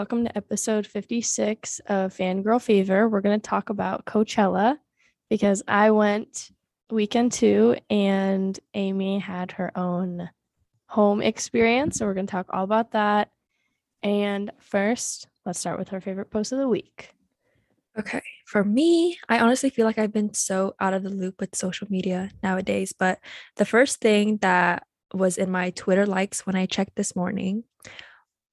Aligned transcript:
Welcome 0.00 0.24
to 0.24 0.34
episode 0.34 0.86
56 0.86 1.78
of 1.80 2.16
Fangirl 2.16 2.62
Fever. 2.62 3.06
We're 3.06 3.20
going 3.20 3.38
to 3.38 3.46
talk 3.46 3.68
about 3.68 4.06
Coachella 4.06 4.78
because 5.28 5.62
I 5.68 5.90
went 5.90 6.52
weekend 6.90 7.32
two 7.32 7.76
and 7.90 8.58
Amy 8.72 9.18
had 9.18 9.52
her 9.52 9.70
own 9.76 10.30
home 10.86 11.20
experience. 11.20 11.98
So 11.98 12.06
we're 12.06 12.14
going 12.14 12.26
to 12.26 12.30
talk 12.30 12.46
all 12.48 12.64
about 12.64 12.92
that. 12.92 13.28
And 14.02 14.50
first, 14.58 15.28
let's 15.44 15.58
start 15.58 15.78
with 15.78 15.90
her 15.90 16.00
favorite 16.00 16.30
post 16.30 16.52
of 16.52 16.58
the 16.60 16.66
week. 16.66 17.12
Okay. 17.98 18.22
For 18.46 18.64
me, 18.64 19.18
I 19.28 19.40
honestly 19.40 19.68
feel 19.68 19.84
like 19.84 19.98
I've 19.98 20.14
been 20.14 20.32
so 20.32 20.76
out 20.80 20.94
of 20.94 21.02
the 21.02 21.10
loop 21.10 21.42
with 21.42 21.54
social 21.54 21.88
media 21.90 22.30
nowadays. 22.42 22.94
But 22.98 23.18
the 23.56 23.66
first 23.66 24.00
thing 24.00 24.38
that 24.38 24.86
was 25.12 25.36
in 25.36 25.50
my 25.50 25.68
Twitter 25.72 26.06
likes 26.06 26.46
when 26.46 26.56
I 26.56 26.64
checked 26.64 26.96
this 26.96 27.14
morning 27.14 27.64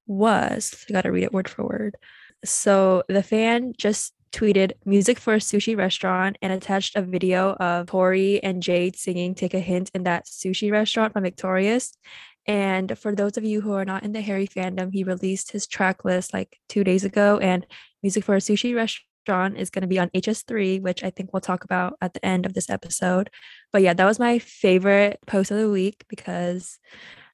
was 0.07 0.85
I 0.89 0.93
gotta 0.93 1.11
read 1.11 1.23
it 1.23 1.33
word 1.33 1.49
for 1.49 1.65
word. 1.65 1.95
So 2.43 3.03
the 3.07 3.23
fan 3.23 3.73
just 3.77 4.13
tweeted 4.31 4.73
music 4.85 5.19
for 5.19 5.33
a 5.33 5.39
sushi 5.39 5.77
restaurant 5.77 6.37
and 6.41 6.51
attached 6.51 6.95
a 6.95 7.01
video 7.01 7.53
of 7.53 7.87
Tori 7.87 8.43
and 8.43 8.61
Jade 8.61 8.95
singing 8.95 9.35
Take 9.35 9.53
a 9.53 9.59
Hint 9.59 9.91
in 9.93 10.03
that 10.03 10.25
sushi 10.25 10.71
restaurant 10.71 11.13
from 11.13 11.23
Victorious. 11.23 11.97
And 12.45 12.97
for 12.97 13.13
those 13.13 13.37
of 13.37 13.43
you 13.43 13.61
who 13.61 13.73
are 13.73 13.85
not 13.85 14.03
in 14.03 14.13
the 14.13 14.21
Harry 14.21 14.47
fandom, 14.47 14.93
he 14.93 15.03
released 15.03 15.51
his 15.51 15.67
track 15.67 16.05
list 16.05 16.33
like 16.33 16.57
two 16.69 16.83
days 16.83 17.03
ago, 17.03 17.37
and 17.39 17.65
music 18.01 18.23
for 18.23 18.35
a 18.35 18.39
sushi 18.39 18.73
restaurant 18.73 19.57
is 19.57 19.69
going 19.69 19.81
to 19.81 19.87
be 19.87 19.99
on 19.99 20.09
HS3, 20.09 20.81
which 20.81 21.03
I 21.03 21.09
think 21.09 21.33
we'll 21.33 21.41
talk 21.41 21.65
about 21.65 21.97
at 22.01 22.13
the 22.13 22.25
end 22.25 22.45
of 22.45 22.53
this 22.53 22.69
episode. 22.69 23.29
But 23.73 23.81
yeah, 23.81 23.93
that 23.93 24.05
was 24.05 24.19
my 24.19 24.39
favorite 24.39 25.19
post 25.27 25.51
of 25.51 25.57
the 25.57 25.69
week 25.69 26.05
because 26.07 26.79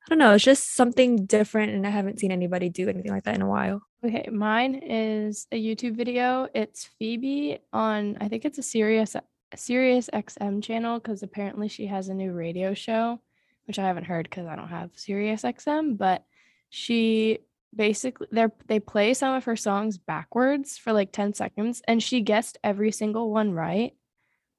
I 0.06 0.10
don't 0.10 0.20
know, 0.20 0.34
it's 0.34 0.44
just 0.44 0.76
something 0.76 1.26
different, 1.26 1.72
and 1.72 1.88
I 1.88 1.90
haven't 1.90 2.20
seen 2.20 2.32
anybody 2.32 2.70
do 2.70 2.90
anything 2.90 3.12
like 3.12 3.24
that 3.24 3.36
in 3.36 3.42
a 3.42 3.48
while. 3.48 3.82
Okay, 4.06 4.28
mine 4.30 4.76
is 4.76 5.48
a 5.52 5.62
YouTube 5.62 5.96
video. 5.96 6.50
It's 6.54 6.90
Phoebe 7.00 7.60
on 7.72 8.18
I 8.20 8.28
think 8.28 8.44
it's 8.44 8.58
a 8.58 8.64
Sirius 8.64 9.16
Sirius 9.56 10.10
XM 10.14 10.62
channel 10.62 11.00
because 11.00 11.24
apparently 11.24 11.70
she 11.70 11.86
has 11.88 12.10
a 12.10 12.14
new 12.14 12.34
radio 12.34 12.74
show, 12.74 13.22
which 13.66 13.80
I 13.80 13.88
haven't 13.88 14.06
heard 14.06 14.30
because 14.30 14.46
I 14.46 14.58
don't 14.58 14.68
have 14.68 14.92
Sirius 14.96 15.44
XM, 15.44 15.98
but 15.98 16.26
she 16.70 17.40
basically 17.74 18.28
they 18.32 18.48
they 18.68 18.80
play 18.82 19.14
some 19.14 19.36
of 19.36 19.46
her 19.46 19.56
songs 19.56 19.98
backwards 19.98 20.78
for 20.78 20.92
like 20.92 21.12
10 21.12 21.34
seconds 21.34 21.82
and 21.88 22.04
she 22.04 22.22
guessed 22.22 22.58
every 22.64 22.92
single 22.92 23.32
one 23.32 23.54
right, 23.54 23.94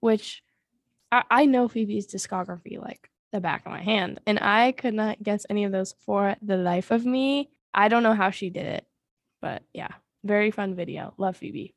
which 0.01 0.43
I, 1.13 1.25
I 1.31 1.45
know 1.45 1.69
Phoebe's 1.69 2.07
discography 2.07 2.81
like 2.81 3.11
the 3.35 3.41
back 3.41 3.67
of 3.67 3.73
my 3.73 3.83
hand. 3.83 4.21
And 4.27 4.39
I 4.41 4.73
could 4.73 4.95
not 4.95 5.23
guess 5.23 5.45
any 5.51 5.65
of 5.65 5.73
those 5.73 5.95
for 6.07 6.37
the 6.41 6.57
life 6.57 6.93
of 6.93 7.05
me. 7.05 7.51
I 7.75 7.89
don't 7.89 8.05
know 8.05 8.15
how 8.15 8.31
she 8.31 8.49
did 8.49 8.65
it, 8.65 8.87
but 9.43 9.63
yeah, 9.75 9.89
very 10.23 10.53
fun 10.53 10.77
video. 10.77 11.13
Love 11.19 11.37
Phoebe. 11.37 11.75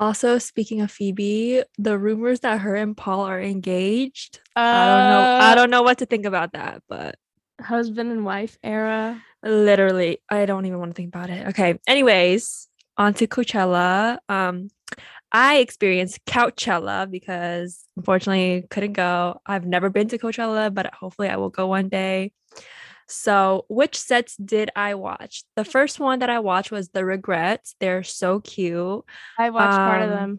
Also, 0.00 0.38
speaking 0.38 0.80
of 0.80 0.90
Phoebe, 0.90 1.62
the 1.78 1.96
rumors 1.96 2.40
that 2.40 2.60
her 2.60 2.74
and 2.74 2.96
Paul 2.96 3.20
are 3.20 3.40
engaged. 3.40 4.40
Uh, 4.56 4.60
I 4.60 4.86
don't 4.86 5.10
know. 5.10 5.20
I 5.20 5.52
uh, 5.52 5.54
don't 5.54 5.70
know 5.70 5.82
what 5.82 5.98
to 5.98 6.06
think 6.06 6.26
about 6.26 6.52
that, 6.54 6.82
but 6.88 7.16
husband 7.60 8.10
and 8.10 8.24
wife 8.24 8.58
era. 8.64 9.22
Literally, 9.44 10.18
I 10.28 10.44
don't 10.44 10.66
even 10.66 10.80
want 10.80 10.90
to 10.90 10.94
think 10.94 11.14
about 11.14 11.30
it. 11.30 11.48
Okay. 11.48 11.78
Anyways, 11.86 12.66
on 12.96 13.14
to 13.14 13.26
Coachella. 13.26 14.18
Um, 14.28 14.70
I 15.32 15.58
experienced 15.58 16.24
Couchella 16.24 17.10
because 17.10 17.84
unfortunately 17.96 18.66
couldn't 18.70 18.94
go. 18.94 19.40
I've 19.46 19.66
never 19.66 19.88
been 19.90 20.08
to 20.08 20.18
Coachella, 20.18 20.72
but 20.72 20.92
hopefully 20.92 21.28
I 21.28 21.36
will 21.36 21.50
go 21.50 21.66
one 21.66 21.88
day. 21.88 22.32
So, 23.06 23.66
which 23.68 23.96
sets 23.96 24.36
did 24.36 24.70
I 24.76 24.94
watch? 24.94 25.42
The 25.56 25.64
first 25.64 25.98
one 25.98 26.20
that 26.20 26.30
I 26.30 26.38
watched 26.38 26.70
was 26.70 26.90
The 26.90 27.04
Regrets. 27.04 27.74
They're 27.80 28.04
so 28.04 28.40
cute. 28.40 29.04
I 29.38 29.50
watched 29.50 29.78
um, 29.78 29.88
part 29.88 30.02
of 30.02 30.10
um, 30.10 30.16
them. 30.16 30.38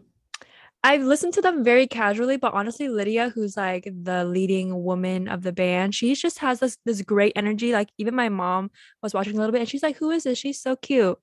I've 0.84 1.02
listened 1.02 1.34
to 1.34 1.42
them 1.42 1.62
very 1.62 1.86
casually, 1.86 2.38
but 2.38 2.54
honestly, 2.54 2.88
Lydia, 2.88 3.28
who's 3.28 3.56
like 3.56 3.84
the 3.84 4.24
leading 4.24 4.82
woman 4.82 5.28
of 5.28 5.42
the 5.42 5.52
band, 5.52 5.94
she 5.94 6.14
just 6.14 6.38
has 6.40 6.60
this 6.60 6.76
this 6.84 7.02
great 7.02 7.34
energy. 7.36 7.72
Like 7.72 7.90
even 7.98 8.14
my 8.16 8.28
mom 8.28 8.70
was 9.02 9.14
watching 9.14 9.34
a 9.34 9.36
little 9.36 9.52
bit, 9.52 9.60
and 9.60 9.68
she's 9.68 9.82
like, 9.82 9.96
"Who 9.96 10.10
is 10.10 10.24
this? 10.24 10.38
She's 10.38 10.60
so 10.60 10.74
cute." 10.74 11.18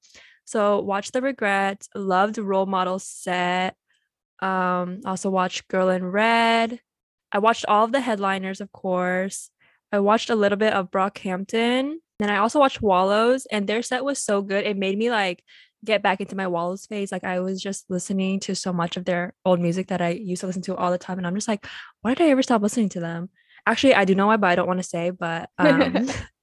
So 0.49 0.79
watch 0.79 1.11
The 1.11 1.21
Regrets, 1.21 1.89
loved 1.93 2.39
Role 2.39 2.65
Model 2.65 2.97
Set. 2.97 3.75
Um, 4.39 5.01
also 5.05 5.29
watched 5.29 5.67
Girl 5.67 5.89
in 5.89 6.03
Red. 6.03 6.79
I 7.31 7.37
watched 7.37 7.67
all 7.67 7.85
of 7.85 7.91
the 7.91 8.01
headliners, 8.01 8.59
of 8.59 8.71
course. 8.71 9.51
I 9.91 9.99
watched 9.99 10.31
a 10.31 10.35
little 10.35 10.57
bit 10.57 10.73
of 10.73 10.89
Brockhampton. 10.89 11.97
Then 12.17 12.29
I 12.31 12.37
also 12.37 12.57
watched 12.57 12.81
Wallows, 12.81 13.45
and 13.51 13.67
their 13.67 13.83
set 13.83 14.03
was 14.03 14.17
so 14.17 14.41
good. 14.41 14.65
It 14.65 14.75
made 14.75 14.97
me 14.97 15.11
like 15.11 15.43
get 15.85 16.01
back 16.01 16.19
into 16.19 16.35
my 16.35 16.47
Wallows 16.47 16.87
phase. 16.87 17.11
Like 17.11 17.23
I 17.23 17.41
was 17.41 17.61
just 17.61 17.85
listening 17.87 18.39
to 18.41 18.55
so 18.55 18.73
much 18.73 18.97
of 18.97 19.05
their 19.05 19.35
old 19.45 19.59
music 19.59 19.89
that 19.89 20.01
I 20.01 20.09
used 20.09 20.39
to 20.39 20.47
listen 20.47 20.63
to 20.63 20.75
all 20.75 20.89
the 20.89 20.97
time, 20.97 21.19
and 21.19 21.27
I'm 21.27 21.35
just 21.35 21.47
like, 21.47 21.67
why 22.01 22.15
did 22.15 22.25
I 22.25 22.31
ever 22.31 22.41
stop 22.41 22.63
listening 22.63 22.89
to 22.89 22.99
them? 22.99 23.29
Actually, 23.67 23.93
I 23.93 24.03
do 24.03 24.15
know 24.15 24.25
why, 24.25 24.37
but 24.37 24.49
I 24.49 24.55
don't 24.55 24.67
want 24.67 24.79
to 24.79 24.89
say. 24.89 25.11
But 25.11 25.51
um, 25.59 26.09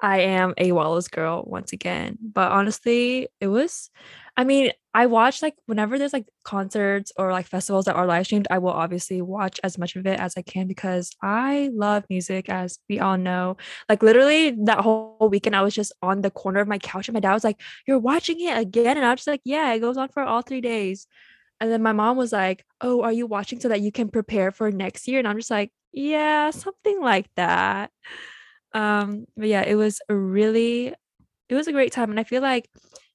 I 0.00 0.20
am 0.20 0.54
a 0.56 0.72
Wallows 0.72 1.08
girl 1.08 1.44
once 1.46 1.72
again. 1.72 2.18
But 2.20 2.52
honestly, 2.52 3.28
it 3.40 3.48
was, 3.48 3.90
I 4.36 4.44
mean, 4.44 4.72
I 4.94 5.06
watch 5.06 5.42
like 5.42 5.54
whenever 5.66 5.98
there's 5.98 6.12
like 6.12 6.26
concerts 6.44 7.12
or 7.16 7.32
like 7.32 7.46
festivals 7.46 7.84
that 7.86 7.96
are 7.96 8.06
live 8.06 8.26
streamed, 8.26 8.48
I 8.50 8.58
will 8.58 8.70
obviously 8.70 9.22
watch 9.22 9.60
as 9.62 9.78
much 9.78 9.96
of 9.96 10.06
it 10.06 10.18
as 10.18 10.34
I 10.36 10.42
can 10.42 10.66
because 10.66 11.10
I 11.22 11.70
love 11.72 12.04
music, 12.10 12.48
as 12.48 12.78
we 12.88 13.00
all 13.00 13.16
know. 13.16 13.56
Like 13.88 14.02
literally 14.02 14.50
that 14.64 14.80
whole 14.80 15.28
weekend, 15.30 15.56
I 15.56 15.62
was 15.62 15.74
just 15.74 15.92
on 16.02 16.20
the 16.22 16.30
corner 16.30 16.60
of 16.60 16.68
my 16.68 16.78
couch 16.78 17.08
and 17.08 17.14
my 17.14 17.20
dad 17.20 17.34
was 17.34 17.44
like, 17.44 17.60
You're 17.86 17.98
watching 17.98 18.40
it 18.40 18.56
again? 18.58 18.96
And 18.96 19.06
I 19.06 19.10
was 19.10 19.20
just 19.20 19.28
like, 19.28 19.42
Yeah, 19.44 19.72
it 19.72 19.80
goes 19.80 19.96
on 19.96 20.08
for 20.08 20.22
all 20.22 20.42
three 20.42 20.60
days. 20.60 21.06
And 21.60 21.70
then 21.72 21.82
my 21.82 21.92
mom 21.92 22.16
was 22.16 22.32
like, 22.32 22.64
Oh, 22.80 23.02
are 23.02 23.12
you 23.12 23.26
watching 23.26 23.60
so 23.60 23.68
that 23.68 23.80
you 23.80 23.92
can 23.92 24.08
prepare 24.10 24.52
for 24.52 24.70
next 24.70 25.08
year? 25.08 25.18
And 25.18 25.28
I'm 25.28 25.38
just 25.38 25.50
like, 25.50 25.72
Yeah, 25.92 26.50
something 26.50 27.00
like 27.02 27.26
that. 27.36 27.90
Um, 28.72 29.26
but 29.36 29.48
yeah, 29.48 29.62
it 29.62 29.74
was 29.74 30.00
a 30.08 30.14
really 30.14 30.94
it 31.48 31.54
was 31.54 31.66
a 31.66 31.72
great 31.72 31.92
time. 31.92 32.10
And 32.10 32.20
I 32.20 32.24
feel 32.24 32.42
like 32.42 32.68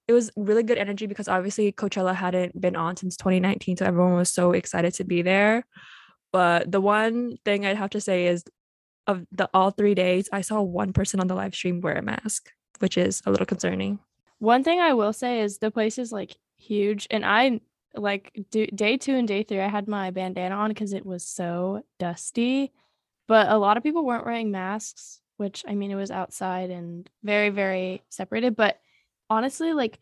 it 0.08 0.14
was 0.14 0.32
really 0.36 0.64
good 0.64 0.78
energy 0.78 1.06
because 1.06 1.28
obviously 1.28 1.72
Coachella 1.72 2.16
hadn't 2.16 2.60
been 2.60 2.76
on 2.76 2.98
since 2.98 3.16
2019. 3.18 3.78
So 3.78 3.86
everyone 3.86 4.14
was 4.14 4.30
so 4.30 4.52
excited 4.52 4.94
to 4.96 5.04
be 5.04 5.22
there. 5.22 5.66
But 6.32 6.72
the 6.72 6.82
one 6.82 7.38
thing 7.46 7.66
I'd 7.66 7.78
have 7.78 7.92
to 7.92 8.02
say 8.02 8.28
is 8.28 8.44
of 9.06 9.26
the 9.32 9.50
all 9.54 9.72
three 9.72 9.94
days, 9.96 10.30
I 10.32 10.42
saw 10.42 10.62
one 10.62 10.94
person 10.94 11.20
on 11.20 11.28
the 11.28 11.36
live 11.36 11.54
stream 11.54 11.80
wear 11.80 11.96
a 11.96 12.02
mask, 12.02 12.52
which 12.80 12.98
is 12.98 13.22
a 13.26 13.32
little 13.32 13.46
concerning. 13.46 14.00
One 14.40 14.64
thing 14.64 14.80
I 14.80 14.94
will 14.94 15.14
say 15.14 15.42
is 15.42 15.60
the 15.60 15.72
place 15.72 15.98
is 15.98 16.12
like 16.12 16.36
huge. 16.58 17.08
And 17.12 17.26
I 17.26 17.62
like 17.96 18.32
do, 18.50 18.66
day 18.68 18.98
two 18.98 19.16
and 19.16 19.28
day 19.28 19.44
three, 19.44 19.62
I 19.62 19.68
had 19.68 19.88
my 19.88 20.12
bandana 20.12 20.56
on 20.56 20.70
because 20.70 20.94
it 20.94 21.06
was 21.06 21.24
so 21.24 21.84
dusty. 22.00 22.72
But 23.28 23.50
a 23.50 23.58
lot 23.58 23.78
of 23.78 23.84
people 23.84 24.04
weren't 24.04 24.26
wearing 24.26 24.52
masks 24.52 25.22
which 25.38 25.64
I 25.68 25.76
mean, 25.76 25.92
it 25.92 25.96
was 25.96 26.12
outside 26.12 26.70
and 26.70 27.10
very, 27.24 27.50
very 27.50 28.04
separated. 28.10 28.56
But 28.56 28.80
honestly, 29.30 29.74
like 29.74 30.00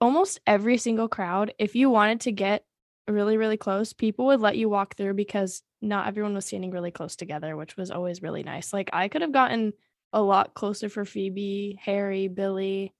almost 0.00 0.40
every 0.46 0.78
single 0.78 1.08
crowd, 1.08 1.54
if 1.58 1.74
you 1.74 1.90
wanted 1.90 2.20
to 2.20 2.32
get 2.32 2.64
really, 3.06 3.36
really 3.36 3.56
close, 3.56 3.92
people 3.92 4.26
would 4.26 4.40
let 4.40 4.56
you 4.56 4.68
walk 4.68 4.96
through 4.96 5.14
because 5.14 5.62
not 5.80 6.06
everyone 6.06 6.34
was 6.34 6.46
standing 6.46 6.70
really 6.70 6.90
close 6.90 7.16
together, 7.16 7.56
which 7.56 7.76
was 7.76 7.90
always 7.90 8.22
really 8.22 8.42
nice. 8.42 8.72
Like 8.72 8.90
I 8.92 9.08
could 9.08 9.22
have 9.22 9.32
gotten 9.32 9.72
a 10.12 10.22
lot 10.22 10.54
closer 10.54 10.88
for 10.88 11.04
Phoebe, 11.04 11.78
Harry, 11.82 12.28
Billie, 12.28 12.94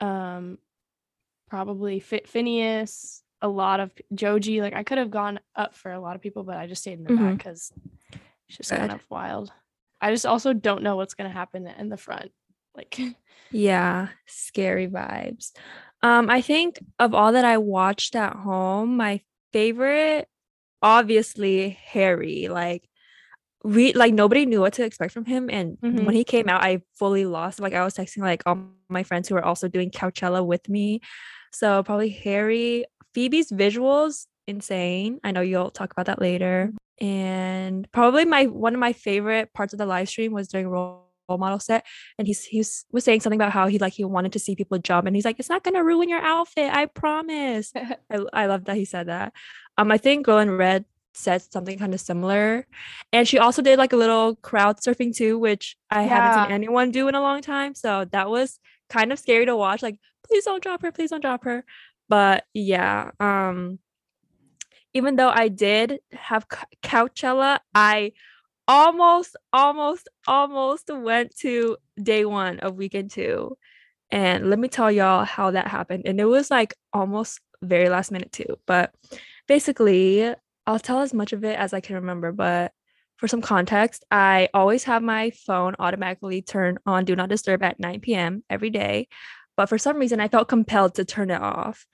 um, 0.00 0.58
probably 1.48 1.98
F- 1.98 2.30
Finneas, 2.30 3.22
a 3.42 3.48
lot 3.48 3.80
of 3.80 3.92
Joji. 4.14 4.60
Like 4.60 4.74
I 4.74 4.82
could 4.82 4.98
have 4.98 5.10
gone 5.10 5.40
up 5.56 5.74
for 5.74 5.92
a 5.92 6.00
lot 6.00 6.16
of 6.16 6.22
people, 6.22 6.44
but 6.44 6.56
I 6.56 6.66
just 6.66 6.82
stayed 6.82 6.98
in 6.98 7.04
the 7.04 7.10
mm-hmm. 7.10 7.28
back 7.28 7.38
because 7.38 7.72
it's 8.48 8.56
just 8.58 8.70
kind 8.70 8.92
of 8.92 9.04
wild. 9.08 9.52
I 10.00 10.10
just 10.10 10.26
also 10.26 10.52
don't 10.52 10.82
know 10.82 10.96
what's 10.96 11.14
gonna 11.14 11.30
happen 11.30 11.66
in 11.66 11.88
the 11.88 11.96
front. 11.96 12.30
Like 12.74 13.00
yeah, 13.50 14.08
scary 14.26 14.88
vibes. 14.88 15.52
Um, 16.02 16.30
I 16.30 16.40
think 16.40 16.78
of 16.98 17.14
all 17.14 17.32
that 17.32 17.44
I 17.44 17.58
watched 17.58 18.16
at 18.16 18.34
home, 18.34 18.96
my 18.96 19.20
favorite, 19.52 20.28
obviously 20.82 21.70
Harry. 21.70 22.48
Like 22.48 22.88
we 23.62 23.92
like 23.92 24.14
nobody 24.14 24.46
knew 24.46 24.60
what 24.60 24.74
to 24.74 24.84
expect 24.84 25.12
from 25.12 25.26
him. 25.26 25.50
And 25.50 25.76
mm-hmm. 25.78 26.04
when 26.04 26.14
he 26.14 26.24
came 26.24 26.48
out, 26.48 26.62
I 26.62 26.82
fully 26.94 27.26
lost. 27.26 27.60
Like 27.60 27.74
I 27.74 27.84
was 27.84 27.94
texting 27.94 28.22
like 28.22 28.42
all 28.46 28.58
my 28.88 29.02
friends 29.02 29.28
who 29.28 29.34
were 29.34 29.44
also 29.44 29.68
doing 29.68 29.90
Coachella 29.90 30.44
with 30.44 30.68
me. 30.68 31.00
So 31.52 31.82
probably 31.82 32.10
Harry. 32.10 32.84
Phoebe's 33.12 33.50
visuals, 33.50 34.26
insane. 34.50 35.20
I 35.24 35.32
know 35.32 35.40
you'll 35.40 35.70
talk 35.70 35.92
about 35.92 36.06
that 36.06 36.20
later 36.20 36.72
and 37.00 37.90
probably 37.92 38.24
my 38.24 38.44
one 38.46 38.74
of 38.74 38.80
my 38.80 38.92
favorite 38.92 39.52
parts 39.54 39.72
of 39.72 39.78
the 39.78 39.86
live 39.86 40.08
stream 40.08 40.32
was 40.32 40.48
during 40.48 40.68
role 40.68 41.06
model 41.30 41.60
set 41.60 41.86
and 42.18 42.26
he's 42.26 42.44
he 42.44 42.58
was, 42.58 42.84
was 42.90 43.04
saying 43.04 43.20
something 43.20 43.38
about 43.38 43.52
how 43.52 43.68
he 43.68 43.78
like 43.78 43.92
he 43.92 44.04
wanted 44.04 44.32
to 44.32 44.38
see 44.38 44.56
people 44.56 44.76
jump 44.78 45.06
and 45.06 45.14
he's 45.14 45.24
like 45.24 45.38
it's 45.38 45.48
not 45.48 45.62
gonna 45.62 45.82
ruin 45.82 46.08
your 46.08 46.20
outfit 46.20 46.70
i 46.74 46.86
promise 46.86 47.72
I, 48.10 48.18
I 48.32 48.46
love 48.46 48.64
that 48.64 48.76
he 48.76 48.84
said 48.84 49.06
that 49.06 49.32
um 49.78 49.92
i 49.92 49.96
think 49.96 50.26
girl 50.26 50.40
in 50.40 50.50
red 50.50 50.84
said 51.14 51.40
something 51.40 51.78
kind 51.78 51.94
of 51.94 52.00
similar 52.00 52.66
and 53.12 53.28
she 53.28 53.38
also 53.38 53.62
did 53.62 53.78
like 53.78 53.92
a 53.92 53.96
little 53.96 54.34
crowd 54.36 54.80
surfing 54.80 55.14
too 55.14 55.38
which 55.38 55.76
i 55.88 56.02
yeah. 56.02 56.08
haven't 56.08 56.44
seen 56.46 56.52
anyone 56.52 56.90
do 56.90 57.06
in 57.06 57.14
a 57.14 57.20
long 57.20 57.40
time 57.40 57.76
so 57.76 58.04
that 58.06 58.28
was 58.28 58.58
kind 58.88 59.12
of 59.12 59.18
scary 59.18 59.46
to 59.46 59.56
watch 59.56 59.82
like 59.82 60.00
please 60.30 60.44
don't 60.44 60.62
drop 60.62 60.82
her, 60.82 60.92
please 60.92 61.10
don't 61.10 61.20
drop 61.20 61.44
her. 61.44 61.64
But 62.08 62.44
yeah, 62.54 63.10
um, 63.20 63.78
even 64.94 65.16
though 65.16 65.30
I 65.30 65.48
did 65.48 66.00
have 66.12 66.46
Coachella, 66.82 67.60
I 67.74 68.12
almost, 68.66 69.36
almost, 69.52 70.08
almost 70.26 70.90
went 70.92 71.36
to 71.38 71.76
day 72.00 72.24
one 72.24 72.60
of 72.60 72.76
weekend 72.76 73.10
two. 73.10 73.56
And 74.10 74.50
let 74.50 74.58
me 74.58 74.68
tell 74.68 74.90
y'all 74.90 75.24
how 75.24 75.52
that 75.52 75.68
happened. 75.68 76.04
And 76.06 76.20
it 76.20 76.24
was 76.24 76.50
like 76.50 76.74
almost 76.92 77.40
very 77.62 77.88
last 77.88 78.10
minute 78.10 78.32
too. 78.32 78.56
But 78.66 78.92
basically, 79.46 80.34
I'll 80.66 80.78
tell 80.78 81.00
as 81.00 81.14
much 81.14 81.32
of 81.32 81.44
it 81.44 81.58
as 81.58 81.72
I 81.72 81.80
can 81.80 81.96
remember. 81.96 82.32
But 82.32 82.72
for 83.16 83.28
some 83.28 83.42
context, 83.42 84.04
I 84.10 84.48
always 84.54 84.84
have 84.84 85.02
my 85.02 85.30
phone 85.30 85.74
automatically 85.78 86.42
turn 86.42 86.78
on 86.86 87.04
do 87.04 87.14
not 87.14 87.28
disturb 87.28 87.62
at 87.62 87.78
9 87.78 88.00
p.m. 88.00 88.42
every 88.48 88.70
day. 88.70 89.08
But 89.56 89.68
for 89.68 89.78
some 89.78 89.98
reason, 89.98 90.20
I 90.20 90.28
felt 90.28 90.48
compelled 90.48 90.94
to 90.94 91.04
turn 91.04 91.30
it 91.30 91.40
off. 91.40 91.86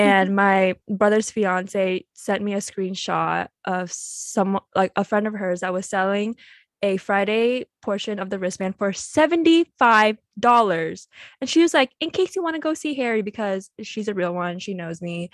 And 0.00 0.28
mm-hmm. 0.28 0.36
my 0.36 0.76
brother's 0.88 1.30
fiance 1.30 2.06
sent 2.14 2.42
me 2.42 2.54
a 2.54 2.58
screenshot 2.58 3.48
of 3.66 3.92
some 3.92 4.58
like 4.74 4.92
a 4.96 5.04
friend 5.04 5.26
of 5.26 5.34
hers 5.34 5.60
that 5.60 5.74
was 5.74 5.86
selling 5.86 6.36
a 6.82 6.96
Friday 6.96 7.66
portion 7.82 8.18
of 8.18 8.30
the 8.30 8.38
wristband 8.38 8.76
for 8.76 8.92
$75. 8.92 10.16
And 11.40 11.50
she 11.50 11.60
was 11.60 11.74
like, 11.74 11.90
in 12.00 12.08
case 12.10 12.34
you 12.34 12.42
want 12.42 12.56
to 12.56 12.60
go 12.60 12.72
see 12.72 12.94
Harry, 12.94 13.20
because 13.20 13.68
she's 13.82 14.08
a 14.08 14.14
real 14.14 14.32
one, 14.32 14.58
she 14.58 14.72
knows 14.72 15.02
me. 15.02 15.28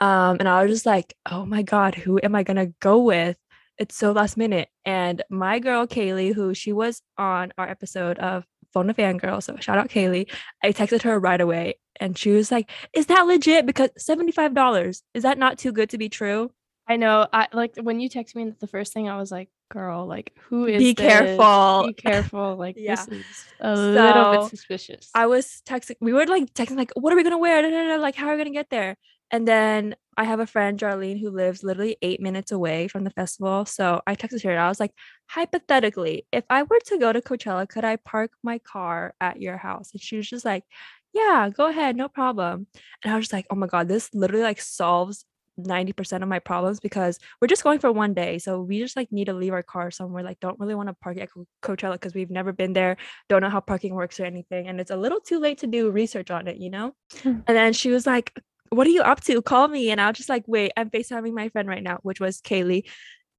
Um, 0.00 0.38
and 0.40 0.48
I 0.48 0.64
was 0.64 0.72
just 0.72 0.86
like, 0.86 1.14
oh 1.30 1.44
my 1.44 1.62
God, 1.62 1.94
who 1.94 2.18
am 2.20 2.34
I 2.34 2.42
gonna 2.42 2.72
go 2.80 2.98
with? 2.98 3.36
It's 3.78 3.96
so 3.96 4.10
last 4.10 4.36
minute. 4.36 4.68
And 4.84 5.22
my 5.30 5.60
girl 5.60 5.86
Kaylee, 5.86 6.34
who 6.34 6.54
she 6.54 6.72
was 6.72 7.02
on 7.16 7.52
our 7.56 7.68
episode 7.68 8.18
of 8.18 8.44
Phone 8.72 8.90
a 8.90 8.94
Fangirl, 8.94 9.42
so 9.42 9.56
shout 9.56 9.78
out 9.78 9.88
Kaylee. 9.88 10.30
I 10.62 10.72
texted 10.72 11.02
her 11.02 11.18
right 11.18 11.40
away 11.40 11.74
and 12.00 12.16
she 12.16 12.30
was 12.30 12.50
like, 12.50 12.70
Is 12.92 13.06
that 13.06 13.22
legit? 13.26 13.66
Because 13.66 13.90
$75, 13.98 15.02
is 15.14 15.22
that 15.22 15.38
not 15.38 15.58
too 15.58 15.72
good 15.72 15.90
to 15.90 15.98
be 15.98 16.08
true? 16.08 16.50
I 16.88 16.96
know. 16.96 17.26
I 17.32 17.48
like 17.52 17.76
when 17.80 18.00
you 18.00 18.08
text 18.08 18.34
me 18.34 18.52
the 18.58 18.66
first 18.66 18.92
thing 18.92 19.08
I 19.08 19.16
was 19.16 19.30
like, 19.30 19.48
girl, 19.70 20.06
like 20.06 20.32
who 20.48 20.66
is 20.66 20.78
be 20.78 20.92
this? 20.92 21.06
careful. 21.06 21.86
Be 21.86 21.94
careful. 21.94 22.56
Like 22.56 22.74
yeah. 22.78 22.96
this 22.96 23.08
is 23.08 23.44
a 23.60 23.76
so, 23.76 23.82
little 23.82 24.32
bit 24.32 24.50
suspicious. 24.50 25.10
I 25.14 25.26
was 25.26 25.62
texting 25.66 25.96
we 26.00 26.12
were 26.12 26.26
like 26.26 26.52
texting 26.54 26.76
like 26.76 26.92
what 26.94 27.12
are 27.12 27.16
we 27.16 27.22
gonna 27.22 27.38
wear? 27.38 27.98
Like 27.98 28.14
how 28.14 28.28
are 28.28 28.32
we 28.32 28.38
gonna 28.38 28.50
get 28.50 28.70
there? 28.70 28.96
And 29.30 29.48
then 29.48 29.96
I 30.16 30.24
have 30.24 30.40
a 30.40 30.46
friend, 30.46 30.78
Jarlene, 30.78 31.20
who 31.20 31.30
lives 31.30 31.62
literally 31.62 31.96
eight 32.02 32.20
minutes 32.20 32.52
away 32.52 32.88
from 32.88 33.04
the 33.04 33.10
festival. 33.10 33.64
So 33.64 34.02
I 34.06 34.14
texted 34.14 34.42
her 34.44 34.50
and 34.50 34.60
I 34.60 34.68
was 34.68 34.80
like, 34.80 34.92
hypothetically, 35.26 36.26
if 36.32 36.44
I 36.50 36.64
were 36.64 36.80
to 36.86 36.98
go 36.98 37.12
to 37.12 37.20
Coachella, 37.20 37.68
could 37.68 37.84
I 37.84 37.96
park 37.96 38.32
my 38.42 38.58
car 38.58 39.14
at 39.20 39.40
your 39.40 39.56
house? 39.56 39.92
And 39.92 40.02
she 40.02 40.16
was 40.16 40.28
just 40.28 40.44
like, 40.44 40.64
yeah, 41.12 41.50
go 41.54 41.66
ahead, 41.68 41.96
no 41.96 42.08
problem. 42.08 42.66
And 43.02 43.12
I 43.12 43.16
was 43.16 43.24
just 43.24 43.32
like, 43.32 43.46
oh 43.50 43.56
my 43.56 43.66
God, 43.66 43.88
this 43.88 44.10
literally 44.14 44.42
like 44.42 44.60
solves 44.60 45.24
90% 45.58 46.22
of 46.22 46.28
my 46.28 46.38
problems 46.38 46.80
because 46.80 47.18
we're 47.40 47.48
just 47.48 47.62
going 47.62 47.78
for 47.78 47.92
one 47.92 48.14
day. 48.14 48.38
So 48.38 48.60
we 48.60 48.78
just 48.78 48.96
like 48.96 49.12
need 49.12 49.26
to 49.26 49.34
leave 49.34 49.52
our 49.52 49.62
car 49.62 49.90
somewhere. 49.90 50.22
Like, 50.22 50.40
don't 50.40 50.58
really 50.58 50.74
want 50.74 50.88
to 50.88 50.94
park 50.94 51.18
at 51.18 51.28
Coachella 51.62 51.92
because 51.92 52.14
we've 52.14 52.30
never 52.30 52.52
been 52.52 52.72
there, 52.72 52.96
don't 53.28 53.42
know 53.42 53.50
how 53.50 53.60
parking 53.60 53.94
works 53.94 54.18
or 54.20 54.24
anything. 54.24 54.68
And 54.68 54.80
it's 54.80 54.90
a 54.90 54.96
little 54.96 55.20
too 55.20 55.38
late 55.38 55.58
to 55.58 55.66
do 55.66 55.90
research 55.90 56.30
on 56.30 56.48
it, 56.48 56.56
you 56.56 56.70
know? 56.70 56.94
Hmm. 57.22 57.40
and 57.46 57.56
then 57.56 57.72
she 57.72 57.90
was 57.90 58.06
like, 58.06 58.32
what 58.72 58.86
are 58.86 58.90
you 58.90 59.02
up 59.02 59.20
to? 59.24 59.42
Call 59.42 59.68
me. 59.68 59.90
And 59.90 60.00
I 60.00 60.08
was 60.08 60.16
just 60.16 60.28
like, 60.28 60.44
wait, 60.46 60.72
I'm 60.76 60.90
FaceTiming 60.90 61.34
my 61.34 61.48
friend 61.50 61.68
right 61.68 61.82
now, 61.82 61.98
which 62.02 62.20
was 62.20 62.40
Kaylee. 62.40 62.88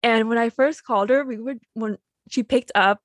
And 0.03 0.29
when 0.29 0.37
I 0.37 0.49
first 0.49 0.83
called 0.83 1.09
her, 1.09 1.23
we 1.25 1.39
were 1.39 1.55
when 1.73 1.97
she 2.29 2.43
picked 2.43 2.71
up 2.75 2.99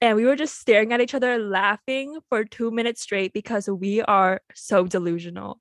and 0.00 0.16
we 0.16 0.24
were 0.24 0.36
just 0.36 0.58
staring 0.58 0.92
at 0.92 1.00
each 1.00 1.14
other 1.14 1.38
laughing 1.38 2.18
for 2.28 2.44
two 2.44 2.70
minutes 2.70 3.00
straight 3.00 3.32
because 3.32 3.68
we 3.68 4.02
are 4.02 4.40
so 4.54 4.86
delusional. 4.86 5.60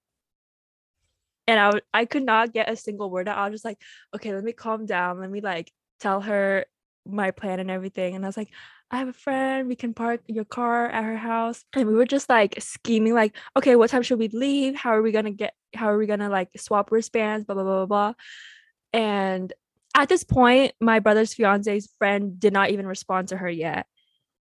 And 1.47 1.59
I, 1.59 1.99
I 2.01 2.05
could 2.05 2.23
not 2.23 2.53
get 2.53 2.69
a 2.69 2.75
single 2.75 3.09
word 3.09 3.27
out. 3.27 3.37
I 3.37 3.49
was 3.49 3.55
just 3.55 3.65
like, 3.65 3.79
okay, 4.15 4.33
let 4.33 4.43
me 4.43 4.51
calm 4.51 4.85
down. 4.85 5.19
Let 5.19 5.29
me 5.29 5.41
like 5.41 5.71
tell 5.99 6.21
her 6.21 6.65
my 7.05 7.31
plan 7.31 7.59
and 7.59 7.71
everything. 7.71 8.15
And 8.15 8.25
I 8.25 8.27
was 8.27 8.37
like, 8.37 8.49
I 8.91 8.97
have 8.97 9.07
a 9.07 9.13
friend, 9.13 9.69
we 9.69 9.77
can 9.77 9.93
park 9.93 10.21
your 10.27 10.43
car 10.43 10.88
at 10.88 11.05
her 11.05 11.15
house. 11.15 11.63
And 11.73 11.88
we 11.88 11.93
were 11.93 12.05
just 12.05 12.29
like 12.29 12.55
scheming, 12.59 13.13
like, 13.13 13.35
okay, 13.55 13.77
what 13.77 13.89
time 13.89 14.03
should 14.03 14.19
we 14.19 14.27
leave? 14.27 14.75
How 14.75 14.91
are 14.91 15.01
we 15.01 15.13
gonna 15.13 15.31
get 15.31 15.53
how 15.73 15.89
are 15.89 15.97
we 15.97 16.07
gonna 16.07 16.29
like 16.29 16.49
swap 16.57 16.91
wristbands? 16.91 17.45
Blah 17.45 17.55
blah 17.55 17.63
blah 17.63 17.85
blah 17.85 17.85
blah. 17.85 18.13
And 18.93 19.53
at 19.95 20.09
this 20.09 20.25
point, 20.25 20.73
my 20.81 20.99
brother's 20.99 21.33
fiance's 21.33 21.89
friend 21.97 22.38
did 22.39 22.51
not 22.51 22.71
even 22.71 22.85
respond 22.85 23.29
to 23.29 23.38
her 23.38 23.49
yet. 23.49 23.88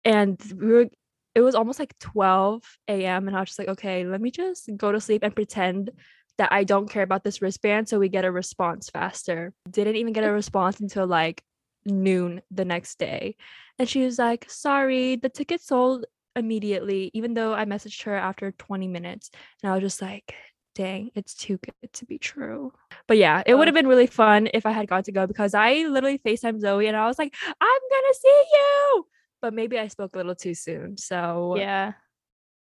And 0.05 0.41
we 0.59 0.67
were 0.67 0.89
it 1.35 1.41
was 1.43 1.55
almost 1.55 1.79
like 1.79 1.99
12 1.99 2.63
a.m. 2.89 3.29
And 3.29 3.37
I 3.37 3.41
was 3.41 3.51
just 3.51 3.59
like, 3.59 3.69
okay, 3.69 4.05
let 4.07 4.21
me 4.21 4.31
just 4.31 4.71
go 4.77 4.93
to 4.93 5.01
sleep 5.01 5.23
and 5.23 5.35
pretend 5.35 5.91
that 6.39 6.53
I 6.53 6.65
don't 6.65 6.91
care 6.91 7.03
about 7.03 7.25
this 7.25 7.43
wristband 7.43 7.89
so 7.89 7.99
we 7.99 8.09
get 8.09 8.25
a 8.25 8.33
response 8.33 8.89
faster. 8.91 9.53
Didn't 9.71 9.97
even 9.97 10.13
get 10.15 10.25
a 10.25 10.33
response 10.33 10.81
until 10.81 11.07
like 11.07 11.43
noon 11.85 12.43
the 12.51 12.65
next 12.65 12.99
day. 12.99 13.37
And 13.79 13.89
she 13.89 14.05
was 14.05 14.19
like, 14.19 14.51
sorry, 14.51 15.17
the 15.17 15.29
ticket 15.29 15.61
sold 15.61 16.07
immediately, 16.37 17.11
even 17.15 17.35
though 17.35 17.55
I 17.55 17.65
messaged 17.65 18.03
her 18.05 18.17
after 18.17 18.53
20 18.53 18.89
minutes. 18.89 19.31
And 19.63 19.71
I 19.71 19.75
was 19.75 19.83
just 19.83 20.03
like, 20.03 20.35
dang, 20.75 21.11
it's 21.15 21.35
too 21.35 21.59
good 21.59 21.93
to 21.93 22.07
be 22.07 22.19
true. 22.19 22.73
But 23.07 23.19
yeah, 23.19 23.43
it 23.45 23.55
would 23.55 23.69
have 23.69 23.75
been 23.75 23.87
really 23.87 24.07
fun 24.07 24.49
if 24.55 24.65
I 24.67 24.71
had 24.71 24.89
got 24.89 25.05
to 25.07 25.13
go 25.13 25.27
because 25.27 25.55
I 25.55 25.87
literally 25.87 26.19
FaceTime 26.19 26.61
Zoe 26.61 26.87
and 26.87 26.97
I 26.97 27.07
was 27.07 27.19
like, 27.19 27.35
I'm 27.47 27.81
gonna 27.91 28.15
see 28.15 28.45
you. 28.53 29.07
But 29.41 29.55
maybe 29.55 29.79
I 29.79 29.89
spoke 29.89 30.15
a 30.15 30.19
little 30.19 30.35
too 30.35 30.55
soon. 30.55 30.97
So 30.97 31.57
yeah. 31.59 31.93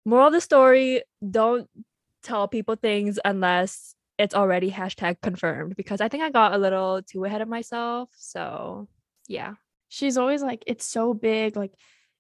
Moral 0.06 0.27
of 0.27 0.33
the 0.33 0.42
story, 0.42 1.04
don't 1.30 1.69
tell 2.24 2.48
people 2.48 2.75
things 2.75 3.19
unless 3.25 3.94
it's 4.18 4.33
already 4.33 4.71
hashtag 4.71 5.18
confirmed 5.21 5.75
because 5.75 6.01
I 6.01 6.07
think 6.07 6.24
I 6.24 6.30
got 6.30 6.54
a 6.54 6.57
little 6.57 7.01
too 7.01 7.25
ahead 7.25 7.42
of 7.42 7.48
myself. 7.48 8.09
So 8.15 8.88
yeah. 9.27 9.56
She's 9.89 10.18
always 10.18 10.41
like, 10.41 10.63
it's 10.68 10.85
so 10.85 11.13
big, 11.13 11.56
like 11.56 11.74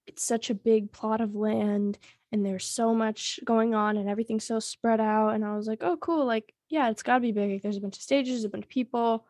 it's 0.05 0.23
such 0.23 0.49
a 0.49 0.55
big 0.55 0.91
plot 0.91 1.21
of 1.21 1.35
land 1.35 1.97
and 2.31 2.45
there's 2.45 2.65
so 2.65 2.93
much 2.93 3.39
going 3.43 3.75
on 3.75 3.97
and 3.97 4.09
everything's 4.09 4.45
so 4.45 4.59
spread 4.59 4.99
out. 4.99 5.29
And 5.29 5.45
I 5.45 5.55
was 5.55 5.67
like, 5.67 5.83
oh 5.83 5.97
cool, 5.97 6.25
like, 6.25 6.53
yeah, 6.69 6.89
it's 6.89 7.03
gotta 7.03 7.19
be 7.19 7.31
big. 7.31 7.51
Like, 7.51 7.61
there's 7.61 7.77
a 7.77 7.81
bunch 7.81 7.97
of 7.97 8.03
stages, 8.03 8.43
a 8.43 8.49
bunch 8.49 8.65
of 8.65 8.69
people. 8.69 9.25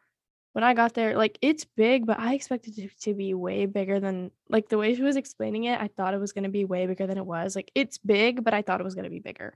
When 0.53 0.63
I 0.63 0.73
got 0.73 0.95
there, 0.95 1.15
like 1.15 1.37
it's 1.41 1.65
big, 1.65 2.07
but 2.07 2.19
I 2.19 2.33
expected 2.33 2.79
it 2.79 2.91
to 3.01 3.13
be 3.13 3.35
way 3.35 3.67
bigger 3.67 3.99
than 3.99 4.31
like 4.49 4.69
the 4.69 4.77
way 4.77 4.95
she 4.95 5.03
was 5.03 5.15
explaining 5.15 5.65
it. 5.65 5.79
I 5.79 5.87
thought 5.87 6.15
it 6.15 6.19
was 6.19 6.31
gonna 6.31 6.49
be 6.49 6.65
way 6.65 6.87
bigger 6.87 7.05
than 7.05 7.17
it 7.17 7.25
was. 7.25 7.55
Like 7.55 7.71
it's 7.75 7.99
big, 7.99 8.43
but 8.43 8.55
I 8.55 8.63
thought 8.63 8.81
it 8.81 8.83
was 8.83 8.95
gonna 8.95 9.11
be 9.11 9.19
bigger. 9.19 9.55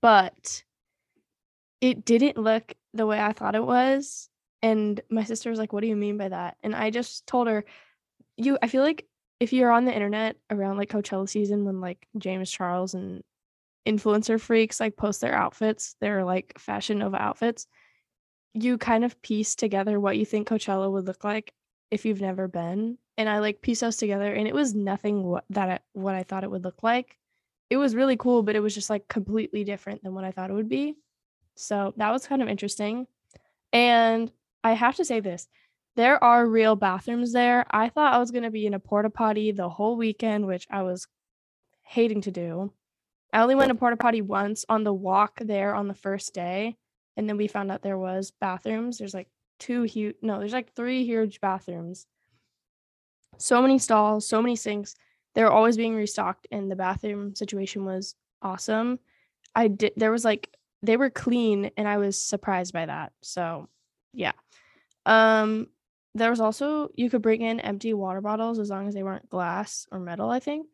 But 0.00 0.64
it 1.80 2.04
didn't 2.04 2.36
look 2.36 2.74
the 2.94 3.06
way 3.06 3.20
I 3.20 3.32
thought 3.32 3.54
it 3.54 3.64
was. 3.64 4.29
And 4.62 5.00
my 5.10 5.24
sister 5.24 5.50
was 5.50 5.58
like, 5.58 5.72
What 5.72 5.80
do 5.80 5.88
you 5.88 5.96
mean 5.96 6.16
by 6.16 6.28
that? 6.28 6.56
And 6.62 6.74
I 6.74 6.90
just 6.90 7.26
told 7.26 7.48
her, 7.48 7.64
You, 8.36 8.58
I 8.62 8.68
feel 8.68 8.82
like 8.82 9.06
if 9.40 9.52
you're 9.52 9.70
on 9.70 9.86
the 9.86 9.94
internet 9.94 10.36
around 10.50 10.76
like 10.76 10.90
Coachella 10.90 11.28
season 11.28 11.64
when 11.64 11.80
like 11.80 12.06
James 12.18 12.50
Charles 12.50 12.94
and 12.94 13.22
influencer 13.86 14.38
freaks 14.38 14.78
like 14.78 14.96
post 14.96 15.20
their 15.20 15.34
outfits, 15.34 15.96
their 16.00 16.24
like 16.24 16.58
fashion 16.58 16.98
Nova 16.98 17.20
outfits, 17.20 17.66
you 18.54 18.78
kind 18.78 19.04
of 19.04 19.20
piece 19.22 19.54
together 19.54 19.98
what 19.98 20.18
you 20.18 20.26
think 20.26 20.48
Coachella 20.48 20.90
would 20.90 21.06
look 21.06 21.24
like 21.24 21.54
if 21.90 22.04
you've 22.04 22.20
never 22.20 22.48
been. 22.48 22.98
And 23.16 23.28
I 23.28 23.38
like 23.38 23.62
piece 23.62 23.80
those 23.80 23.96
together, 23.96 24.32
and 24.32 24.48
it 24.48 24.54
was 24.54 24.74
nothing 24.74 25.22
what 25.22 25.44
that 25.50 25.68
I, 25.68 25.78
what 25.92 26.14
I 26.14 26.22
thought 26.22 26.44
it 26.44 26.50
would 26.50 26.64
look 26.64 26.82
like. 26.82 27.18
It 27.68 27.76
was 27.76 27.94
really 27.94 28.16
cool, 28.16 28.42
but 28.42 28.56
it 28.56 28.60
was 28.60 28.74
just 28.74 28.90
like 28.90 29.08
completely 29.08 29.62
different 29.62 30.02
than 30.02 30.14
what 30.14 30.24
I 30.24 30.32
thought 30.32 30.50
it 30.50 30.54
would 30.54 30.68
be. 30.68 30.96
So 31.54 31.92
that 31.98 32.10
was 32.10 32.26
kind 32.26 32.42
of 32.42 32.48
interesting. 32.48 33.06
And 33.72 34.32
I 34.62 34.72
have 34.72 34.96
to 34.96 35.04
say 35.04 35.20
this 35.20 35.48
there 35.96 36.22
are 36.22 36.46
real 36.46 36.76
bathrooms 36.76 37.32
there. 37.32 37.66
I 37.70 37.88
thought 37.88 38.14
I 38.14 38.18
was 38.18 38.30
going 38.30 38.44
to 38.44 38.50
be 38.50 38.66
in 38.66 38.74
a 38.74 38.78
porta 38.78 39.10
potty 39.10 39.52
the 39.52 39.68
whole 39.68 39.96
weekend, 39.96 40.46
which 40.46 40.66
I 40.70 40.82
was 40.82 41.06
hating 41.82 42.22
to 42.22 42.30
do. 42.30 42.72
I 43.32 43.42
only 43.42 43.54
went 43.54 43.68
to 43.68 43.74
porta 43.74 43.96
potty 43.96 44.22
once 44.22 44.64
on 44.68 44.84
the 44.84 44.94
walk 44.94 45.38
there 45.40 45.74
on 45.74 45.88
the 45.88 45.94
first 45.94 46.34
day. 46.34 46.76
And 47.16 47.28
then 47.28 47.36
we 47.36 47.48
found 47.48 47.70
out 47.70 47.82
there 47.82 47.98
was 47.98 48.32
bathrooms. 48.40 48.98
There's 48.98 49.14
like 49.14 49.28
two 49.58 49.82
huge, 49.82 50.16
no, 50.22 50.38
there's 50.38 50.52
like 50.52 50.74
three 50.74 51.04
huge 51.04 51.40
bathrooms. 51.40 52.06
So 53.38 53.60
many 53.62 53.78
stalls, 53.78 54.26
so 54.26 54.40
many 54.40 54.56
sinks. 54.56 54.94
They're 55.34 55.52
always 55.52 55.76
being 55.76 55.94
restocked, 55.94 56.48
and 56.50 56.70
the 56.70 56.76
bathroom 56.76 57.34
situation 57.36 57.84
was 57.84 58.16
awesome. 58.42 58.98
I 59.54 59.68
did, 59.68 59.92
there 59.96 60.10
was 60.10 60.24
like, 60.24 60.48
they 60.82 60.96
were 60.96 61.10
clean, 61.10 61.70
and 61.76 61.86
I 61.86 61.98
was 61.98 62.20
surprised 62.20 62.72
by 62.72 62.86
that. 62.86 63.12
So, 63.22 63.68
yeah. 64.12 64.32
Um, 65.06 65.68
there 66.14 66.30
was 66.30 66.40
also 66.40 66.88
you 66.94 67.08
could 67.08 67.22
bring 67.22 67.42
in 67.42 67.60
empty 67.60 67.94
water 67.94 68.20
bottles 68.20 68.58
as 68.58 68.70
long 68.70 68.88
as 68.88 68.94
they 68.94 69.02
weren't 69.02 69.28
glass 69.28 69.86
or 69.90 70.00
metal, 70.00 70.30
I 70.30 70.40
think. 70.40 70.66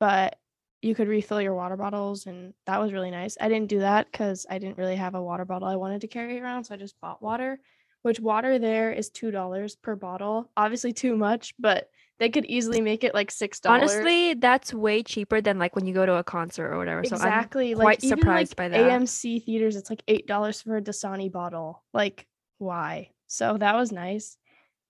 But 0.00 0.36
you 0.82 0.94
could 0.94 1.08
refill 1.08 1.40
your 1.40 1.54
water 1.54 1.76
bottles 1.76 2.26
and 2.26 2.52
that 2.66 2.80
was 2.80 2.92
really 2.92 3.10
nice. 3.10 3.36
I 3.40 3.48
didn't 3.48 3.68
do 3.68 3.80
that 3.80 4.12
cuz 4.12 4.46
I 4.48 4.58
didn't 4.58 4.78
really 4.78 4.96
have 4.96 5.14
a 5.14 5.22
water 5.22 5.44
bottle 5.44 5.68
I 5.68 5.76
wanted 5.76 6.00
to 6.02 6.08
carry 6.08 6.40
around, 6.40 6.64
so 6.64 6.74
I 6.74 6.78
just 6.78 7.00
bought 7.00 7.22
water, 7.22 7.58
which 8.02 8.20
water 8.20 8.58
there 8.58 8.92
is 8.92 9.10
$2 9.10 9.76
per 9.82 9.96
bottle. 9.96 10.50
Obviously 10.56 10.92
too 10.92 11.16
much, 11.16 11.54
but 11.58 11.88
they 12.18 12.28
could 12.28 12.44
easily 12.46 12.80
make 12.80 13.02
it 13.02 13.12
like 13.12 13.30
six 13.30 13.60
dollars. 13.60 13.90
Honestly, 13.90 14.34
that's 14.34 14.72
way 14.72 15.02
cheaper 15.02 15.40
than 15.40 15.58
like 15.58 15.74
when 15.74 15.84
you 15.84 15.92
go 15.92 16.06
to 16.06 16.14
a 16.14 16.24
concert 16.24 16.72
or 16.72 16.78
whatever. 16.78 17.02
So 17.04 17.16
exactly. 17.16 17.72
I'm 17.72 17.78
like 17.78 17.84
quite 17.84 18.04
even, 18.04 18.18
surprised 18.18 18.52
like, 18.52 18.56
by 18.56 18.68
that. 18.68 19.00
AMC 19.00 19.44
theaters, 19.44 19.76
it's 19.76 19.90
like 19.90 20.02
eight 20.06 20.26
dollars 20.26 20.62
for 20.62 20.76
a 20.76 20.82
Dasani 20.82 21.30
bottle. 21.30 21.82
Like, 21.92 22.26
why? 22.64 23.10
So 23.26 23.56
that 23.58 23.76
was 23.76 23.92
nice. 23.92 24.36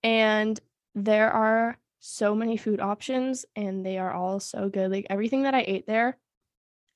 And 0.02 0.58
there 0.94 1.30
are 1.30 1.78
so 2.00 2.34
many 2.34 2.56
food 2.56 2.80
options 2.80 3.46
and 3.56 3.84
they 3.84 3.98
are 3.98 4.12
all 4.12 4.38
so 4.40 4.68
good. 4.68 4.90
Like 4.90 5.06
everything 5.08 5.44
that 5.44 5.54
I 5.54 5.64
ate 5.66 5.86
there, 5.86 6.18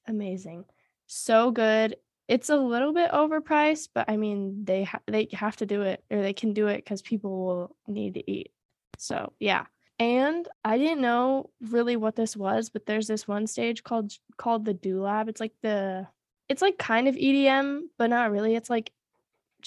amazing. 0.07 0.65
So 1.07 1.51
good. 1.51 1.97
It's 2.29 2.51
a 2.51 2.57
little 2.57 2.93
bit 2.93 3.11
overpriced, 3.11 3.89
but 3.95 4.05
I 4.09 4.19
mean 4.19 4.65
they 4.65 4.85
ha- 4.85 5.01
they 5.07 5.29
have 5.33 5.57
to 5.57 5.67
do 5.67 5.83
it 5.83 6.05
or 6.11 6.21
they 6.21 6.35
can 6.35 6.53
do 6.53 6.67
it 6.67 6.85
cuz 6.85 7.01
people 7.01 7.45
will 7.47 7.77
need 7.87 8.15
to 8.15 8.31
eat. 8.31 8.53
So, 8.99 9.33
yeah. 9.41 9.65
And 9.99 10.47
I 10.65 10.79
didn't 10.79 11.01
know 11.01 11.51
really 11.61 11.97
what 11.97 12.15
this 12.15 12.37
was, 12.37 12.69
but 12.69 12.87
there's 12.87 13.09
this 13.09 13.27
one 13.27 13.47
stage 13.47 13.83
called 13.83 14.13
called 14.37 14.65
the 14.65 14.75
Do 14.75 15.03
Lab. 15.03 15.29
It's 15.29 15.41
like 15.41 15.55
the 15.63 16.07
it's 16.49 16.63
like 16.63 16.79
kind 16.79 17.09
of 17.09 17.15
EDM, 17.15 17.83
but 17.99 18.11
not 18.11 18.31
really. 18.31 18.55
It's 18.55 18.71
like 18.71 18.93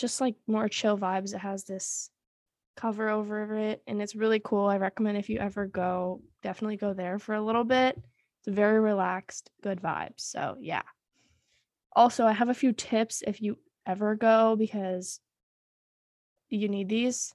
just 0.02 0.20
like 0.20 0.36
more 0.48 0.68
chill 0.68 0.98
vibes. 0.98 1.34
It 1.34 1.40
has 1.40 1.64
this 1.64 2.10
cover 2.76 3.10
over 3.10 3.56
it 3.58 3.84
and 3.88 4.02
it's 4.02 4.16
really 4.16 4.42
cool. 4.44 4.66
I 4.66 4.78
recommend 4.78 5.18
if 5.18 5.30
you 5.30 5.40
ever 5.40 5.68
go, 5.68 6.22
definitely 6.42 6.78
go 6.78 6.94
there 6.94 7.20
for 7.20 7.36
a 7.36 7.42
little 7.42 7.64
bit. 7.64 7.98
It's 8.40 8.56
very 8.56 8.80
relaxed, 8.80 9.52
good 9.62 9.82
vibes. 9.82 10.22
So, 10.22 10.58
yeah. 10.60 10.82
Also, 11.94 12.26
I 12.26 12.32
have 12.32 12.50
a 12.50 12.56
few 12.56 12.74
tips 12.74 13.22
if 13.26 13.42
you 13.42 13.58
ever 13.86 14.16
go 14.16 14.56
because 14.56 15.20
you 16.50 16.68
need 16.68 16.90
these. 16.90 17.34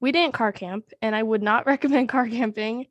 We 0.00 0.12
didn't 0.12 0.34
car 0.34 0.52
camp 0.52 0.90
and 1.02 1.14
I 1.14 1.22
would 1.22 1.42
not 1.42 1.66
recommend 1.66 2.08
car 2.08 2.26
camping 2.26 2.86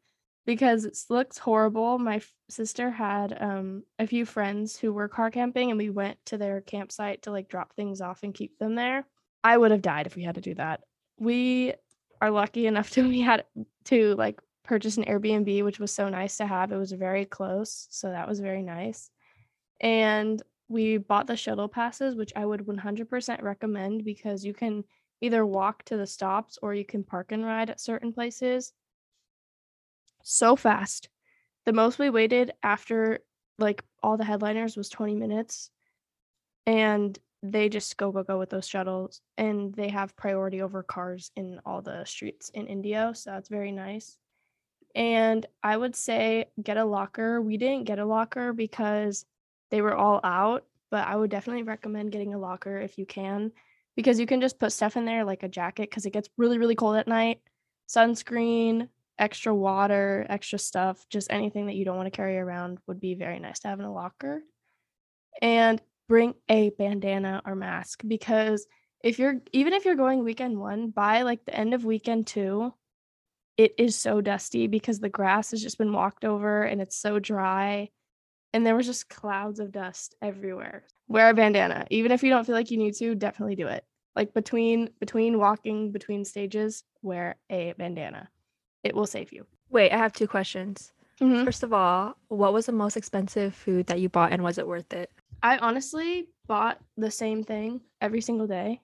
because 0.46 0.86
it 0.86 0.98
looks 1.10 1.38
horrible. 1.38 1.98
My 1.98 2.18
f- 2.18 2.34
sister 2.50 2.92
had 2.92 3.38
um 3.42 3.84
a 4.00 4.08
few 4.08 4.26
friends 4.26 4.78
who 4.78 4.94
were 4.94 5.08
car 5.08 5.32
camping 5.32 5.72
and 5.72 5.78
we 5.78 5.90
went 5.90 6.18
to 6.28 6.38
their 6.38 6.62
campsite 6.62 7.24
to 7.24 7.32
like 7.32 7.50
drop 7.50 7.74
things 7.74 8.02
off 8.02 8.24
and 8.24 8.34
keep 8.34 8.58
them 8.60 8.76
there. 8.76 9.06
I 9.44 9.58
would 9.58 9.72
have 9.72 9.82
died 9.82 10.08
if 10.08 10.16
we 10.16 10.24
had 10.24 10.36
to 10.36 10.42
do 10.42 10.56
that. 10.56 10.82
We 11.20 11.74
are 12.22 12.32
lucky 12.32 12.68
enough 12.68 12.90
to 12.92 13.08
we 13.08 13.22
had 13.22 13.46
to 13.86 14.16
like 14.16 14.40
purchase 14.64 14.98
an 14.98 15.06
Airbnb, 15.06 15.64
which 15.64 15.80
was 15.80 15.92
so 15.92 16.10
nice 16.10 16.38
to 16.38 16.48
have. 16.48 16.72
It 16.72 16.78
was 16.78 16.92
very 16.92 17.26
close, 17.26 17.88
so 17.90 18.10
that 18.10 18.28
was 18.28 18.40
very 18.40 18.64
nice. 18.64 19.10
And 19.80 20.42
we 20.68 20.98
bought 20.98 21.28
the 21.28 21.38
shuttle 21.38 21.68
passes, 21.68 22.16
which 22.16 22.34
I 22.36 22.46
would 22.46 22.62
100% 22.62 23.42
recommend 23.44 24.04
because 24.04 24.44
you 24.44 24.54
can 24.54 24.84
either 25.22 25.46
walk 25.46 25.84
to 25.86 25.98
the 25.98 26.08
stops 26.08 26.58
or 26.62 26.74
you 26.74 26.86
can 26.86 27.04
park 27.04 27.32
and 27.32 27.46
ride 27.46 27.70
at 27.70 27.80
certain 27.80 28.12
places. 28.12 28.74
So 30.28 30.56
fast. 30.56 31.08
The 31.66 31.74
most 31.74 32.00
we 32.00 32.10
waited 32.10 32.52
after 32.64 33.20
like 33.60 33.84
all 34.02 34.18
the 34.18 34.26
headliners 34.26 34.76
was 34.76 34.90
20 34.90 35.16
minutes. 35.16 35.70
And 36.66 37.18
they 37.44 37.70
just 37.70 37.96
go 37.98 38.12
go 38.12 38.24
go 38.24 38.40
with 38.40 38.50
those 38.50 38.68
shuttles 38.68 39.22
and 39.38 39.72
they 39.76 39.90
have 39.90 40.16
priority 40.16 40.64
over 40.64 40.82
cars 40.82 41.32
in 41.36 41.60
all 41.64 41.84
the 41.84 42.04
streets 42.06 42.50
in 42.50 42.66
Indio, 42.66 43.14
so 43.14 43.30
that's 43.32 43.50
very 43.50 43.72
nice. 43.72 44.18
And 44.96 45.46
I 45.62 45.78
would 45.78 45.96
say 45.96 46.46
get 46.62 46.78
a 46.78 46.86
locker. 46.86 47.40
We 47.40 47.58
didn't 47.58 47.84
get 47.84 48.00
a 48.00 48.06
locker 48.06 48.52
because 48.52 49.26
they 49.70 49.82
were 49.82 49.96
all 49.96 50.22
out, 50.24 50.66
but 50.90 51.08
I 51.08 51.16
would 51.16 51.30
definitely 51.30 51.64
recommend 51.64 52.12
getting 52.12 52.34
a 52.34 52.40
locker 52.40 52.80
if 52.80 52.98
you 52.98 53.06
can 53.06 53.52
because 53.96 54.20
you 54.20 54.26
can 54.26 54.42
just 54.42 54.58
put 54.58 54.72
stuff 54.72 54.98
in 54.98 55.06
there 55.06 55.24
like 55.24 55.44
a 55.44 55.50
jacket 55.50 55.90
because 55.90 56.08
it 56.08 56.14
gets 56.14 56.30
really, 56.38 56.58
really 56.58 56.76
cold 56.76 56.96
at 56.96 57.08
night, 57.08 57.42
sunscreen, 57.88 58.88
extra 59.18 59.54
water, 59.54 60.26
extra 60.30 60.60
stuff, 60.60 61.06
just 61.10 61.32
anything 61.32 61.68
that 61.68 61.76
you 61.76 61.86
don't 61.86 61.98
want 61.98 62.08
to 62.08 62.16
carry 62.16 62.38
around 62.38 62.80
would 62.88 63.00
be 63.00 63.16
very 63.16 63.40
nice 63.40 63.60
to 63.60 63.68
have 63.68 63.80
in 63.80 63.86
a 63.86 63.94
locker. 63.94 64.42
And 65.42 65.82
bring 66.08 66.36
a 66.50 66.70
bandana 66.72 67.42
or 67.46 67.56
mask 67.56 68.02
because 68.08 68.68
if 69.04 69.20
you're 69.20 69.42
even 69.52 69.74
if 69.74 69.86
you're 69.86 69.96
going 69.96 70.24
weekend 70.24 70.60
one, 70.60 70.90
by 70.90 71.24
like 71.24 71.46
the 71.46 71.56
end 71.56 71.74
of 71.74 71.86
weekend 71.86 72.28
two, 72.28 72.74
it 73.58 73.74
is 73.78 73.96
so 73.96 74.22
dusty 74.22 74.68
because 74.68 75.00
the 75.00 75.10
grass 75.10 75.52
has 75.52 75.62
just 75.62 75.78
been 75.78 75.94
walked 75.94 76.26
over 76.26 76.64
and 76.64 76.82
it's 76.82 76.98
so 76.98 77.20
dry 77.20 77.90
and 78.54 78.66
there 78.66 78.76
was 78.76 78.86
just 78.86 79.10
clouds 79.10 79.60
of 79.60 79.72
dust 79.72 80.16
everywhere. 80.22 80.86
Wear 81.10 81.30
a 81.30 81.34
bandana. 81.34 81.86
Even 81.90 82.14
if 82.14 82.24
you 82.24 82.30
don't 82.30 82.46
feel 82.46 82.56
like 82.56 82.72
you 82.72 82.78
need 82.78 82.96
to, 82.96 83.14
definitely 83.14 83.56
do 83.56 83.68
it. 83.68 83.84
Like 84.16 84.34
between 84.34 84.92
between 85.00 85.40
walking 85.40 85.92
between 85.92 86.24
stages, 86.24 86.84
wear 87.02 87.36
a 87.50 87.74
bandana. 87.78 88.30
It 88.86 88.96
will 88.96 89.08
save 89.08 89.34
you. 89.34 89.48
Wait, 89.72 89.92
I 89.92 89.98
have 89.98 90.14
two 90.14 90.28
questions. 90.28 90.94
Mhm. 91.20 91.44
First 91.44 91.64
of 91.64 91.74
all, 91.74 92.16
what 92.28 92.54
was 92.54 92.68
the 92.68 92.72
most 92.72 92.96
expensive 92.96 93.56
food 93.56 93.88
that 93.88 94.00
you 94.00 94.10
bought 94.10 94.32
and 94.32 94.44
was 94.44 94.60
it 94.60 94.68
worth 94.68 94.94
it? 94.94 95.12
I 95.42 95.58
honestly 95.58 96.30
bought 96.46 96.80
the 96.96 97.10
same 97.10 97.44
thing 97.44 97.82
every 98.00 98.22
single 98.22 98.46
day. 98.46 98.82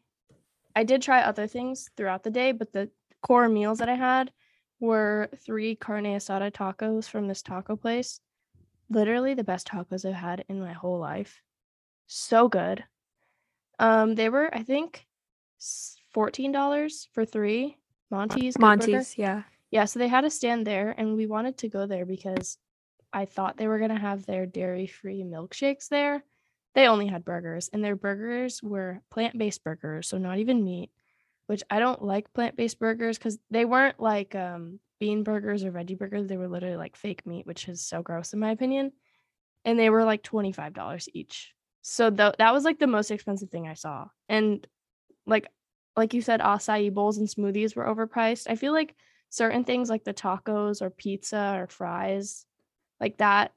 I 0.75 0.84
did 0.84 1.03
try 1.03 1.22
other 1.22 1.46
things 1.46 1.91
throughout 1.96 2.24
the 2.24 2.31
day, 2.31 2.51
but 2.51 2.74
the 2.74 2.89
core 3.22 3.48
meals 3.48 3.77
that 3.77 3.89
I 3.89 3.93
had 3.93 4.31
were 4.79 5.29
three 5.38 5.75
carne 5.75 6.05
asada 6.05 6.51
tacos 6.51 7.08
from 7.08 7.27
this 7.27 7.43
taco 7.43 7.75
place. 7.75 8.22
Literally 8.89 9.36
the 9.36 9.43
best 9.43 9.67
tacos 9.67 10.03
I've 10.03 10.15
had 10.15 10.46
in 10.50 10.60
my 10.60 10.74
whole 10.74 10.98
life. 10.98 11.43
So 12.08 12.48
good. 12.48 12.84
Um, 13.77 14.15
they 14.15 14.29
were, 14.29 14.50
I 14.53 14.63
think, 14.63 15.05
$14 16.15 17.08
for 17.13 17.24
three 17.24 17.77
Monty's. 18.10 18.58
Monty's, 18.58 19.17
yeah. 19.17 19.43
Yeah, 19.72 19.86
so 19.86 20.00
they 20.00 20.08
had 20.08 20.25
a 20.25 20.30
stand 20.30 20.68
there, 20.68 20.94
and 20.98 21.16
we 21.16 21.25
wanted 21.28 21.58
to 21.60 21.70
go 21.70 21.86
there 21.88 22.06
because 22.06 22.58
I 23.13 23.25
thought 23.25 23.58
they 23.58 23.68
were 23.68 23.80
gonna 23.80 24.00
have 24.00 24.25
their 24.25 24.46
dairy-free 24.46 25.24
milkshakes 25.24 25.90
there. 25.90 26.24
They 26.75 26.88
only 26.88 27.08
had 27.08 27.25
burgers, 27.25 27.70
and 27.74 27.84
their 27.84 27.96
burgers 27.96 28.63
were 28.63 29.01
plant-based 29.12 29.63
burgers, 29.63 30.08
so 30.10 30.18
not 30.18 30.40
even 30.40 30.63
meat, 30.63 30.92
which 31.48 31.63
I 31.70 31.80
don't 31.80 32.04
like 32.04 32.34
plant-based 32.34 32.80
burgers 32.80 33.18
because 33.18 33.40
they 33.51 33.66
weren't 33.66 34.00
like 34.00 34.36
um, 34.36 34.80
bean 35.00 35.24
burgers 35.24 35.63
or 35.66 35.72
veggie 35.72 35.98
burgers. 35.98 36.28
They 36.28 36.38
were 36.38 36.48
literally 36.50 36.78
like 36.78 36.96
fake 36.98 37.25
meat, 37.25 37.48
which 37.48 37.70
is 37.70 37.82
so 37.86 38.01
gross 38.04 38.34
in 38.34 38.40
my 38.40 38.51
opinion. 38.51 38.94
And 39.66 39.78
they 39.80 39.90
were 39.90 40.04
like 40.04 40.24
$25 40.24 41.08
each. 41.13 41.54
So 41.82 42.10
tho- 42.10 42.34
that 42.38 42.54
was 42.54 42.63
like 42.63 42.80
the 42.80 42.88
most 42.88 43.12
expensive 43.12 43.50
thing 43.50 43.68
I 43.68 43.74
saw. 43.75 44.08
And 44.30 44.66
like 45.25 45.48
like 45.98 46.13
you 46.13 46.22
said, 46.22 46.40
acai 46.42 46.94
bowls 46.94 47.18
and 47.18 47.28
smoothies 47.28 47.75
were 47.75 47.86
overpriced. 47.86 48.48
I 48.50 48.56
feel 48.56 48.74
like 48.74 48.96
certain 49.32 49.64
things 49.64 49.90
like 49.90 50.04
the 50.04 50.14
tacos 50.14 50.84
or 50.84 50.92
pizza 50.92 51.56
or 51.58 51.66
fries 51.66 52.46
like 53.00 53.18
that 53.18 53.52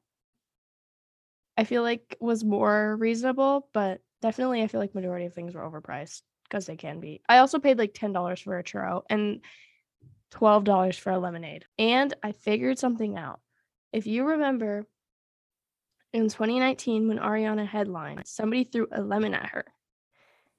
I 1.56 1.64
feel 1.64 1.82
like 1.82 2.16
was 2.20 2.44
more 2.44 2.96
reasonable, 2.96 3.68
but 3.72 4.00
definitely 4.20 4.62
I 4.62 4.66
feel 4.66 4.80
like 4.80 4.94
majority 4.94 5.26
of 5.26 5.34
things 5.34 5.54
were 5.54 5.62
overpriced 5.62 6.22
because 6.44 6.66
they 6.66 6.76
can 6.76 7.00
be. 7.00 7.22
I 7.28 7.38
also 7.38 7.58
paid 7.58 7.78
like 7.78 7.94
$10 7.94 8.42
for 8.42 8.58
a 8.58 8.64
churro 8.64 9.02
and 9.08 9.40
$12 10.32 10.98
for 10.98 11.12
a 11.12 11.18
lemonade. 11.18 11.64
And 11.78 12.12
I 12.22 12.32
figured 12.32 12.78
something 12.78 13.16
out. 13.16 13.40
If 13.92 14.06
you 14.06 14.24
remember 14.24 14.86
in 16.12 16.24
2019 16.24 17.06
when 17.06 17.18
Ariana 17.18 17.66
headlined, 17.66 18.26
somebody 18.26 18.64
threw 18.64 18.88
a 18.90 19.00
lemon 19.00 19.34
at 19.34 19.46
her. 19.50 19.64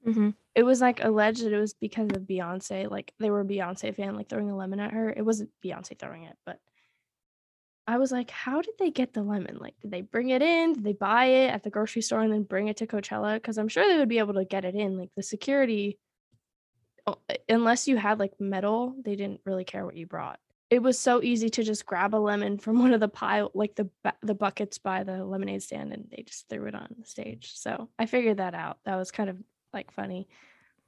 Mm-hmm. 0.06 0.30
It 0.54 0.62
was 0.62 0.80
like 0.80 1.02
alleged 1.02 1.44
that 1.44 1.52
it 1.52 1.58
was 1.58 1.74
because 1.74 2.10
of 2.12 2.22
Beyonce, 2.22 2.90
like 2.90 3.12
they 3.18 3.30
were 3.30 3.40
a 3.40 3.44
Beyonce 3.44 3.94
fan, 3.94 4.16
like 4.16 4.28
throwing 4.28 4.50
a 4.50 4.56
lemon 4.56 4.80
at 4.80 4.92
her. 4.92 5.10
It 5.10 5.24
wasn't 5.24 5.50
Beyonce 5.64 5.98
throwing 5.98 6.24
it, 6.24 6.36
but 6.46 6.60
I 7.88 7.98
was 7.98 8.10
like, 8.10 8.30
how 8.30 8.62
did 8.62 8.74
they 8.78 8.90
get 8.90 9.12
the 9.12 9.22
lemon? 9.22 9.58
Like, 9.60 9.74
did 9.80 9.92
they 9.92 10.00
bring 10.00 10.30
it 10.30 10.42
in? 10.42 10.72
Did 10.72 10.84
they 10.84 10.92
buy 10.92 11.26
it 11.26 11.50
at 11.50 11.62
the 11.62 11.70
grocery 11.70 12.02
store 12.02 12.20
and 12.20 12.32
then 12.32 12.42
bring 12.42 12.66
it 12.68 12.78
to 12.78 12.86
Coachella? 12.86 13.34
Because 13.34 13.58
I'm 13.58 13.68
sure 13.68 13.86
they 13.86 13.98
would 13.98 14.08
be 14.08 14.18
able 14.18 14.34
to 14.34 14.44
get 14.44 14.64
it 14.64 14.74
in. 14.74 14.98
Like 14.98 15.10
the 15.14 15.22
security, 15.22 15.98
oh, 17.06 17.18
unless 17.48 17.86
you 17.86 17.96
had 17.96 18.18
like 18.18 18.32
metal, 18.40 18.96
they 19.04 19.14
didn't 19.14 19.40
really 19.44 19.64
care 19.64 19.84
what 19.84 19.96
you 19.96 20.06
brought. 20.06 20.40
It 20.68 20.82
was 20.82 20.98
so 20.98 21.22
easy 21.22 21.48
to 21.50 21.62
just 21.62 21.86
grab 21.86 22.12
a 22.12 22.16
lemon 22.16 22.58
from 22.58 22.78
one 22.80 22.92
of 22.92 22.98
the 22.98 23.08
pile, 23.08 23.52
like 23.54 23.76
the 23.76 23.88
the 24.20 24.34
buckets 24.34 24.78
by 24.78 25.04
the 25.04 25.24
lemonade 25.24 25.62
stand, 25.62 25.92
and 25.92 26.08
they 26.10 26.24
just 26.24 26.48
threw 26.48 26.66
it 26.66 26.74
on 26.74 26.88
the 26.98 27.06
stage. 27.06 27.52
So 27.54 27.88
I 28.00 28.06
figured 28.06 28.38
that 28.38 28.54
out. 28.54 28.78
That 28.84 28.96
was 28.96 29.12
kind 29.12 29.30
of 29.30 29.36
like 29.76 29.92
funny, 29.92 30.26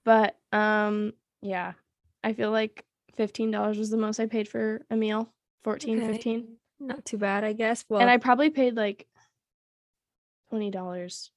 but 0.04 0.36
um, 0.52 1.12
yeah, 1.42 1.74
I 2.24 2.32
feel 2.32 2.50
like 2.50 2.84
fifteen 3.16 3.50
dollars 3.50 3.78
was 3.78 3.90
the 3.90 3.96
most 3.96 4.18
I 4.18 4.26
paid 4.26 4.48
for 4.48 4.82
a 4.90 4.96
meal. 4.96 5.32
14 5.64 5.98
Okay. 6.02 6.12
15 6.12 6.48
Not 6.80 7.04
too 7.04 7.18
bad, 7.18 7.44
I 7.44 7.52
guess. 7.52 7.84
Well, 7.88 8.00
and 8.00 8.08
I 8.10 8.16
probably 8.16 8.50
paid 8.50 8.74
like 8.76 9.06
twenty 10.48 10.70
dollars 10.70 11.30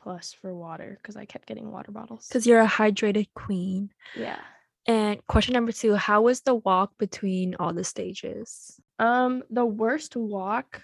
plus 0.00 0.32
for 0.32 0.54
water 0.54 0.98
because 1.00 1.16
I 1.16 1.24
kept 1.24 1.46
getting 1.46 1.70
water 1.70 1.90
bottles. 1.92 2.26
because 2.28 2.46
you're 2.46 2.60
a 2.60 2.66
hydrated 2.68 3.28
queen. 3.34 3.90
yeah. 4.16 4.38
And 4.86 5.26
question 5.28 5.54
number 5.54 5.72
two, 5.72 5.94
how 5.94 6.20
was 6.22 6.42
the 6.42 6.54
walk 6.56 6.92
between 6.98 7.54
all 7.58 7.72
the 7.72 7.84
stages? 7.84 8.78
Um, 8.98 9.42
the 9.48 9.64
worst 9.64 10.14
walk 10.14 10.82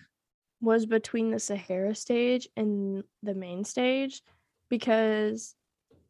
was 0.63 0.87
between 0.87 1.31
the 1.31 1.39
Sahara 1.39 1.95
stage 1.95 2.49
and 2.57 3.05
the 3.23 3.35
main 3.35 3.63
stage 3.65 4.23
because 4.71 5.55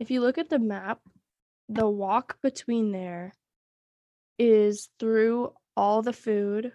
if 0.00 0.10
you 0.10 0.22
look 0.22 0.38
at 0.38 0.48
the 0.48 0.58
map, 0.58 0.98
the 1.68 1.88
walk 1.88 2.38
between 2.42 2.90
there 2.90 3.32
is 4.38 4.88
through 4.98 5.52
all 5.76 6.02
the 6.02 6.12
food 6.12 6.72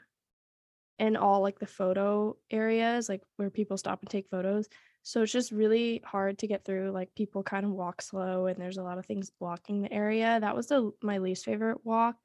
and 0.99 1.17
all 1.17 1.41
like 1.41 1.59
the 1.59 1.65
photo 1.65 2.37
areas, 2.51 3.09
like 3.09 3.21
where 3.35 3.49
people 3.49 3.77
stop 3.77 4.01
and 4.01 4.09
take 4.09 4.29
photos. 4.29 4.69
So 5.01 5.23
it's 5.23 5.31
just 5.31 5.51
really 5.51 6.01
hard 6.05 6.37
to 6.39 6.47
get 6.47 6.63
through. 6.63 6.91
Like 6.91 7.13
people 7.15 7.43
kind 7.43 7.65
of 7.65 7.71
walk 7.71 8.01
slow 8.01 8.45
and 8.45 8.57
there's 8.57 8.77
a 8.77 8.83
lot 8.83 8.97
of 8.97 9.05
things 9.05 9.31
blocking 9.39 9.81
the 9.81 9.91
area. 9.91 10.39
That 10.39 10.55
was 10.55 10.67
the 10.67 10.91
my 11.01 11.17
least 11.17 11.45
favorite 11.45 11.83
walk 11.83 12.15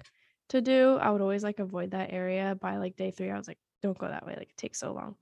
to 0.50 0.60
do. 0.60 0.96
I 1.00 1.10
would 1.10 1.22
always 1.22 1.42
like 1.42 1.58
avoid 1.58 1.92
that 1.92 2.12
area 2.12 2.56
by 2.60 2.76
like 2.76 2.96
day 2.96 3.10
3. 3.10 3.30
I 3.30 3.38
was 3.38 3.48
like 3.48 3.58
don't 3.82 3.98
go 3.98 4.06
that 4.06 4.26
way. 4.26 4.34
Like 4.36 4.50
it 4.50 4.56
takes 4.56 4.78
so 4.78 4.92
long. 4.92 5.16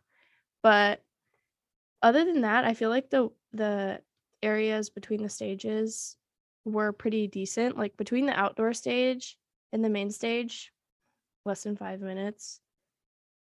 But 0.63 1.03
other 2.03 2.25
than 2.25 2.43
that, 2.43 2.65
I 2.65 2.75
feel 2.75 2.91
like 2.91 3.11
the 3.11 3.31
the 3.53 4.03
areas 4.43 4.91
between 4.91 5.23
the 5.23 5.29
stages 5.29 6.17
were 6.65 6.93
pretty 6.93 7.27
decent. 7.27 7.77
Like 7.77 7.97
between 7.97 8.27
the 8.27 8.39
outdoor 8.39 8.73
stage 8.73 9.37
and 9.73 9.85
the 9.85 9.89
main 9.89 10.11
stage, 10.11 10.73
less 11.45 11.63
than 11.63 11.77
5 11.77 12.01
minutes. 12.01 12.61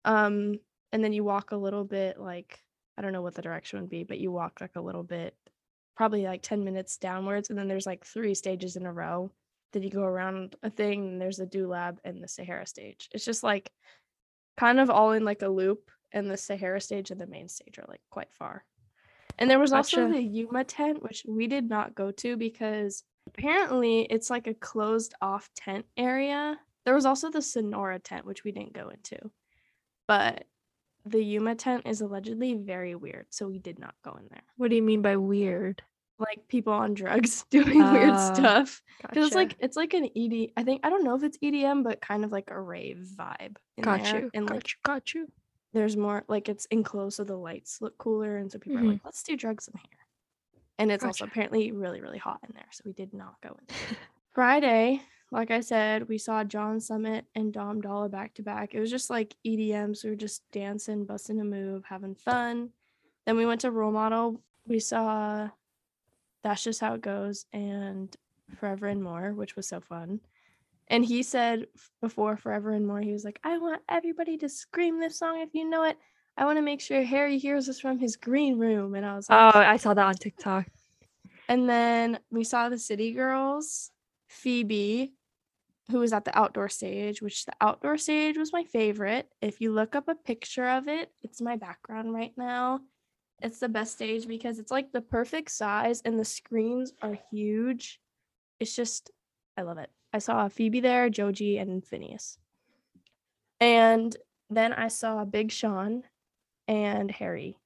Um 0.05 0.59
and 0.93 1.05
then 1.05 1.13
you 1.13 1.25
walk 1.25 1.53
a 1.53 1.57
little 1.57 1.85
bit 1.85 2.19
like 2.19 2.61
I 2.97 3.03
don't 3.03 3.13
know 3.13 3.23
what 3.23 3.35
the 3.35 3.43
direction 3.43 3.81
would 3.81 3.91
be, 3.91 4.05
but 4.05 4.19
you 4.19 4.33
walk 4.33 4.61
like 4.61 4.77
a 4.77 4.81
little 4.81 5.05
bit 5.05 5.37
probably 5.97 6.25
like 6.25 6.43
10 6.43 6.65
minutes 6.65 6.97
downwards 6.97 7.51
and 7.51 7.59
then 7.59 7.69
there's 7.69 7.87
like 7.87 8.05
three 8.05 8.35
stages 8.35 8.77
in 8.77 8.87
a 8.87 8.93
row. 8.93 9.31
Then 9.73 9.83
you 9.83 9.91
go 9.91 10.03
around 10.03 10.57
a 10.63 10.71
thing 10.71 11.09
and 11.09 11.21
there's 11.21 11.37
the 11.37 11.47
Do 11.47 11.69
Lab 11.69 12.01
and 12.05 12.23
the 12.23 12.29
Sahara 12.29 12.67
stage. 12.67 13.09
It's 13.13 13.25
just 13.25 13.43
like 13.43 13.71
kind 14.57 14.81
of 14.81 14.91
all 14.91 15.13
in 15.13 15.25
like 15.25 15.43
a 15.43 15.49
loop 15.49 15.91
and 16.13 16.31
the 16.31 16.37
Sahara 16.37 16.81
stage 16.81 17.11
and 17.11 17.21
the 17.21 17.27
main 17.27 17.49
stage 17.49 17.79
are 17.79 17.87
like 17.89 18.01
quite 18.11 18.33
far. 18.33 18.65
And 19.39 19.51
there 19.51 19.59
was 19.59 19.73
also 19.73 20.09
the 20.09 20.23
Yuma 20.23 20.65
tent, 20.65 21.03
which 21.03 21.25
we 21.29 21.47
did 21.47 21.69
not 21.69 21.95
go 21.95 22.11
to 22.13 22.37
because 22.37 23.05
apparently 23.27 24.03
it's 24.03 24.31
like 24.31 24.47
a 24.47 24.55
closed 24.55 25.15
off 25.21 25.49
tent 25.55 25.87
area. 25.97 26.59
There 26.85 26.95
was 26.95 27.07
also 27.07 27.31
the 27.31 27.43
Sonora 27.43 27.99
tent, 27.99 28.25
which 28.25 28.45
we 28.45 28.53
didn't 28.53 28.73
go 28.73 28.89
into. 28.89 29.19
But 30.07 30.45
the 31.05 31.23
Yuma 31.23 31.55
tent 31.55 31.83
is 31.87 32.01
allegedly 32.01 32.55
very 32.55 32.95
weird, 32.95 33.27
so 33.31 33.47
we 33.47 33.59
did 33.59 33.79
not 33.79 33.95
go 34.05 34.17
in 34.19 34.27
there. 34.31 34.43
What 34.57 34.71
do 34.71 34.77
you 34.77 34.83
mean 34.83 35.03
by 35.03 35.17
weird? 35.17 35.83
Like 36.19 36.49
people 36.49 36.73
on 36.73 36.95
drugs 36.95 37.45
doing 37.51 37.79
weird 37.93 38.11
Ah, 38.11 38.33
stuff. 38.35 38.83
Because 39.03 39.27
it's 39.27 39.37
like 39.37 39.55
it's 39.61 39.77
like 39.77 39.95
an 39.95 40.09
ED. 40.17 40.49
I 40.57 40.65
think 40.65 40.81
I 40.83 40.91
don't 40.91 41.05
know 41.05 41.15
if 41.15 41.23
it's 41.23 41.39
EDM, 41.39 41.85
but 41.85 42.01
kind 42.01 42.25
of 42.25 42.33
like 42.33 42.49
a 42.51 42.61
rave 42.61 43.07
vibe. 43.17 43.57
In 43.77 43.85
got 43.85 44.03
there. 44.03 44.23
you. 44.23 44.31
And 44.35 44.49
got 44.49 44.55
like 44.55 44.69
you. 44.69 44.75
Got 44.85 45.15
you. 45.15 45.29
There's 45.73 45.97
more 45.97 46.25
like 46.29 46.49
it's 46.49 46.67
enclosed 46.67 47.17
so 47.17 47.25
the 47.25 47.37
lights 47.37 47.81
look 47.81 47.99
cooler 47.99 48.37
and 48.39 48.51
so 48.51 48.59
people 48.59 48.81
Mhm. 48.81 48.85
are 48.85 48.93
like 48.93 49.05
let's 49.05 49.23
do 49.23 49.37
drugs 49.37 49.69
in 49.69 49.75
here. 49.79 49.99
And 50.79 50.91
it's 50.93 51.05
also 51.05 51.25
apparently 51.25 51.73
really 51.73 52.01
really 52.01 52.19
hot 52.19 52.41
in 52.49 52.55
there 52.55 52.69
so 52.71 52.83
we 52.87 52.93
did 52.93 53.13
not 53.13 53.41
go 53.43 53.51
in 53.51 53.65
there. 53.67 53.77
Friday 54.33 55.03
like 55.31 55.51
i 55.51 55.61
said 55.61 56.09
we 56.09 56.17
saw 56.17 56.43
john 56.43 56.81
summit 56.81 57.27
and 57.35 57.53
dom 57.53 57.81
dolla 57.83 58.09
back 58.09 58.33
to 58.35 58.43
back. 58.43 58.75
It 58.75 58.81
was 58.81 58.91
just 58.91 59.11
like 59.11 59.37
edms 59.47 60.03
we 60.05 60.11
were 60.11 60.17
just 60.17 60.43
dancing 60.53 61.05
busting 61.05 61.41
a 61.41 61.45
move 61.45 61.85
having 61.85 62.15
fun. 62.15 62.71
Then 63.27 63.37
we 63.37 63.45
went 63.45 63.61
to 63.63 63.71
role 63.71 63.93
model 63.93 64.41
we 64.67 64.79
saw 64.79 65.51
that's 66.43 66.63
just 66.63 66.81
how 66.81 66.95
it 66.95 67.01
goes 67.03 67.47
and 67.53 68.17
forever 68.59 68.87
and 68.87 69.03
more 69.03 69.33
which 69.35 69.55
was 69.57 69.67
so 69.69 69.81
fun 69.81 70.21
and 70.91 71.05
he 71.05 71.23
said 71.23 71.67
before 72.01 72.37
Forever 72.37 72.73
and 72.73 72.87
More, 72.87 73.01
he 73.01 73.13
was 73.13 73.25
like, 73.25 73.39
I 73.45 73.59
want 73.59 73.83
everybody 73.89 74.37
to 74.39 74.49
scream 74.49 75.01
this 75.01 75.19
song 75.19 75.41
if 75.41 75.51
you 75.55 75.69
know 75.69 75.85
it. 75.85 75.97
I 76.37 76.45
want 76.45 76.57
to 76.59 76.63
make 76.63 76.81
sure 76.81 77.03
Harry 77.03 77.39
hears 77.39 77.69
us 77.69 77.81
from 77.81 77.99
his 77.99 78.17
green 78.17 78.59
room. 78.59 78.95
And 78.95 79.05
I 79.05 79.17
was 79.17 79.29
like, 79.29 79.55
Oh, 79.55 79.59
I 79.59 79.77
saw 79.77 79.93
that 79.95 80.07
on 80.07 80.15
TikTok. 80.15 80.67
and 81.49 81.69
then 81.69 82.19
we 82.31 82.45
saw 82.45 82.69
the 82.69 82.79
City 82.79 83.13
Girls, 83.13 83.91
Phoebe, 84.29 85.13
who 85.91 85.99
was 85.99 86.13
at 86.13 86.25
the 86.25 86.39
outdoor 86.39 86.69
stage, 86.69 87.21
which 87.23 87.45
the 87.47 87.53
outdoor 87.61 87.97
stage 87.99 88.37
was 88.37 88.53
my 88.53 88.63
favorite. 88.65 89.29
If 89.41 89.61
you 89.61 89.73
look 89.73 89.97
up 89.97 90.07
a 90.09 90.15
picture 90.15 90.69
of 90.69 90.87
it, 90.87 91.11
it's 91.23 91.41
my 91.41 91.57
background 91.57 92.13
right 92.15 92.33
now. 92.37 92.81
It's 93.41 93.59
the 93.59 93.69
best 93.69 93.95
stage 93.95 94.27
because 94.29 94.59
it's 94.59 94.71
like 94.71 94.93
the 94.93 95.01
perfect 95.01 95.51
size 95.51 96.03
and 96.05 96.19
the 96.19 96.25
screens 96.25 96.93
are 97.03 97.17
huge. 97.31 98.01
It's 98.61 98.75
just, 98.77 99.11
I 99.57 99.63
love 99.63 99.79
it. 99.79 99.91
I 100.13 100.19
saw 100.19 100.49
Phoebe 100.49 100.81
there, 100.81 101.11
Joji, 101.11 101.59
and 101.59 101.83
Finneas. 101.83 102.39
And 103.61 104.17
then 104.51 104.73
I 104.73 104.89
saw 104.89 105.25
Big 105.25 105.51
Sean 105.51 106.05
and 106.67 107.11
Harry. 107.11 107.59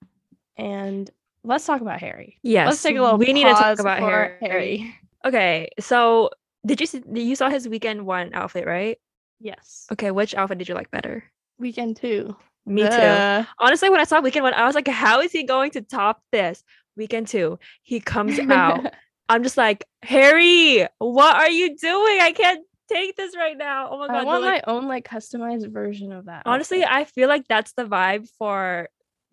And 0.57 1.11
let's 1.45 1.67
talk 1.67 1.81
about 1.81 2.01
Harry. 2.01 2.39
Yes. 2.43 2.67
Let's 2.67 2.83
take 2.83 2.97
a 2.97 3.03
little 3.03 3.19
We 3.19 3.33
need 3.33 3.45
to 3.45 3.53
talk 3.53 3.79
about 3.79 4.01
for 4.01 4.37
Harry. 4.41 4.95
Okay, 5.25 5.69
so 5.79 6.31
did 6.67 6.81
you 6.81 6.87
see 6.87 7.03
you 7.13 7.37
saw 7.37 7.49
his 7.49 7.69
weekend 7.69 8.07
one 8.07 8.31
outfit, 8.35 8.67
right? 8.67 8.99
Yes. 9.41 9.87
Okay, 9.93 10.11
which 10.11 10.35
outfit 10.35 10.59
did 10.59 10.69
you 10.69 10.75
like 10.75 10.91
better? 10.91 11.25
Weekend 11.59 11.97
two. 11.97 12.37
Me 12.65 12.83
too. 12.83 13.47
Honestly, 13.59 13.91
when 13.91 14.01
I 14.01 14.05
saw 14.05 14.21
weekend 14.21 14.45
one, 14.45 14.55
I 14.55 14.67
was 14.67 14.75
like, 14.75 14.89
how 14.89 15.21
is 15.21 15.33
he 15.33 15.43
going 15.45 15.73
to 15.73 15.83
top 15.83 16.23
this? 16.33 16.63
Weekend 16.97 17.29
two, 17.29 17.59
he 17.83 18.01
comes 18.01 18.39
out. 18.51 18.87
I'm 19.29 19.43
just 19.43 19.57
like, 19.57 19.85
Harry, 20.03 20.87
what 20.99 21.37
are 21.37 21.51
you 21.51 21.77
doing? 21.77 22.21
I 22.21 22.33
can't 22.33 22.65
take 22.93 23.17
this 23.17 23.37
right 23.37 23.57
now. 23.57 23.89
Oh 23.91 23.99
my 23.99 24.09
god. 24.09 24.17
I 24.17 24.25
want 24.25 24.43
like- 24.43 24.67
my 24.67 24.73
own 24.73 24.89
like 24.89 25.09
customized 25.09 25.71
version 25.73 26.13
of 26.13 26.27
that. 26.27 26.43
honestly, 26.47 26.83
outfit. 26.83 26.97
I 26.97 27.05
feel 27.05 27.29
like 27.29 27.49
that's 27.49 27.73
the 27.73 27.85
vibe 27.85 28.29
for 28.39 28.89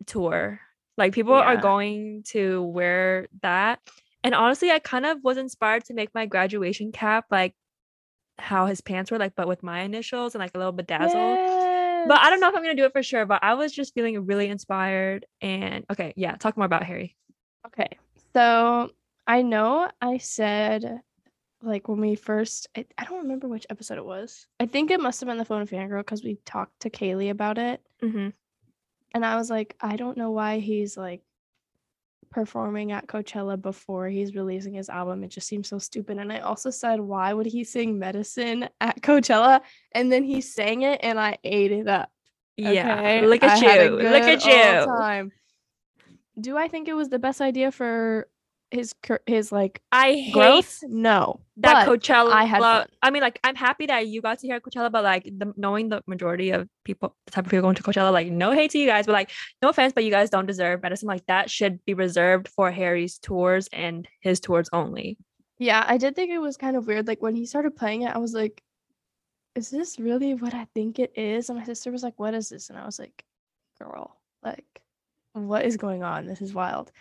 tour. 0.06 0.60
Like 0.98 1.14
people 1.14 1.34
are 1.34 1.56
going 1.58 2.24
to 2.30 2.62
wear 2.64 3.28
that. 3.42 3.80
And 4.24 4.36
honestly, 4.36 4.70
I 4.70 4.80
kind 4.80 5.06
of 5.06 5.24
was 5.24 5.38
inspired 5.38 5.86
to 5.86 5.94
make 5.94 6.14
my 6.14 6.26
graduation 6.26 6.92
cap 6.92 7.26
like 7.32 7.56
how 8.38 8.66
his 8.66 8.82
pants 8.82 9.10
were 9.10 9.18
like, 9.18 9.34
but 9.36 9.48
with 9.48 9.64
my 9.64 9.82
initials 9.82 10.36
and 10.36 10.42
like 10.42 10.52
a 10.56 10.58
little 10.58 10.74
bedazzled. 10.74 11.14
But 12.08 12.20
I 12.20 12.30
don't 12.30 12.40
know 12.40 12.50
if 12.50 12.56
I'm 12.56 12.62
gonna 12.64 12.76
do 12.76 12.86
it 12.86 12.92
for 12.92 13.04
sure. 13.04 13.26
But 13.26 13.44
I 13.44 13.54
was 13.54 13.72
just 13.72 13.94
feeling 13.94 14.26
really 14.26 14.48
inspired. 14.50 15.26
And 15.42 15.86
okay, 15.90 16.14
yeah, 16.18 16.36
talk 16.36 16.58
more 16.58 16.66
about 16.66 16.84
Harry. 16.84 17.16
Okay. 17.68 17.98
So 18.34 18.92
I 19.30 19.44
know 19.44 19.88
I 20.02 20.18
said 20.18 21.02
like 21.62 21.88
when 21.88 22.02
we 22.02 22.16
first 22.16 22.68
I, 22.76 22.86
I 22.98 23.06
don't 23.06 23.20
remember 23.22 23.48
which 23.48 23.68
episode 23.70 24.00
it 24.00 24.06
was. 24.06 24.48
I 24.60 24.66
think 24.66 24.90
it 24.90 25.00
must 25.00 25.20
have 25.20 25.28
been 25.28 25.38
the 25.38 25.46
phone 25.46 25.62
of 25.62 25.70
fangirl 25.70 26.00
because 26.00 26.24
we 26.24 26.40
talked 26.46 26.80
to 26.80 26.90
Kaylee 26.90 27.30
about 27.30 27.60
it. 27.60 27.80
Mm-hmm. 28.02 28.30
And 29.14 29.26
I 29.26 29.36
was 29.36 29.52
like, 29.52 29.76
I 29.80 29.98
don't 29.98 30.18
know 30.18 30.32
why 30.32 30.58
he's 30.58 30.98
like 30.98 31.22
performing 32.32 32.92
at 32.92 33.06
Coachella 33.06 33.62
before 33.62 34.08
he's 34.08 34.34
releasing 34.34 34.74
his 34.74 34.90
album. 34.90 35.24
It 35.24 35.30
just 35.30 35.48
seems 35.48 35.68
so 35.68 35.78
stupid. 35.78 36.18
And 36.18 36.34
I 36.34 36.40
also 36.40 36.72
said, 36.72 37.00
why 37.00 37.32
would 37.32 37.46
he 37.46 37.64
sing 37.64 38.00
medicine 38.00 38.68
at 38.82 39.00
Coachella? 39.02 39.62
And 39.92 40.12
then 40.12 40.24
he 40.24 40.42
sang 40.42 40.82
it 40.82 41.02
and 41.04 41.20
I 41.20 41.38
ate 41.44 41.72
it 41.72 41.88
up. 41.88 42.10
Yeah, 42.58 43.00
okay? 43.00 43.28
look 43.28 43.44
at 43.44 43.62
a 43.62 43.86
you. 43.86 43.92
Look 43.92 44.24
at 44.24 44.44
you. 44.44 44.86
time. 44.86 45.32
Do 46.40 46.58
I 46.58 46.68
think 46.68 46.88
it 46.88 46.94
was 46.94 47.10
the 47.10 47.20
best 47.20 47.42
idea 47.42 47.72
for 47.72 48.28
his 48.72 48.94
his 49.26 49.52
like 49.52 49.82
I 49.92 50.14
hate 50.14 50.34
growth? 50.34 50.80
No. 50.84 51.42
that 51.62 51.88
Coachella. 51.88 52.32
I 52.32 52.46
had 52.46 52.60
fun. 52.60 52.88
I 53.02 53.10
mean, 53.10 53.22
like, 53.22 53.40
I'm 53.44 53.56
happy 53.56 53.86
that 53.88 54.08
you 54.08 54.22
got 54.22 54.40
to 54.40 54.48
hear 54.48 54.60
Coachella, 54.60 54.92
but 54.92 55.04
like, 55.04 55.24
the, 55.24 55.54
knowing 55.58 55.90
the 55.90 56.02
majority 56.08 56.52
of 56.52 56.68
people, 56.84 57.16
the 57.26 57.32
type 57.32 57.46
of 57.46 57.52
people 57.52 57.64
going 57.64 57.76
to 57.76 57.84
Coachella, 57.84 58.12
like, 58.12 58.28
no 58.28 58.52
hate 58.52 58.72
to 58.72 58.80
you 58.80 58.88
guys, 58.88 59.06
but 59.06 59.14
like, 59.14 59.32
no 59.62 59.70
offense, 59.70 59.94
but 59.94 60.04
you 60.04 60.12
guys 60.12 60.30
don't 60.30 60.46
deserve 60.46 60.82
medicine. 60.82 61.08
Like, 61.08 61.26
that 61.28 61.50
should 61.50 61.84
be 61.86 61.94
reserved 61.94 62.48
for 62.48 62.72
Harry's 62.72 63.18
tours 63.20 63.68
and 63.74 64.08
his 64.22 64.40
tours 64.40 64.70
only. 64.74 65.18
Yeah, 65.58 65.84
I 65.86 65.98
did 65.98 66.16
think 66.16 66.32
it 66.32 66.40
was 66.40 66.56
kind 66.56 66.78
of 66.78 66.88
weird. 66.88 67.08
Like 67.08 67.22
when 67.22 67.36
he 67.36 67.46
started 67.46 67.76
playing 67.76 68.04
it, 68.04 68.16
I 68.16 68.18
was 68.18 68.34
like, 68.34 68.64
is 69.56 69.70
this 69.70 70.00
really 70.00 70.34
what 70.34 70.54
I 70.54 70.68
think 70.74 71.00
it 71.00 71.12
is? 71.16 71.50
And 71.50 71.60
my 71.60 71.66
sister 71.66 71.92
was 71.92 72.04
like, 72.04 72.18
what 72.18 72.34
is 72.34 72.48
this? 72.48 72.70
And 72.70 72.80
I 72.80 72.86
was 72.86 72.98
like, 72.98 73.26
girl, 73.78 74.16
like, 74.42 74.66
what 75.34 75.66
is 75.66 75.76
going 75.76 76.02
on? 76.02 76.26
This 76.26 76.42
is 76.42 76.54
wild. 76.54 76.94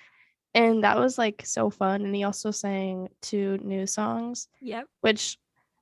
And 0.54 0.82
that 0.84 0.98
was 0.98 1.18
like 1.18 1.42
so 1.44 1.70
fun. 1.70 2.04
And 2.04 2.14
he 2.14 2.24
also 2.24 2.50
sang 2.50 3.08
two 3.20 3.58
new 3.62 3.86
songs, 3.86 4.48
Yep. 4.60 4.86
which 5.02 5.38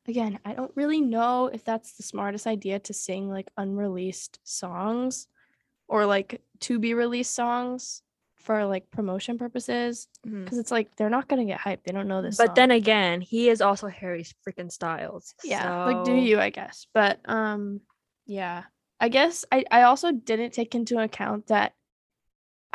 again, 0.09 0.39
I 0.45 0.53
don't 0.55 0.73
really 0.75 1.01
know 1.01 1.47
if 1.47 1.65
that's 1.65 1.97
the 1.97 2.03
smartest 2.03 2.47
idea 2.47 2.79
to 2.81 2.93
sing 2.95 3.29
like 3.29 3.49
unreleased 3.57 4.39
songs 4.45 5.27
or 5.89 6.07
like 6.07 6.43
to 6.61 6.79
be 6.79 6.95
released 6.95 7.35
songs 7.35 8.03
for 8.37 8.65
like 8.67 8.91
promotion 8.91 9.39
purposes. 9.39 10.07
Because 10.23 10.59
it's 10.59 10.71
like 10.71 10.95
they're 10.97 11.11
not 11.11 11.27
gonna 11.29 11.45
get 11.45 11.59
hyped. 11.61 11.85
They 11.85 11.93
don't 11.93 12.07
know 12.09 12.23
this. 12.23 12.37
But 12.37 12.47
song. 12.49 12.55
then 12.55 12.71
again, 12.73 13.21
he 13.21 13.49
is 13.49 13.61
also 13.61 13.89
Harry's 13.89 14.35
freaking 14.47 14.71
Styles. 14.71 15.35
yeah 15.43 15.85
like 15.85 16.05
do 16.05 16.13
you 16.15 16.39
i 16.39 16.51
guess 16.51 16.87
but 16.95 17.19
um 17.25 17.81
yeah 18.27 18.65
i 19.01 19.09
guess 19.09 19.45
i 19.53 19.65
i 19.71 19.83
also 19.83 20.11
didn't 20.13 20.53
take 20.53 20.75
into 20.75 20.99
account 20.99 21.47
that 21.49 21.75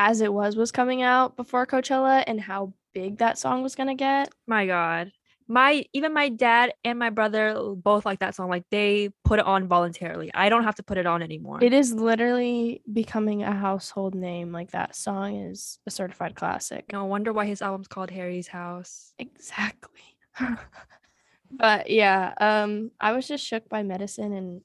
as 0.10 0.20
it 0.22 0.34
was 0.34 0.56
was 0.56 0.72
coming 0.72 1.02
out 1.04 1.36
before 1.38 1.68
coachella 1.68 2.24
and 2.26 2.42
how 2.42 2.74
big 2.94 3.18
that 3.20 3.38
song 3.38 3.62
was 3.62 3.76
gonna 3.76 3.94
get 3.96 4.34
My 4.48 4.66
God. 4.66 5.12
My 5.48 5.86
even 5.94 6.14
my 6.14 6.30
dad 6.30 6.74
and 6.84 6.98
my 6.98 7.10
brother 7.10 7.44
both 7.76 8.06
like 8.06 8.20
that 8.20 8.34
song. 8.36 8.50
Like 8.50 8.64
they 8.72 9.10
put 9.26 9.38
it 9.40 9.46
on 9.46 9.68
voluntarily. 9.68 10.32
I 10.34 10.50
don't 10.50 10.64
have 10.64 10.76
to 10.76 10.84
put 10.84 10.98
it 10.98 11.06
on 11.06 11.22
anymore. 11.22 11.60
it 11.62 11.74
is 11.74 11.94
literally 11.94 12.82
becoming 12.92 13.44
a 13.44 13.52
household 13.54 14.16
name 14.16 14.52
like 14.52 14.72
that 14.72 14.96
song 14.96 15.36
is 15.50 15.78
a 15.86 15.92
certified 15.92 16.36
classic 16.36 16.86
no 16.92 17.06
wonder 17.06 17.32
why 17.34 17.46
his 17.46 17.62
album's 17.62 17.88
called 17.88 18.10
Harry's 18.10 18.48
House. 18.48 19.14
exactly 19.20 20.08
but 21.52 21.90
yeah 21.90 22.34
um 22.40 22.90
i 23.00 23.12
was 23.12 23.28
just 23.28 23.46
shook 23.46 23.68
by 23.70 23.84
medicine 23.84 24.34
and 24.34 24.62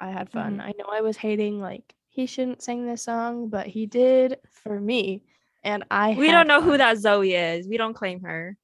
I 0.00 0.10
had 0.12 0.30
fun. 0.30 0.58
Mhm. 0.58 0.62
I 0.62 0.72
know 0.78 0.84
I 0.92 1.00
was 1.00 1.16
hating 1.16 1.58
like 1.60 1.92
he 2.18 2.26
shouldn't 2.26 2.60
sing 2.60 2.84
this 2.84 3.04
song, 3.04 3.48
but 3.48 3.68
he 3.68 3.86
did 3.86 4.38
for 4.50 4.80
me. 4.80 5.22
And 5.62 5.84
I 5.88 6.14
We 6.14 6.32
don't 6.32 6.48
know 6.48 6.60
who 6.60 6.76
that 6.76 6.98
Zoe 6.98 7.32
is. 7.32 7.68
We 7.68 7.76
don't 7.76 7.94
claim 7.94 8.22
her. 8.22 8.56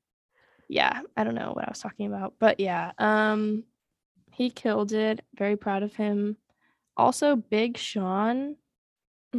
Yeah, 0.69 1.03
I 1.17 1.23
don't 1.23 1.37
know 1.37 1.53
what 1.53 1.65
I 1.65 1.71
was 1.71 1.79
talking 1.79 2.09
about, 2.09 2.35
but 2.41 2.59
yeah, 2.59 2.91
um 2.99 3.63
he 4.33 4.51
killed 4.51 4.93
it. 4.93 5.21
Very 5.37 5.55
proud 5.57 5.85
of 5.85 5.95
him. 5.95 6.37
Also 6.97 7.37
Big 7.37 7.79
Sean. 7.79 8.57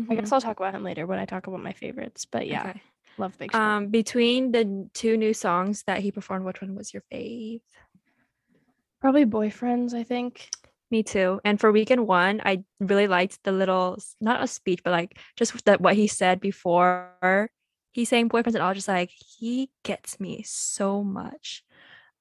I 0.10 0.16
guess 0.16 0.30
Mhm. 0.30 0.32
I'll 0.34 0.42
talk 0.42 0.62
about 0.62 0.74
him 0.74 0.84
later 0.86 1.06
when 1.06 1.20
I 1.20 1.26
talk 1.26 1.48
about 1.48 1.62
my 1.62 1.74
favorites, 1.74 2.24
but 2.26 2.48
yeah, 2.48 2.70
Okay. 2.70 2.82
love 3.18 3.38
Big 3.38 3.52
Sean. 3.52 3.62
Um, 3.62 3.88
between 3.88 4.54
the 4.54 4.90
two 4.94 5.18
new 5.18 5.34
songs 5.34 5.84
that 5.88 6.00
he 6.00 6.12
performed, 6.14 6.46
which 6.46 6.62
one 6.62 6.74
was 6.74 6.94
your 6.94 7.04
fave? 7.12 7.60
Probably 9.02 9.26
Boyfriends, 9.26 9.94
I 9.94 10.04
think. 10.04 10.50
Me 10.92 11.04
too. 11.04 11.42
And 11.44 11.60
for 11.60 11.72
weekend 11.72 12.08
one, 12.08 12.42
I 12.46 12.64
really 12.80 13.08
liked 13.08 13.44
the 13.44 13.52
little 13.52 13.98
not 14.22 14.44
a 14.44 14.48
speech, 14.48 14.82
but 14.84 14.92
like 14.92 15.18
just 15.36 15.66
that 15.66 15.82
what 15.82 15.96
he 15.96 16.08
said 16.08 16.40
before 16.40 17.50
He's 17.96 18.10
saying 18.10 18.28
boyfriends, 18.28 18.56
and 18.56 18.64
was 18.68 18.76
just 18.76 18.90
like, 18.90 19.10
he 19.10 19.70
gets 19.84 20.20
me 20.20 20.44
so 20.46 21.02
much. 21.02 21.64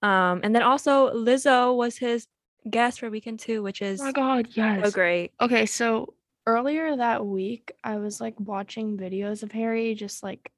Um, 0.03 0.40
and 0.44 0.55
then 0.55 0.62
also 0.62 1.12
Lizzo 1.12 1.77
was 1.77 1.98
his 1.98 2.29
guest 2.70 3.00
for 3.00 3.11
weekend 3.11 3.40
two, 3.40 3.61
which 3.61 3.83
is 3.83 4.00
Oh 4.00 4.05
my 4.05 4.12
god, 4.12 4.48
yes. 4.53 4.85
so 4.85 4.92
great. 4.92 5.33
Okay, 5.40 5.66
so 5.66 6.14
earlier 6.46 6.94
that 6.94 7.27
week, 7.27 7.72
I 7.83 7.96
was 7.96 8.20
like 8.20 8.38
watching 8.38 8.96
videos 8.96 9.42
of 9.42 9.50
Harry 9.50 9.96
just 9.96 10.22
like 10.22 10.53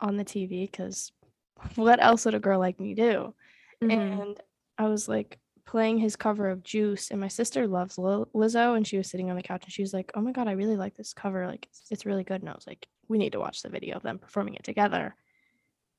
on 0.00 0.16
the 0.16 0.24
TV 0.24 0.64
because 0.70 1.12
what 1.74 2.02
else 2.02 2.24
would 2.24 2.34
a 2.34 2.40
girl 2.40 2.58
like 2.58 2.80
me 2.80 2.94
do? 2.94 3.34
Mhm. 3.82 3.92
And 3.92 4.40
I 4.78 4.88
was 4.88 5.06
like 5.06 5.38
playing 5.66 5.98
his 5.98 6.16
cover 6.16 6.48
of 6.48 6.62
Juice, 6.62 7.10
and 7.10 7.20
my 7.20 7.28
sister 7.28 7.66
loves 7.66 7.96
Lizzo, 7.96 8.76
and 8.76 8.86
she 8.86 8.96
was 8.96 9.10
sitting 9.10 9.30
on 9.30 9.36
the 9.36 9.42
couch 9.42 9.64
and 9.64 9.72
she 9.72 9.82
was 9.82 9.92
like, 9.92 10.12
"Oh 10.14 10.20
my 10.20 10.32
god, 10.32 10.48
I 10.48 10.52
really 10.52 10.76
like 10.76 10.94
this 10.94 11.12
cover. 11.12 11.46
Like, 11.46 11.66
it's, 11.66 11.82
it's 11.90 12.06
really 12.06 12.24
good." 12.24 12.40
And 12.40 12.48
I 12.48 12.54
was 12.54 12.66
like, 12.66 12.86
"We 13.08 13.18
need 13.18 13.32
to 13.32 13.40
watch 13.40 13.62
the 13.62 13.68
video 13.68 13.96
of 13.96 14.02
them 14.02 14.18
performing 14.18 14.54
it 14.54 14.64
together." 14.64 15.14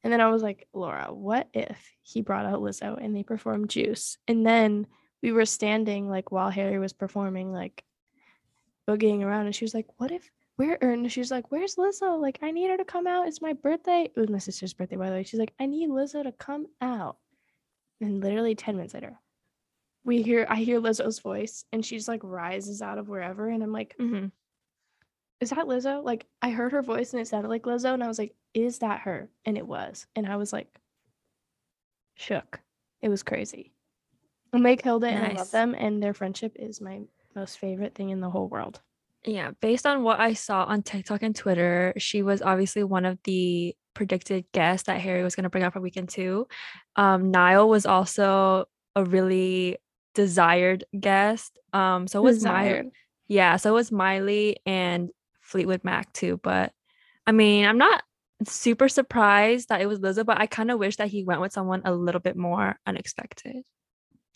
And 0.04 0.14
then 0.14 0.22
I 0.22 0.30
was 0.30 0.42
like, 0.42 0.68
"Laura, 0.74 1.14
what 1.14 1.50
if 1.54 1.92
he 2.02 2.22
brought 2.22 2.46
out 2.46 2.62
Lizzo 2.62 2.98
and 3.00 3.16
they 3.16 3.24
performed 3.24 3.70
Juice?" 3.70 4.18
And 4.28 4.46
then 4.46 4.88
we 5.22 5.32
were 5.32 5.46
standing 5.46 6.10
like 6.10 6.32
while 6.32 6.50
Harry 6.50 6.80
was 6.80 6.94
performing, 6.94 7.52
like 7.52 7.84
boogieing 8.88 9.24
around, 9.24 9.48
and 9.48 9.56
she 9.56 9.66
was 9.66 9.74
like, 9.74 9.88
"What 9.98 10.12
if?" 10.12 10.32
Where 10.56 10.82
and 10.84 11.12
she 11.12 11.20
was 11.20 11.30
like, 11.30 11.52
"Where's 11.52 11.76
Lizzo? 11.76 12.20
Like, 12.20 12.40
I 12.42 12.52
need 12.52 12.70
her 12.70 12.78
to 12.78 12.86
come 12.86 13.06
out. 13.06 13.28
It's 13.28 13.42
my 13.42 13.54
birthday. 13.54 14.10
It 14.16 14.20
was 14.20 14.30
my 14.30 14.40
sister's 14.40 14.74
birthday, 14.74 14.96
by 14.96 15.10
the 15.10 15.16
way." 15.18 15.24
She's 15.24 15.40
like, 15.40 15.54
"I 15.60 15.66
need 15.66 15.90
Lizzo 15.90 16.24
to 16.24 16.32
come 16.32 16.68
out." 16.82 17.18
And 18.00 18.24
literally 18.24 18.56
10 18.56 18.76
minutes 18.76 18.94
later, 18.94 19.20
we 20.08 20.22
hear 20.24 20.48
I 20.50 20.56
hear 20.56 20.80
Lizzo's 20.80 21.20
voice 21.20 21.66
and 21.72 21.86
she 21.86 21.98
just 21.98 22.08
like 22.08 22.22
rises 22.24 22.82
out 22.82 22.98
of 22.98 23.10
wherever 23.10 23.50
and 23.50 23.62
I'm 23.62 23.74
like, 23.74 23.96
Mhm. 24.00 24.32
is 25.42 25.50
that 25.52 25.68
Lizzo? 25.68 26.04
Like 26.04 26.26
I 26.42 26.50
heard 26.50 26.72
her 26.72 26.82
voice 26.82 27.12
and 27.14 27.22
it 27.22 27.28
sounded 27.28 27.50
like 27.50 27.64
Lizzo 27.64 27.94
and 27.94 28.04
I 28.04 28.08
was 28.08 28.18
like, 28.18 28.34
is 28.54 28.80
that 28.80 29.02
her? 29.02 29.30
And 29.46 29.58
it 29.58 29.68
was. 29.68 30.08
And 30.16 30.26
I 30.26 30.38
was 30.38 30.52
like 30.54 30.70
shook. 32.16 32.62
It 33.02 33.10
was 33.10 33.22
crazy. 33.22 33.74
And 34.54 34.66
they 34.66 34.78
killed 34.78 35.04
it 35.04 35.14
and 35.14 35.26
I 35.26 35.34
love 35.34 35.52
them 35.52 35.76
and 35.78 36.02
their 36.02 36.14
friendship 36.14 36.54
is 36.56 36.82
my 36.82 37.02
most 37.36 37.60
favorite 37.60 37.94
thing 37.94 38.10
in 38.10 38.22
the 38.22 38.30
whole 38.30 38.48
world. 38.48 38.82
Yeah, 39.26 39.52
based 39.62 39.86
on 39.86 40.04
what 40.04 40.22
I 40.22 40.34
saw 40.34 40.64
on 40.64 40.84
TikTok 40.84 41.22
and 41.22 41.36
Twitter, 41.36 41.94
she 41.98 42.22
was 42.24 42.42
obviously 42.42 42.84
one 42.84 43.04
of 43.04 43.20
the 43.26 43.76
predicted 43.94 44.46
guests 44.54 44.86
that 44.88 45.02
Harry 45.02 45.22
was 45.22 45.36
going 45.36 45.44
to 45.44 45.50
bring 45.50 45.66
up 45.66 45.74
for 45.74 45.82
weekend 45.82 46.08
two. 46.08 46.48
Um, 46.96 47.30
Niall 47.30 47.68
was 47.68 47.86
also 47.86 48.66
a 48.96 49.04
really 49.04 49.78
desired 50.18 50.84
guest. 51.00 51.60
Um, 51.74 52.08
so 52.08 52.24
was 52.24 52.44
Miley. 52.44 52.90
Yeah, 53.28 53.58
so 53.58 53.76
was 53.76 53.92
Miley 53.92 54.58
and 54.66 55.12
Fleetwood 55.42 55.84
Mac 55.84 56.12
too. 56.12 56.40
But 56.42 56.74
I 57.28 57.34
mean, 57.34 57.66
I'm 57.66 57.78
not 57.78 58.04
super 58.46 58.90
surprised 58.90 59.70
that 59.70 59.80
it 59.80 59.86
was 59.86 60.00
Lizzo, 60.00 60.26
but 60.26 60.40
I 60.42 60.48
kind 60.48 60.72
of 60.72 60.80
wish 60.80 60.96
that 60.98 61.10
he 61.10 61.24
went 61.24 61.42
with 61.42 61.54
someone 61.54 61.84
a 61.86 61.94
little 61.94 62.20
bit 62.20 62.36
more 62.36 62.80
unexpected. 62.88 63.64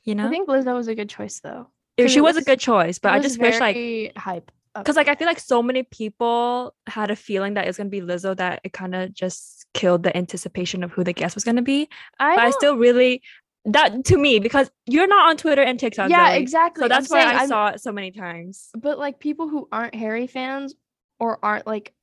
You 0.03 0.13
know, 0.13 0.27
I 0.27 0.29
think 0.29 0.47
Lizzo 0.47 0.75
was 0.75 0.87
a 0.87 0.93
good 0.93 1.09
choice 1.09 1.39
though. 1.39 1.67
She 1.97 2.19
it 2.19 2.21
was, 2.21 2.37
a 2.37 2.43
good 2.43 2.59
choice, 2.59 2.99
but 2.99 3.11
I 3.11 3.19
just 3.19 3.39
wish 3.39 3.59
like 3.59 3.75
hype. 4.15 4.51
because 4.75 4.95
like 4.95 5.07
I 5.07 5.15
feel 5.15 5.27
like 5.27 5.39
so 5.39 5.63
many 5.63 5.81
people 5.83 6.75
had 6.87 7.09
a 7.09 7.15
feeling 7.15 7.55
that 7.55 7.67
it's 7.67 7.77
gonna 7.77 7.89
be 7.89 8.01
Lizzo 8.01 8.37
that 8.37 8.61
it 8.63 8.71
kind 8.71 8.93
of 8.93 9.13
just 9.13 9.65
killed 9.73 10.03
the 10.03 10.15
anticipation 10.15 10.83
of 10.83 10.91
who 10.91 11.03
the 11.03 11.13
guest 11.13 11.35
was 11.35 11.43
gonna 11.43 11.61
be. 11.61 11.89
I, 12.19 12.35
But 12.35 12.45
I 12.45 12.49
still 12.51 12.77
really 12.77 13.23
that 13.65 14.05
to 14.05 14.17
me 14.17 14.39
because 14.39 14.71
you're 14.87 15.07
not 15.07 15.29
on 15.29 15.37
Twitter 15.37 15.61
and 15.61 15.79
TikTok. 15.79 16.09
yeah, 16.09 16.31
exactly. 16.33 16.81
So 16.81 16.85
I'm 16.85 16.89
that's 16.89 17.09
why 17.09 17.21
I 17.21 17.33
I'm- 17.39 17.47
saw 17.47 17.67
it 17.69 17.81
so 17.81 17.91
many 17.91 18.11
times. 18.11 18.69
but 18.75 18.97
like 18.99 19.19
people 19.19 19.47
who 19.47 19.67
aren't 19.71 19.95
Harry 19.95 20.27
fans 20.27 20.73
or 21.19 21.37
aren't 21.43 21.67
like 21.67 21.93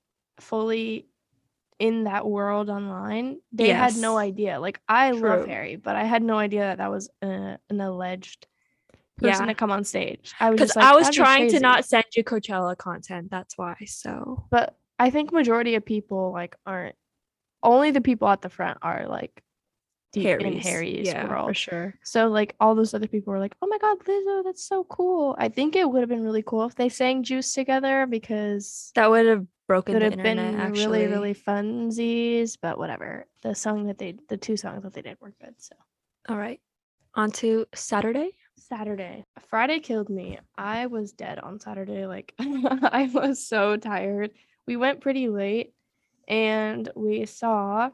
fully 0.40 1.07
in 1.81 2.05
that 2.05 2.27
world 2.27 2.71
online, 2.71 3.38
they 3.53 3.68
had 3.68 3.97
no 3.97 4.16
idea. 4.18 4.59
Like 4.61 4.81
I 4.88 5.12
love 5.12 5.47
Harry, 5.47 5.77
but 5.77 5.97
I 5.97 6.05
had 6.05 6.23
no 6.23 6.37
idea 6.38 6.61
that 6.62 6.79
that 6.79 6.90
was 6.90 7.09
uh, 7.23 7.57
an 7.71 7.81
alleged 7.81 8.47
person 9.16 9.47
Yeah. 9.47 9.47
to 9.47 9.55
come 9.55 9.71
on 9.71 9.85
stage. 9.85 10.33
I 10.40 10.51
was 10.51 10.59
Because 10.61 10.77
like, 10.77 10.85
I 10.85 10.94
was 10.94 11.05
"That'd 11.07 11.16
trying 11.18 11.51
to 11.51 11.61
not 11.61 11.85
send 11.85 12.05
you 12.16 12.23
Coachella 12.25 12.77
content. 12.77 13.31
That's 13.31 13.57
why. 13.59 13.77
So 13.87 14.44
But 14.51 14.77
I 14.99 15.11
think 15.11 15.33
majority 15.33 15.75
of 15.77 15.85
people 15.85 16.33
like 16.33 16.57
aren't. 16.66 16.94
Only 17.62 17.90
the 17.90 18.01
people 18.01 18.29
at 18.29 18.42
the 18.42 18.49
front 18.49 18.79
are 18.83 19.07
like 19.09 19.42
deep 20.12 20.27
in 20.40 20.59
Harry's 20.59 21.07
yeah, 21.07 21.27
world. 21.29 21.49
for 21.49 21.55
sure. 21.55 21.94
So 22.03 22.29
like 22.29 22.55
all 22.61 22.75
those 22.75 22.94
other 22.94 23.07
people 23.09 23.33
were 23.33 23.38
like, 23.38 23.55
"Oh 23.62 23.66
my 23.66 23.79
god, 23.79 23.99
Lizzo, 24.01 24.44
that's 24.44 24.64
so 24.64 24.85
cool." 24.85 25.37
I 25.38 25.49
think 25.49 25.77
it 25.77 25.88
would 25.90 26.01
have 26.01 26.09
been 26.09 26.23
really 26.25 26.42
cool 26.42 26.64
if 26.64 26.75
they 26.75 26.88
sang 26.88 27.23
Juice 27.23 27.53
together 27.53 28.07
because 28.07 28.90
That 28.94 29.11
would 29.11 29.27
have 29.27 29.47
broken 29.66 29.94
could 29.94 30.03
the 30.03 30.11
have 30.11 30.23
been. 30.23 30.38
Actually, 30.38 31.01
really 31.07 31.07
really 31.07 31.35
funsies, 31.35 32.57
but 32.61 32.79
whatever. 32.79 33.27
The 33.42 33.55
song 33.55 33.87
that 33.87 33.99
they 33.99 34.16
the 34.29 34.37
two 34.37 34.57
songs 34.57 34.83
that 34.83 34.94
they 34.94 35.03
did 35.03 35.18
were 35.21 35.35
good. 35.40 35.55
So 35.59 35.77
All 36.29 36.37
right, 36.38 36.61
on 37.14 37.31
to 37.33 37.66
Saturday. 37.75 38.31
Saturday. 38.57 39.25
Friday 39.49 39.79
killed 39.81 40.11
me. 40.11 40.38
I 40.57 40.87
was 40.87 41.12
dead 41.12 41.38
on 41.38 41.61
Saturday. 41.61 42.07
Like 42.07 42.35
I 42.40 43.09
was 43.12 43.47
so 43.47 43.77
tired. 43.77 44.33
We 44.66 44.77
went 44.77 45.01
pretty 45.01 45.29
late 45.29 45.73
and 46.27 46.88
we 46.94 47.25
saw 47.27 47.90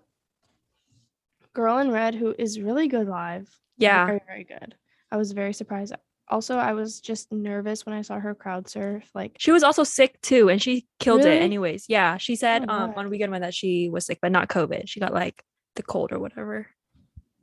Girl 1.55 1.79
in 1.79 1.91
Red 1.91 2.15
who 2.15 2.35
is 2.39 2.61
really 2.61 2.89
good 2.89 3.09
live. 3.09 3.49
Yeah, 3.79 4.07
Very, 4.07 4.21
very 4.27 4.45
good. 4.45 4.75
I 5.11 5.17
was 5.17 5.33
very 5.33 5.53
surprised. 5.53 5.95
Also, 6.29 6.57
I 6.57 6.73
was 6.73 7.01
just 7.01 7.31
nervous 7.33 7.85
when 7.87 7.95
I 7.95 8.03
saw 8.03 8.19
her 8.19 8.35
crowd 8.35 8.69
surf. 8.69 9.09
Like 9.15 9.37
she 9.39 9.53
was 9.53 9.63
also 9.63 9.85
sick 9.85 10.21
too, 10.23 10.49
and 10.49 10.61
she 10.61 10.87
killed 10.99 11.25
Really? 11.25 11.37
it 11.37 11.43
anyways. 11.43 11.87
Yeah, 11.89 12.17
she 12.19 12.35
said 12.37 12.65
Oh, 12.69 12.73
um 12.75 12.91
God. 12.91 12.99
on 12.99 13.11
weekend 13.11 13.33
one 13.33 13.43
that 13.43 13.55
she 13.55 13.89
was 13.91 14.07
sick, 14.07 14.19
but 14.23 14.33
not 14.33 14.49
COVID. 14.49 14.89
She 14.89 15.01
got 15.01 15.13
like 15.15 15.43
the 15.77 15.83
cold 15.83 16.13
or 16.13 16.19
whatever. 16.19 16.67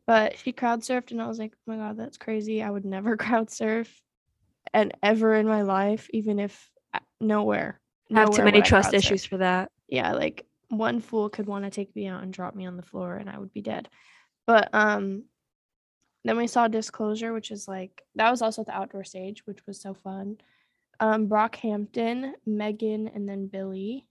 but 0.08 0.38
she 0.38 0.52
crowd 0.52 0.82
surfed 0.82 1.12
and 1.12 1.21
I 1.21 1.28
was 1.28 1.38
like, 1.39 1.54
oh 1.56 1.71
my 1.71 1.78
god, 1.78 1.97
that's 1.97 2.17
crazy. 2.17 2.62
I 2.63 2.69
would 2.69 2.86
never 2.86 3.15
crowd 3.24 3.50
surf 3.50 4.02
and 4.74 4.93
ever 5.04 5.36
in 5.36 5.47
my 5.47 5.62
life, 5.62 6.08
even 6.12 6.39
if 6.39 6.69
uh, 6.93 7.00
nowhere. 7.19 7.80
Have 8.13 8.32
too 8.32 8.43
many 8.43 8.62
trust 8.62 8.93
issues 8.93 9.26
for 9.26 9.38
that. 9.38 9.69
yeah, 9.88 10.13
like 10.13 10.45
one 10.71 11.01
fool 11.01 11.29
could 11.29 11.47
want 11.47 11.65
to 11.65 11.71
take 11.71 11.95
me 11.95 12.07
out 12.07 12.23
and 12.23 12.34
drop 12.34 12.55
me 12.55 12.65
on 12.65 12.77
the 12.77 12.84
floor 12.84 13.17
and 13.17 13.29
I 13.29 13.38
would 13.38 13.53
be 13.53 13.62
dead. 13.62 13.89
But 14.47 14.69
um 14.73 15.25
then 16.23 16.38
we 16.38 16.47
saw 16.47 16.67
Disclosure, 16.67 17.34
which 17.34 17.51
is 17.51 17.67
like 17.67 18.03
that 18.15 18.31
was 18.31 18.41
also 18.41 18.63
the 18.63 18.75
outdoor 18.75 19.03
stage, 19.03 19.45
which 19.45 19.65
was 19.67 19.81
so 19.81 19.93
fun. 19.93 20.38
Um 20.99 21.27
Brockhampton, 21.27 22.34
Megan, 22.45 23.07
and 23.10 23.27
then 23.27 23.47
Billie. 23.47 24.07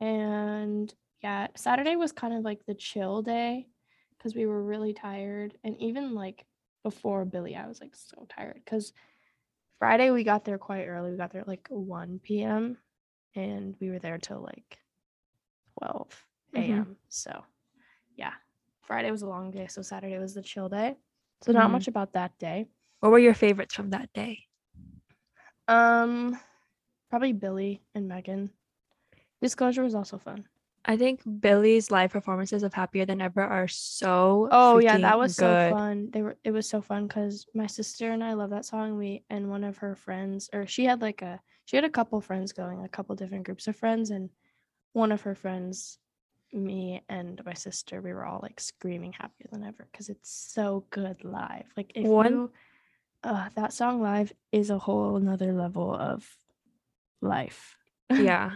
And 0.00 0.92
yeah, 1.22 1.48
Saturday 1.56 1.96
was 1.96 2.12
kind 2.12 2.34
of 2.34 2.42
like 2.42 2.66
the 2.66 2.74
chill 2.74 3.22
day 3.22 3.68
because 4.16 4.34
we 4.34 4.46
were 4.46 4.62
really 4.62 4.92
tired. 4.92 5.56
And 5.64 5.80
even 5.80 6.14
like 6.14 6.44
before 6.82 7.24
Billie, 7.24 7.56
I 7.56 7.66
was 7.66 7.80
like 7.80 7.94
so 7.94 8.26
tired 8.28 8.60
because 8.64 8.92
Friday 9.78 10.10
we 10.10 10.24
got 10.24 10.44
there 10.44 10.58
quite 10.58 10.86
early. 10.86 11.12
We 11.12 11.16
got 11.16 11.32
there 11.32 11.44
like 11.46 11.66
1 11.70 12.20
p.m. 12.22 12.76
and 13.34 13.74
we 13.80 13.90
were 13.90 13.98
there 13.98 14.18
till 14.18 14.40
like 14.40 14.78
12 15.78 16.26
Mhm. 16.54 16.70
a.m. 16.70 16.96
So 17.08 17.44
yeah, 18.16 18.34
Friday 18.82 19.10
was 19.10 19.22
a 19.22 19.28
long 19.28 19.50
day. 19.50 19.66
So 19.68 19.82
Saturday 19.82 20.18
was 20.18 20.34
the 20.34 20.42
chill 20.42 20.68
day. 20.68 20.96
So 21.42 21.52
not 21.52 21.68
Mhm. 21.68 21.72
much 21.72 21.88
about 21.88 22.12
that 22.12 22.38
day. 22.38 22.66
What 23.00 23.10
were 23.12 23.18
your 23.18 23.34
favorites 23.34 23.74
from 23.74 23.90
that 23.90 24.12
day? 24.12 24.46
Um, 25.68 26.38
probably 27.10 27.32
Billie 27.32 27.82
and 27.94 28.08
Megan. 28.08 28.50
Disclosure 29.40 29.82
was 29.82 29.94
also 29.94 30.18
fun. 30.18 30.44
I 30.84 30.96
think 30.96 31.20
Billie's 31.40 31.90
live 31.90 32.10
performances 32.10 32.62
of 32.64 32.74
Happier 32.74 33.06
Than 33.06 33.20
Ever 33.20 33.42
are 33.42 33.68
so 33.68 34.48
Oh 34.50 34.78
yeah, 34.80 34.98
that 34.98 35.18
was 35.18 35.36
good. 35.36 35.70
so 35.70 35.76
fun. 35.76 36.10
They 36.10 36.22
were 36.22 36.36
it 36.44 36.50
was 36.50 36.68
so 36.68 36.80
fun 36.82 37.06
because 37.06 37.46
my 37.54 37.66
sister 37.66 38.10
and 38.10 38.22
I 38.22 38.32
love 38.34 38.50
that 38.50 38.64
song. 38.64 38.98
We 38.98 39.24
and 39.30 39.48
one 39.48 39.62
of 39.64 39.78
her 39.78 39.94
friends, 39.94 40.50
or 40.52 40.66
she 40.66 40.84
had 40.84 41.00
like 41.00 41.22
a 41.22 41.40
she 41.64 41.76
had 41.76 41.84
a 41.84 41.90
couple 41.90 42.20
friends 42.20 42.52
going, 42.52 42.84
a 42.84 42.88
couple 42.88 43.14
different 43.14 43.44
groups 43.44 43.68
of 43.68 43.76
friends, 43.76 44.10
and 44.10 44.28
one 44.92 45.12
of 45.12 45.22
her 45.22 45.34
friends, 45.34 45.98
me 46.52 47.02
and 47.08 47.40
my 47.44 47.54
sister, 47.54 48.00
we 48.00 48.12
were 48.12 48.24
all 48.24 48.40
like 48.42 48.60
screaming 48.60 49.12
happier 49.12 49.48
than 49.50 49.64
ever 49.64 49.88
because 49.90 50.08
it's 50.08 50.30
so 50.30 50.84
good 50.90 51.24
live. 51.24 51.66
Like 51.76 51.92
if 51.94 52.06
One- 52.06 52.32
you 52.32 52.50
uh, 53.24 53.48
that 53.54 53.72
song 53.72 54.02
live 54.02 54.32
is 54.50 54.70
a 54.70 54.78
whole 54.78 55.16
another 55.16 55.52
level 55.52 55.94
of 55.94 56.28
life. 57.20 57.76
yeah. 58.10 58.50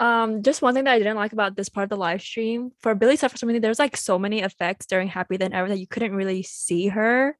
Um, 0.00 0.42
just 0.42 0.60
one 0.60 0.74
thing 0.74 0.84
that 0.84 0.92
I 0.92 0.98
didn't 0.98 1.16
like 1.16 1.32
about 1.32 1.56
this 1.56 1.68
part 1.68 1.84
of 1.84 1.90
the 1.90 1.96
live 1.96 2.20
stream 2.20 2.72
for 2.80 2.94
Billie 2.94 3.16
stuff 3.16 3.32
for 3.32 3.38
some 3.38 3.48
reason, 3.48 3.62
there's 3.62 3.78
like 3.78 3.96
so 3.96 4.18
many 4.18 4.40
effects 4.40 4.86
during 4.86 5.08
Happy 5.08 5.36
Than 5.36 5.52
Ever 5.52 5.68
that 5.68 5.78
you 5.78 5.86
couldn't 5.86 6.14
really 6.14 6.42
see 6.42 6.88
her. 6.88 7.38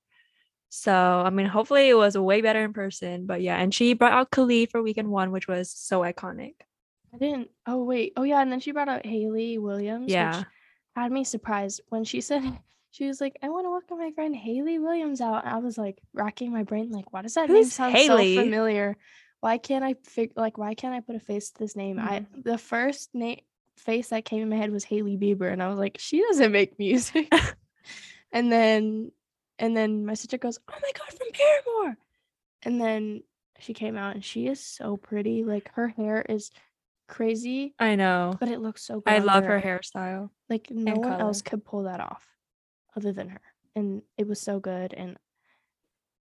So 0.70 0.92
I 0.92 1.30
mean, 1.30 1.46
hopefully 1.46 1.88
it 1.88 1.96
was 1.96 2.16
way 2.16 2.40
better 2.40 2.64
in 2.64 2.72
person. 2.72 3.26
But 3.26 3.42
yeah, 3.42 3.56
and 3.56 3.74
she 3.74 3.92
brought 3.94 4.12
out 4.12 4.30
Khalid 4.30 4.70
for 4.70 4.82
weekend 4.82 5.08
one, 5.08 5.30
which 5.30 5.48
was 5.48 5.70
so 5.70 6.00
iconic. 6.00 6.54
I 7.14 7.18
didn't. 7.18 7.50
Oh 7.66 7.84
wait. 7.84 8.12
Oh 8.16 8.22
yeah, 8.24 8.40
and 8.42 8.50
then 8.50 8.60
she 8.60 8.72
brought 8.72 8.88
out 8.88 9.06
Hayley 9.06 9.58
Williams. 9.58 10.10
Yeah. 10.10 10.38
Which 10.38 10.46
had 10.96 11.12
me 11.12 11.24
surprised 11.24 11.80
when 11.88 12.04
she 12.04 12.20
said 12.28 12.42
she 12.90 13.06
was 13.06 13.20
like, 13.20 13.36
"I 13.42 13.48
want 13.48 13.66
to 13.66 13.70
welcome 13.70 13.98
my 13.98 14.10
friend 14.12 14.34
Hayley 14.34 14.78
Williams 14.78 15.20
out." 15.20 15.44
I 15.46 15.58
was 15.58 15.78
like 15.78 15.98
racking 16.12 16.52
my 16.52 16.62
brain, 16.64 16.90
like, 16.90 17.12
why 17.12 17.22
does 17.22 17.34
that 17.34 17.48
name 17.50 17.64
sound 17.64 17.94
Hayley? 17.94 18.34
so 18.36 18.42
familiar? 18.42 18.96
Why 19.40 19.58
can't 19.58 19.84
I 19.84 19.94
figure 20.04 20.32
like 20.36 20.58
why 20.58 20.74
can't 20.74 20.94
I 20.94 21.00
put 21.00 21.16
a 21.16 21.20
face 21.20 21.50
to 21.50 21.58
this 21.58 21.76
name? 21.76 21.98
I 21.98 22.20
Mm-hmm. 22.20 22.42
the 22.42 22.58
first 22.58 23.14
name 23.14 23.40
face 23.76 24.08
that 24.08 24.24
came 24.24 24.40
in 24.42 24.48
my 24.48 24.56
head 24.56 24.70
was 24.70 24.84
Hailey 24.84 25.16
Bieber, 25.16 25.52
and 25.52 25.62
I 25.62 25.68
was 25.68 25.78
like, 25.78 25.98
she 25.98 26.20
doesn't 26.22 26.52
make 26.52 26.78
music. 26.78 27.32
and 28.32 28.50
then 28.50 29.12
and 29.58 29.76
then 29.76 30.06
my 30.06 30.14
sister 30.14 30.38
goes, 30.38 30.58
"Oh 30.68 30.78
my 30.80 30.90
god, 30.94 31.16
from 31.16 31.28
Paramore!" 31.32 31.96
And 32.62 32.80
then 32.80 33.22
she 33.60 33.74
came 33.74 33.96
out, 33.96 34.14
and 34.14 34.24
she 34.24 34.46
is 34.46 34.64
so 34.64 34.96
pretty. 34.96 35.44
Like 35.44 35.70
her 35.74 35.88
hair 35.88 36.22
is 36.28 36.50
crazy, 37.08 37.74
I 37.78 37.94
know. 37.96 38.34
but 38.40 38.48
it 38.48 38.60
looks 38.60 38.84
so 38.86 39.00
good. 39.00 39.12
I 39.12 39.18
love 39.18 39.44
her 39.44 39.60
hairstyle. 39.60 40.30
Like 40.48 40.68
no 40.70 40.94
one 40.94 41.02
color. 41.12 41.20
else 41.22 41.42
could 41.42 41.64
pull 41.64 41.84
that 41.84 42.00
off, 42.00 42.26
other 42.96 43.12
than 43.12 43.28
her, 43.30 43.40
and 43.76 44.02
it 44.18 44.26
was 44.26 44.40
so 44.40 44.60
good. 44.60 44.92
And 44.94 45.16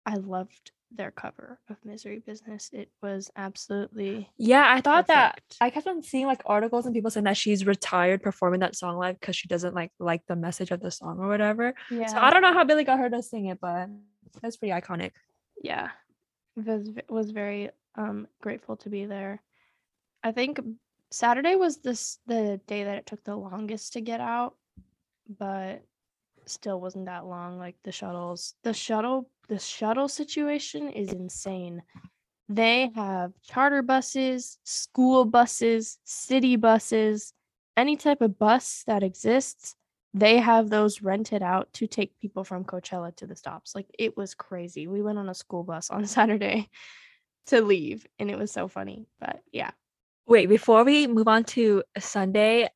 I 0.06 0.16
loved 0.16 0.72
their 0.90 1.12
cover 1.12 1.60
of 1.70 1.76
Misery 1.84 2.20
Business. 2.20 2.70
It 2.72 2.90
was 3.02 3.30
absolutely 3.36 4.30
Yeah, 4.38 4.64
I 4.66 4.80
thought 4.80 5.08
that. 5.08 5.40
I 5.60 5.70
kept 5.70 5.86
on 5.88 6.02
seeing 6.02 6.28
like 6.28 6.42
articles 6.46 6.86
and 6.86 6.96
people 6.96 7.12
saying 7.12 7.26
that 7.26 7.36
she's 7.36 7.66
retired 7.66 8.24
performing 8.24 8.62
that 8.62 8.76
song 8.76 8.98
live 8.98 9.20
because 9.20 9.36
she 9.36 9.50
doesn't 9.50 9.76
like 9.76 9.92
like 10.00 10.26
the 10.28 10.36
message 10.38 10.72
of 10.72 10.80
the 10.80 10.92
song 10.92 11.18
or 11.20 11.28
whatever. 11.28 11.74
yeah, 11.92 12.06
So 12.08 12.18
I 12.18 12.30
don't 12.30 12.42
know 12.42 12.54
how 12.54 12.64
Billie 12.64 12.86
got 12.86 13.00
her 13.00 13.10
to 13.10 13.22
sing 13.22 13.48
it, 13.48 13.60
but 13.60 13.90
that's 14.42 14.56
pretty 14.58 14.72
iconic. 14.74 15.12
yeah 15.62 15.90
was 16.56 16.90
was 17.10 17.32
very 17.32 17.70
um 17.96 18.28
grateful 18.42 18.76
to 18.78 18.90
be 18.90 19.06
there 19.06 19.42
i 20.28 20.32
think 20.32 20.60
saturday 21.12 21.56
was 21.56 21.78
this 21.78 22.20
the 22.28 22.60
day 22.68 22.84
that 22.84 22.98
it 22.98 23.06
took 23.06 23.24
the 23.24 23.36
longest 23.36 23.94
to 23.94 24.02
get 24.02 24.20
out 24.20 24.56
but 25.40 25.82
still 26.46 26.80
wasn't 26.80 27.06
that 27.06 27.26
long 27.26 27.58
like 27.58 27.76
the 27.84 27.92
shuttles 27.92 28.56
the 28.63 28.74
shuttle 28.74 29.30
the 29.50 29.60
shuttle 29.60 30.08
situation 30.08 30.90
is 30.90 31.12
insane 31.12 31.82
they 32.50 32.90
have 32.96 33.32
charter 33.44 33.82
buses 33.82 34.58
school 34.63 35.26
buses 35.26 36.00
city 36.06 36.56
buses 36.56 37.34
any 37.76 37.96
type 37.96 38.22
of 38.22 38.40
bus 38.40 38.84
that 38.88 39.04
exists 39.04 39.76
they 40.13 40.40
have 40.40 40.70
those 40.70 41.02
rented 41.02 41.44
out 41.44 41.72
to 41.74 41.86
take 41.86 42.20
people 42.20 42.44
from 42.44 42.63
Coachella 42.63 43.16
to 43.18 43.28
the 43.28 43.36
stops. 43.36 43.76
Like 43.76 43.88
it 43.98 44.18
was 44.18 44.34
crazy. 44.34 44.88
We 44.88 45.02
went 45.02 45.20
on 45.20 45.30
a 45.30 45.34
school 45.34 45.63
bus 45.63 45.90
on 45.90 46.06
Saturday 46.08 46.70
to 47.48 47.62
leave 47.62 48.06
and 48.20 48.30
it 48.32 48.38
was 48.38 48.52
so 48.52 48.68
funny. 48.68 49.08
But 49.20 49.42
yeah. 49.52 49.72
Wait, 50.28 50.48
before 50.50 50.84
we 50.84 51.08
move 51.08 51.30
on 51.30 51.46
to 51.46 51.82
Sunday, 51.98 52.68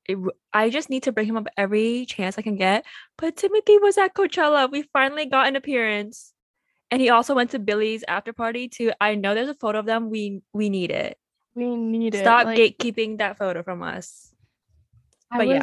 I 0.54 0.70
just 0.70 0.90
need 0.90 1.04
to 1.04 1.12
bring 1.12 1.28
him 1.28 1.36
up 1.36 1.48
every 1.58 2.06
chance 2.06 2.38
I 2.38 2.42
can 2.42 2.56
get. 2.56 2.86
But 3.18 3.36
Timothée 3.36 3.82
was 3.82 3.98
at 3.98 4.16
Coachella. 4.16 4.72
We 4.72 4.84
finally 4.94 5.26
got 5.26 5.48
an 5.48 5.58
appearance. 5.58 6.34
And 6.90 7.02
he 7.02 7.10
also 7.10 7.36
went 7.36 7.52
to 7.52 7.60
Billie's 7.60 8.06
after 8.08 8.32
party 8.32 8.70
too. 8.70 8.94
I 9.02 9.16
know 9.16 9.36
there's 9.36 9.50
a 9.50 9.54
photo 9.54 9.80
of 9.80 9.86
them. 9.86 10.10
We 10.10 10.42
we 10.54 10.70
need 10.70 10.92
it. 10.92 11.18
We 11.54 11.76
need 11.76 12.16
it. 12.16 12.20
Stop 12.20 12.46
like, 12.46 12.58
gatekeeping 12.58 13.18
that 13.18 13.38
photo 13.38 13.64
from 13.64 13.84
us. 13.84 14.34
I 15.30 15.40
but 15.40 15.48
was 15.48 15.56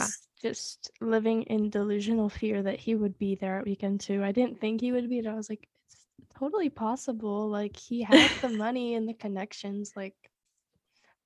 yeah. 0.42 0.50
just 0.50 0.90
living 1.00 1.42
in 1.44 1.70
delusional 1.70 2.28
fear 2.28 2.62
that 2.62 2.78
he 2.78 2.94
would 2.94 3.18
be 3.18 3.34
there 3.34 3.58
at 3.58 3.66
weekend 3.66 4.00
too. 4.00 4.22
I 4.22 4.32
didn't 4.32 4.60
think 4.60 4.80
he 4.80 4.92
would 4.92 5.08
be, 5.08 5.22
but 5.22 5.30
I 5.30 5.34
was 5.34 5.50
like, 5.50 5.68
it's 5.86 6.06
totally 6.38 6.70
possible. 6.70 7.48
Like 7.48 7.76
he 7.76 8.02
has 8.02 8.30
the 8.40 8.48
money 8.64 8.94
and 8.94 9.08
the 9.08 9.14
connections, 9.14 9.92
like 9.96 10.14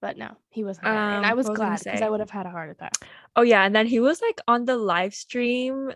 but 0.02 0.18
no, 0.18 0.36
he 0.50 0.64
wasn't 0.64 0.84
there. 0.84 0.92
and 0.92 1.24
I 1.24 1.30
Um, 1.30 1.36
was 1.38 1.48
was 1.48 1.56
glad 1.56 1.78
because? 1.82 2.02
I 2.02 2.10
would 2.10 2.20
have 2.20 2.28
had 2.30 2.44
a 2.44 2.50
heart 2.50 2.68
attack. 2.70 2.92
Oh 3.36 3.42
yeah, 3.42 3.64
and 3.64 3.74
then 3.74 3.86
he 3.86 4.00
was 4.00 4.20
like 4.20 4.38
on 4.46 4.66
the 4.66 4.76
live 4.76 5.14
stream 5.14 5.92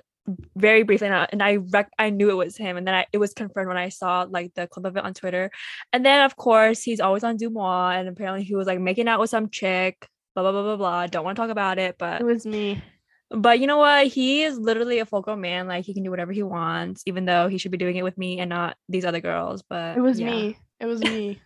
very 0.56 0.82
briefly, 0.82 1.06
and 1.08 1.14
I, 1.16 1.28
and 1.32 1.42
I 1.42 1.56
rec- 1.56 1.92
I 1.98 2.10
knew 2.10 2.30
it 2.30 2.34
was 2.44 2.56
him, 2.56 2.76
and 2.78 2.86
then 2.86 2.94
I, 2.94 3.06
it 3.12 3.18
was 3.18 3.34
confirmed 3.34 3.68
when 3.68 3.76
I 3.76 3.90
saw 3.90 4.26
like 4.28 4.54
the 4.54 4.66
clip 4.66 4.86
of 4.86 4.96
it 4.96 5.04
on 5.04 5.12
Twitter, 5.14 5.50
and 5.92 6.04
then 6.06 6.24
of 6.24 6.36
course 6.36 6.82
he's 6.82 7.00
always 7.00 7.22
on 7.24 7.36
Deuxmoi, 7.38 7.98
and 8.00 8.08
apparently 8.08 8.42
he 8.44 8.54
was 8.56 8.66
like 8.66 8.80
making 8.80 9.06
out 9.08 9.20
with 9.20 9.30
some 9.30 9.50
chick, 9.50 10.08
blah 10.34 10.42
blah 10.42 10.52
blah 10.52 10.62
blah 10.62 10.76
blah. 10.76 11.06
Don't 11.06 11.24
want 11.24 11.36
to 11.36 11.42
talk 11.42 11.50
about 11.50 11.78
it, 11.78 11.96
but 11.98 12.20
It 12.20 12.24
was 12.24 12.46
me. 12.46 12.82
but 13.30 13.60
you 13.60 13.66
know 13.66 13.78
what? 13.78 14.06
He 14.08 14.42
is 14.44 14.58
literally 14.58 14.98
a 15.00 15.06
full 15.06 15.20
grown 15.22 15.40
man. 15.40 15.66
Like 15.68 15.84
he 15.84 15.94
can 15.94 16.02
do 16.02 16.10
whatever 16.10 16.32
he 16.32 16.42
wants, 16.42 17.02
even 17.06 17.24
though 17.24 17.46
he 17.48 17.58
should 17.58 17.70
be 17.72 17.78
doing 17.78 17.96
it 17.96 18.02
with 18.04 18.16
me 18.18 18.40
and 18.40 18.48
not 18.48 18.76
these 18.88 19.04
other 19.04 19.20
girls. 19.20 19.62
But 19.68 19.96
It 19.96 20.00
was 20.00 20.18
yeah. 20.20 20.30
me. 20.30 20.58
It 20.80 20.86
was 20.86 21.00
me. 21.02 21.40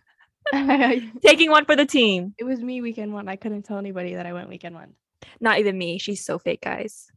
taking 1.25 1.49
one 1.51 1.65
for 1.65 1.75
the 1.75 1.85
team. 1.85 2.33
It 2.37 2.43
was 2.43 2.61
me 2.61 2.81
weekend 2.81 3.13
one. 3.13 3.27
I 3.27 3.35
couldn't 3.35 3.63
tell 3.63 3.77
anybody 3.77 4.15
that 4.15 4.25
I 4.25 4.33
went 4.33 4.49
weekend 4.49 4.75
one. 4.75 4.93
Not 5.39 5.59
even 5.59 5.77
me. 5.77 5.97
She's 5.97 6.25
so 6.25 6.39
fake, 6.39 6.61
guys. 6.61 7.07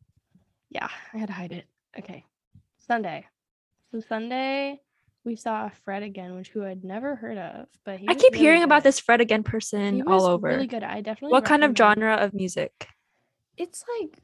Yeah, 0.70 0.88
I 1.12 1.18
had 1.18 1.28
to 1.28 1.32
hide 1.34 1.52
it. 1.52 1.66
Okay. 1.98 2.24
Sunday. 2.78 3.26
So 3.92 4.00
Sunday 4.00 4.80
we 5.24 5.36
saw 5.36 5.70
Fred 5.84 6.02
again, 6.02 6.34
which 6.36 6.48
who 6.48 6.64
I'd 6.64 6.84
never 6.84 7.16
heard 7.16 7.38
of, 7.38 7.66
but 7.84 7.98
he 7.98 8.08
I 8.08 8.14
keep 8.14 8.32
really 8.32 8.44
hearing 8.44 8.62
about 8.62 8.82
this 8.82 9.00
Fred 9.00 9.20
again 9.20 9.42
person 9.42 10.02
all 10.06 10.26
over. 10.26 10.48
Really 10.48 10.66
good. 10.66 10.82
I 10.82 11.00
definitely. 11.00 11.32
What 11.32 11.44
kind 11.44 11.64
of 11.64 11.76
genre 11.76 12.14
of 12.16 12.34
music? 12.34 12.88
It's 13.56 13.84
like 14.00 14.18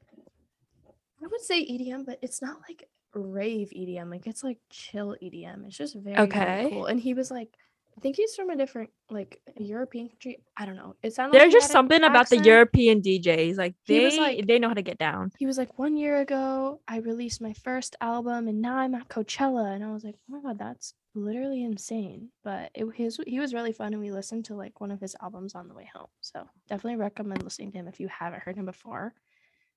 I 1.22 1.26
would 1.26 1.40
say 1.40 1.64
EDM, 1.64 2.04
but 2.04 2.18
it's 2.22 2.42
not 2.42 2.58
like 2.68 2.88
rave 3.14 3.72
EDM. 3.74 4.10
Like 4.10 4.26
it's 4.26 4.44
like 4.44 4.58
chill 4.70 5.16
EDM. 5.22 5.66
It's 5.66 5.76
just 5.76 5.94
very, 5.94 6.14
very 6.16 6.28
Okay. 6.28 6.68
cool. 6.70 6.86
And 6.86 7.00
he 7.00 7.14
was 7.14 7.30
like, 7.30 7.56
I 8.00 8.02
think 8.02 8.16
he's 8.16 8.34
from 8.34 8.48
a 8.48 8.56
different 8.56 8.88
like 9.10 9.42
European 9.58 10.08
country. 10.08 10.42
I 10.56 10.64
don't 10.64 10.76
know. 10.76 10.96
It 11.02 11.12
sounded 11.12 11.34
like 11.34 11.42
There's 11.42 11.52
he 11.52 11.60
just 11.60 11.70
something 11.70 12.02
about 12.02 12.30
the. 12.30 12.38
European 12.38 13.02
DJs. 13.02 13.58
Like 13.58 13.74
they 13.86 14.18
like- 14.18 14.46
they 14.46 14.58
know 14.58 14.68
how 14.68 14.74
to 14.74 14.80
get 14.80 14.96
down. 14.96 15.32
He 15.38 15.44
was 15.44 15.58
like, 15.58 15.78
one 15.78 15.98
year 15.98 16.18
ago, 16.18 16.80
I 16.88 17.00
released 17.00 17.42
my 17.42 17.52
first 17.52 17.96
album, 18.00 18.48
and 18.48 18.62
now 18.62 18.76
I'm 18.78 18.94
at 18.94 19.08
Coachella, 19.08 19.74
and 19.74 19.84
I 19.84 19.92
was 19.92 20.02
like, 20.02 20.14
oh 20.16 20.34
my 20.34 20.40
god, 20.40 20.58
that's 20.58 20.94
literally 21.14 21.62
insane. 21.62 22.30
But 22.42 22.70
it 22.74 22.86
his 22.94 23.20
he 23.26 23.38
was 23.38 23.52
really 23.52 23.72
fun, 23.72 23.92
and 23.92 24.00
we 24.00 24.12
listened 24.12 24.46
to 24.46 24.54
like 24.54 24.80
one 24.80 24.92
of 24.92 25.00
his 25.02 25.14
albums 25.20 25.54
on 25.54 25.68
the 25.68 25.74
way 25.74 25.90
home. 25.94 26.08
So 26.22 26.48
definitely 26.70 26.96
recommend 26.96 27.42
listening 27.42 27.70
to 27.72 27.78
him 27.80 27.86
if 27.86 28.00
you 28.00 28.08
haven't 28.08 28.42
heard 28.42 28.56
him 28.56 28.64
before. 28.64 29.12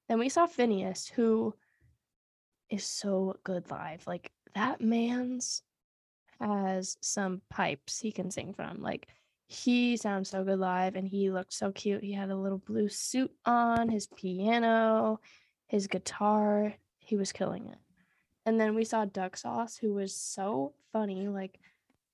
Then 0.08 0.18
we 0.18 0.30
saw 0.30 0.48
Finneas, 0.48 1.10
who 1.12 1.54
is 2.70 2.86
so 2.86 3.36
good 3.44 3.70
live. 3.70 4.08
Like 4.08 4.32
that 4.56 4.80
man's 4.80 5.62
has 6.40 6.98
some 7.02 7.42
pipes 7.50 8.00
he 8.00 8.12
can 8.12 8.32
sing 8.32 8.54
from. 8.54 8.82
Like 8.82 9.08
he 9.48 9.98
sounds 9.98 10.30
so 10.30 10.44
good 10.44 10.60
live 10.60 10.96
and 10.96 11.08
he 11.08 11.30
looked 11.30 11.54
so 11.54 11.72
cute. 11.72 12.04
He 12.04 12.14
had 12.14 12.30
a 12.30 12.36
little 12.36 12.58
blue 12.58 12.90
suit 12.90 13.32
on, 13.46 13.90
his 13.90 14.08
piano, 14.08 15.20
his 15.68 15.88
guitar. 15.88 16.74
He 17.00 17.16
was 17.16 17.32
killing 17.32 17.68
it. 17.68 17.78
And 18.46 18.60
then 18.60 18.76
we 18.76 18.84
saw 18.84 19.06
Duck 19.06 19.38
Sauce, 19.38 19.78
who 19.78 19.94
was 19.94 20.16
so 20.16 20.74
funny. 20.92 21.28
Like 21.28 21.60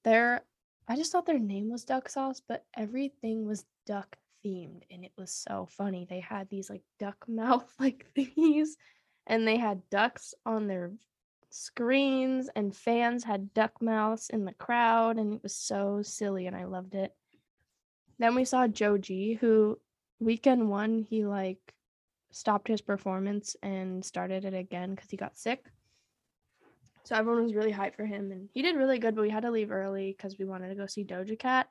their 0.04 0.42
I 0.88 0.96
just 0.96 1.12
thought 1.12 1.28
their 1.28 1.40
name 1.40 1.70
was 1.70 1.86
Duck 1.86 2.10
Sauce, 2.10 2.42
but 2.48 2.66
everything 2.76 3.46
was 3.46 3.66
duck 3.86 4.18
themed 4.44 4.84
and 4.90 5.04
it 5.04 5.12
was 5.18 5.32
so 5.32 5.68
funny. 5.70 6.08
They 6.10 6.20
had 6.20 6.50
these 6.50 6.70
like 6.70 6.84
duck 6.98 7.26
mouth 7.28 7.72
like 7.80 8.06
thingies 8.16 8.70
and 9.28 9.48
they 9.48 9.58
had 9.58 9.90
ducks 9.90 10.34
on 10.46 10.68
their 10.68 10.92
screens 11.50 12.50
and 12.56 12.76
fans 12.76 13.24
had 13.24 13.54
duck 13.54 13.82
mouths 13.82 14.30
in 14.30 14.46
the 14.46 14.54
crowd 14.54 15.18
and 15.18 15.34
it 15.34 15.44
was 15.44 15.56
so 15.56 16.02
silly 16.04 16.48
and 16.48 16.56
I 16.56 16.66
loved 16.66 16.96
it. 16.96 17.14
Then 18.20 18.36
we 18.36 18.46
saw 18.46 18.68
Joji 18.68 19.34
who 19.34 19.80
weekend 20.20 20.70
one 20.70 21.06
he 21.10 21.26
like 21.26 21.74
stopped 22.32 22.68
his 22.68 22.82
performance 22.82 23.56
and 23.64 24.04
started 24.06 24.46
it 24.46 24.54
again 24.54 24.96
cuz 24.96 25.10
he 25.10 25.18
got 25.18 25.38
sick. 25.38 25.66
So 27.06 27.16
everyone 27.16 27.44
was 27.44 27.56
really 27.56 27.74
hyped 27.74 27.96
for 27.96 28.06
him 28.06 28.32
and 28.32 28.50
he 28.54 28.62
did 28.62 28.76
really 28.76 29.00
good 29.00 29.16
but 29.16 29.24
we 29.24 29.30
had 29.30 29.44
to 29.44 29.52
leave 29.52 29.72
early 29.72 30.14
cuz 30.14 30.38
we 30.38 30.46
wanted 30.46 30.70
to 30.70 30.76
go 30.76 30.86
see 30.86 31.04
Doja 31.04 31.38
Cat. 31.38 31.70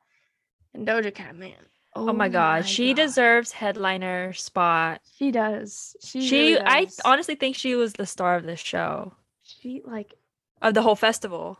And 0.74 0.86
Doja 0.86 1.14
Cat, 1.14 1.36
man. 1.36 1.66
Oh, 1.94 2.12
my 2.12 2.26
oh 2.26 2.30
god, 2.30 2.66
she 2.66 2.88
God. 2.88 3.02
deserves 3.02 3.52
headliner 3.52 4.32
spot. 4.32 5.00
She 5.16 5.30
does. 5.30 5.96
She 6.02 6.20
She, 6.20 6.54
really 6.54 6.60
I 6.60 6.86
honestly 7.04 7.34
think 7.34 7.56
she 7.56 7.74
was 7.74 7.94
the 7.94 8.06
star 8.06 8.36
of 8.36 8.44
the 8.44 8.56
show 8.56 9.14
she 9.60 9.82
like 9.84 10.14
of 10.62 10.74
the 10.74 10.82
whole 10.82 10.96
festival. 10.96 11.58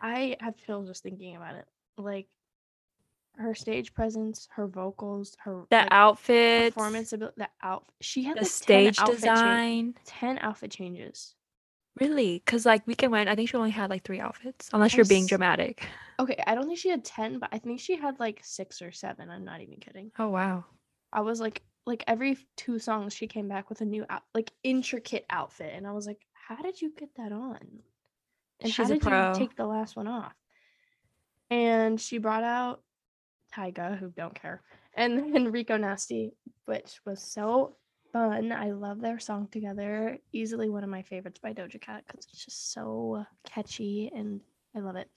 I 0.00 0.36
have 0.40 0.56
chills 0.56 0.88
just 0.88 1.02
thinking 1.02 1.36
about 1.36 1.56
it. 1.56 1.66
Like 1.96 2.26
her 3.36 3.54
stage 3.54 3.94
presence, 3.94 4.48
her 4.52 4.66
vocals, 4.66 5.36
her 5.44 5.64
The 5.70 5.76
like, 5.76 5.88
outfit, 5.90 6.74
performance 6.74 7.12
ability, 7.12 7.34
the 7.38 7.48
out. 7.62 7.84
She 8.00 8.24
had 8.24 8.36
the 8.36 8.42
like 8.42 8.50
stage 8.50 8.96
10 8.96 9.04
outfit 9.08 9.24
cha- 9.24 9.34
design. 9.34 9.94
ten 10.04 10.38
outfit 10.38 10.70
changes. 10.70 11.34
Really? 12.00 12.42
Because 12.44 12.64
like 12.64 12.86
Weekend 12.86 13.10
went, 13.12 13.28
I 13.28 13.34
think 13.34 13.48
she 13.48 13.56
only 13.56 13.70
had 13.70 13.90
like 13.90 14.04
three 14.04 14.20
outfits, 14.20 14.70
unless 14.72 14.94
you're 14.94 15.04
being 15.06 15.26
dramatic. 15.26 15.84
Okay, 16.20 16.40
I 16.46 16.54
don't 16.54 16.66
think 16.66 16.78
she 16.78 16.88
had 16.90 17.04
10, 17.04 17.38
but 17.38 17.48
I 17.52 17.58
think 17.58 17.80
she 17.80 17.96
had 17.96 18.18
like 18.20 18.40
6 18.42 18.82
or 18.82 18.92
7. 18.92 19.30
I'm 19.30 19.44
not 19.44 19.60
even 19.60 19.76
kidding. 19.78 20.10
Oh 20.18 20.28
wow. 20.28 20.64
I 21.12 21.22
was 21.22 21.40
like 21.40 21.62
like 21.86 22.04
every 22.06 22.36
two 22.56 22.78
songs 22.78 23.14
she 23.14 23.26
came 23.26 23.48
back 23.48 23.68
with 23.70 23.80
a 23.80 23.84
new 23.84 24.04
out, 24.10 24.22
like 24.34 24.52
intricate 24.62 25.24
outfit 25.30 25.72
and 25.74 25.86
I 25.86 25.92
was 25.92 26.06
like, 26.06 26.20
"How 26.48 26.62
did 26.62 26.80
you 26.80 26.92
get 26.96 27.14
that 27.16 27.30
on?" 27.30 27.58
And 28.60 28.72
She's 28.72 28.76
how 28.76 28.84
did 28.84 29.04
you 29.04 29.46
take 29.46 29.56
the 29.56 29.66
last 29.66 29.96
one 29.96 30.08
off? 30.08 30.34
And 31.50 32.00
she 32.00 32.18
brought 32.18 32.42
out 32.42 32.82
Tyga, 33.54 33.98
who 33.98 34.10
don't 34.10 34.34
care, 34.34 34.62
and 34.94 35.18
then 35.34 35.52
Rico 35.52 35.76
Nasty, 35.76 36.32
which 36.64 37.00
was 37.04 37.22
so 37.22 37.76
fun. 38.12 38.50
I 38.50 38.70
love 38.70 39.00
their 39.00 39.18
song 39.18 39.48
together. 39.48 40.18
Easily 40.32 40.70
one 40.70 40.84
of 40.84 40.90
my 40.90 41.02
favorites 41.02 41.38
by 41.38 41.52
Doja 41.52 41.80
Cat 41.80 42.04
because 42.06 42.24
it's 42.24 42.44
just 42.44 42.72
so 42.72 43.24
catchy 43.44 44.10
and 44.14 44.40
I 44.74 44.80
love 44.80 44.96
it. 44.96 45.10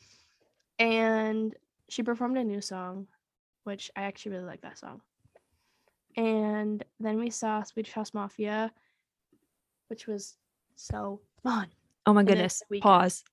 And 0.79 1.55
she 1.89 2.03
performed 2.03 2.37
a 2.37 2.43
new 2.43 2.61
song, 2.61 3.07
which 3.63 3.89
I 3.95 4.03
actually 4.03 4.33
really 4.33 4.45
like 4.45 4.61
that 4.61 4.77
song. 4.77 5.01
And 6.17 6.83
then 6.99 7.19
we 7.19 7.29
saw 7.29 7.63
Swedish 7.63 7.93
House 7.93 8.13
Mafia, 8.13 8.71
which 9.87 10.07
was 10.07 10.37
so 10.81 11.21
on, 11.45 11.67
Oh 12.05 12.13
my 12.13 12.23
goodness. 12.23 12.63
Pause. 12.81 13.23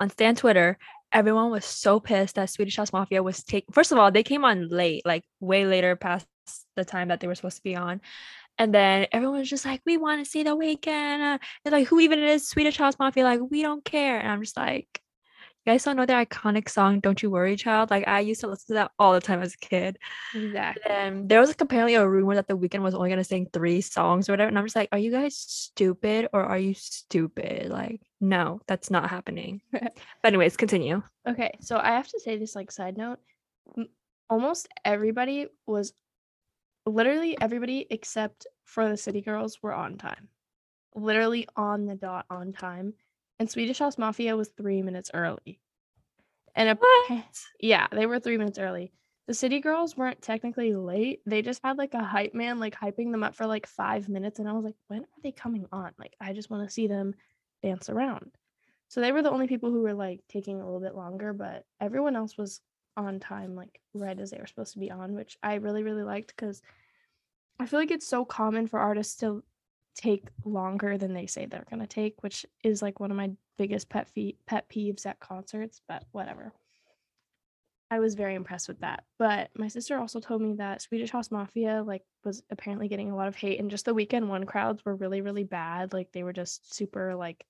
On 0.00 0.10
Stan 0.10 0.36
Twitter, 0.36 0.78
everyone 1.12 1.50
was 1.50 1.64
so 1.64 2.00
pissed 2.00 2.36
that 2.36 2.50
Swedish 2.50 2.76
House 2.76 2.92
Mafia 2.92 3.22
was 3.22 3.42
taking. 3.42 3.72
First 3.72 3.92
of 3.92 3.98
all, 3.98 4.10
they 4.10 4.22
came 4.22 4.44
on 4.44 4.68
late, 4.68 5.04
like 5.04 5.24
way 5.40 5.66
later 5.66 5.96
past 5.96 6.26
the 6.76 6.84
time 6.84 7.08
that 7.08 7.20
they 7.20 7.26
were 7.26 7.34
supposed 7.34 7.56
to 7.56 7.62
be 7.62 7.76
on. 7.76 8.00
And 8.58 8.74
then 8.74 9.06
everyone 9.12 9.38
was 9.38 9.50
just 9.50 9.64
like, 9.64 9.80
"We 9.86 9.96
want 9.96 10.24
to 10.24 10.30
see 10.30 10.42
the 10.42 10.56
Weeknd." 10.56 11.34
Uh, 11.34 11.38
They're 11.62 11.72
like, 11.72 11.88
"Who 11.88 12.00
even 12.00 12.18
is 12.20 12.48
Swedish 12.48 12.76
House 12.76 12.98
Mafia?" 12.98 13.24
Like, 13.24 13.40
we 13.50 13.62
don't 13.62 13.84
care. 13.84 14.18
And 14.18 14.28
I'm 14.30 14.42
just 14.42 14.56
like, 14.56 15.00
"You 15.68 15.74
guys 15.74 15.84
don't 15.84 15.96
know 15.96 16.06
their 16.06 16.24
iconic 16.24 16.66
song, 16.70 17.00
"Don't 17.00 17.22
You 17.22 17.30
Worry, 17.30 17.54
Child"? 17.54 17.90
Like, 17.90 18.08
I 18.08 18.20
used 18.20 18.40
to 18.40 18.46
listen 18.46 18.68
to 18.68 18.72
that 18.74 18.92
all 18.98 19.12
the 19.12 19.20
time 19.20 19.42
as 19.42 19.52
a 19.52 19.58
kid. 19.58 19.98
Exactly. 20.34 20.82
And 20.90 21.28
there 21.28 21.40
was 21.40 21.50
like 21.50 21.60
apparently 21.60 21.94
a 21.94 22.08
rumor 22.08 22.36
that 22.36 22.48
the 22.48 22.56
Weeknd 22.56 22.80
was 22.80 22.94
only 22.94 23.10
gonna 23.10 23.22
sing 23.22 23.50
three 23.52 23.82
songs 23.82 24.30
or 24.30 24.32
whatever. 24.32 24.48
And 24.48 24.58
I'm 24.58 24.64
just 24.64 24.76
like, 24.76 24.88
are 24.92 24.98
you 24.98 25.10
guys 25.10 25.36
stupid 25.36 26.28
or 26.32 26.42
are 26.42 26.58
you 26.58 26.72
stupid? 26.72 27.68
Like, 27.68 28.00
no, 28.18 28.62
that's 28.66 28.90
not 28.90 29.10
happening. 29.10 29.60
but 29.70 29.92
anyways, 30.24 30.56
continue. 30.56 31.02
Okay, 31.28 31.50
so 31.60 31.76
I 31.76 31.88
have 31.88 32.08
to 32.08 32.20
say 32.20 32.38
this 32.38 32.56
like 32.56 32.70
side 32.70 32.96
note. 32.96 33.18
Almost 34.30 34.68
everybody 34.86 35.48
was 35.66 35.92
literally 36.86 37.38
everybody 37.38 37.86
except 37.90 38.46
for 38.64 38.88
the 38.88 38.96
City 38.96 39.20
Girls 39.20 39.58
were 39.62 39.74
on 39.74 39.98
time. 39.98 40.28
Literally 40.94 41.46
on 41.56 41.84
the 41.84 41.94
dot 41.94 42.24
on 42.30 42.54
time. 42.54 42.94
And 43.38 43.50
Swedish 43.50 43.78
House 43.78 43.98
Mafia 43.98 44.36
was 44.36 44.48
3 44.48 44.82
minutes 44.82 45.10
early. 45.14 45.60
And 46.54 46.70
a 46.70 46.74
What? 46.74 47.44
yeah, 47.60 47.86
they 47.92 48.06
were 48.06 48.20
3 48.20 48.36
minutes 48.38 48.58
early. 48.58 48.92
The 49.26 49.34
City 49.34 49.60
Girls 49.60 49.96
weren't 49.96 50.22
technically 50.22 50.74
late. 50.74 51.20
They 51.26 51.42
just 51.42 51.62
had 51.62 51.76
like 51.76 51.94
a 51.94 52.02
hype 52.02 52.34
man 52.34 52.58
like 52.58 52.74
hyping 52.74 53.12
them 53.12 53.22
up 53.22 53.34
for 53.34 53.46
like 53.46 53.66
5 53.66 54.08
minutes 54.08 54.38
and 54.38 54.48
I 54.48 54.52
was 54.52 54.64
like, 54.64 54.76
"When 54.88 55.02
are 55.04 55.22
they 55.22 55.32
coming 55.32 55.66
on? 55.70 55.92
Like 55.98 56.16
I 56.20 56.32
just 56.32 56.50
want 56.50 56.66
to 56.66 56.72
see 56.72 56.86
them 56.86 57.14
dance 57.62 57.88
around." 57.90 58.32
So 58.88 59.00
they 59.00 59.12
were 59.12 59.22
the 59.22 59.30
only 59.30 59.46
people 59.46 59.70
who 59.70 59.82
were 59.82 59.94
like 59.94 60.22
taking 60.28 60.60
a 60.60 60.64
little 60.64 60.80
bit 60.80 60.94
longer, 60.94 61.32
but 61.34 61.66
everyone 61.80 62.16
else 62.16 62.38
was 62.38 62.60
on 62.96 63.20
time, 63.20 63.54
like 63.54 63.80
right 63.94 64.18
as 64.18 64.30
they 64.30 64.38
were 64.38 64.46
supposed 64.46 64.72
to 64.72 64.78
be 64.80 64.90
on, 64.90 65.14
which 65.14 65.36
I 65.42 65.56
really, 65.56 65.82
really 65.82 66.02
liked 66.02 66.28
because 66.34 66.62
I 67.60 67.66
feel 67.66 67.80
like 67.80 67.90
it's 67.90 68.06
so 68.06 68.24
common 68.24 68.66
for 68.66 68.78
artists 68.80 69.16
to 69.16 69.44
take 69.98 70.28
longer 70.44 70.96
than 70.96 71.12
they 71.12 71.26
say 71.26 71.44
they're 71.46 71.66
gonna 71.68 71.86
take, 71.86 72.22
which 72.22 72.46
is 72.62 72.80
like 72.80 73.00
one 73.00 73.10
of 73.10 73.16
my 73.16 73.30
biggest 73.58 73.88
pet 73.88 74.08
fe- 74.08 74.36
pet 74.46 74.68
peeves 74.70 75.04
at 75.04 75.20
concerts, 75.20 75.82
but 75.88 76.04
whatever. 76.12 76.52
I 77.90 78.00
was 78.00 78.14
very 78.14 78.34
impressed 78.34 78.68
with 78.68 78.80
that. 78.80 79.04
But 79.18 79.50
my 79.56 79.68
sister 79.68 79.98
also 79.98 80.20
told 80.20 80.42
me 80.42 80.54
that 80.54 80.82
Swedish 80.82 81.10
House 81.10 81.30
Mafia 81.30 81.82
like 81.82 82.02
was 82.24 82.42
apparently 82.50 82.86
getting 82.88 83.10
a 83.10 83.16
lot 83.16 83.28
of 83.28 83.36
hate 83.36 83.58
and 83.58 83.70
just 83.70 83.86
the 83.86 83.94
weekend 83.94 84.28
one 84.28 84.44
crowds 84.44 84.84
were 84.84 84.94
really, 84.94 85.20
really 85.20 85.44
bad. 85.44 85.92
Like 85.92 86.12
they 86.12 86.22
were 86.22 86.34
just 86.34 86.74
super 86.74 87.16
like 87.16 87.44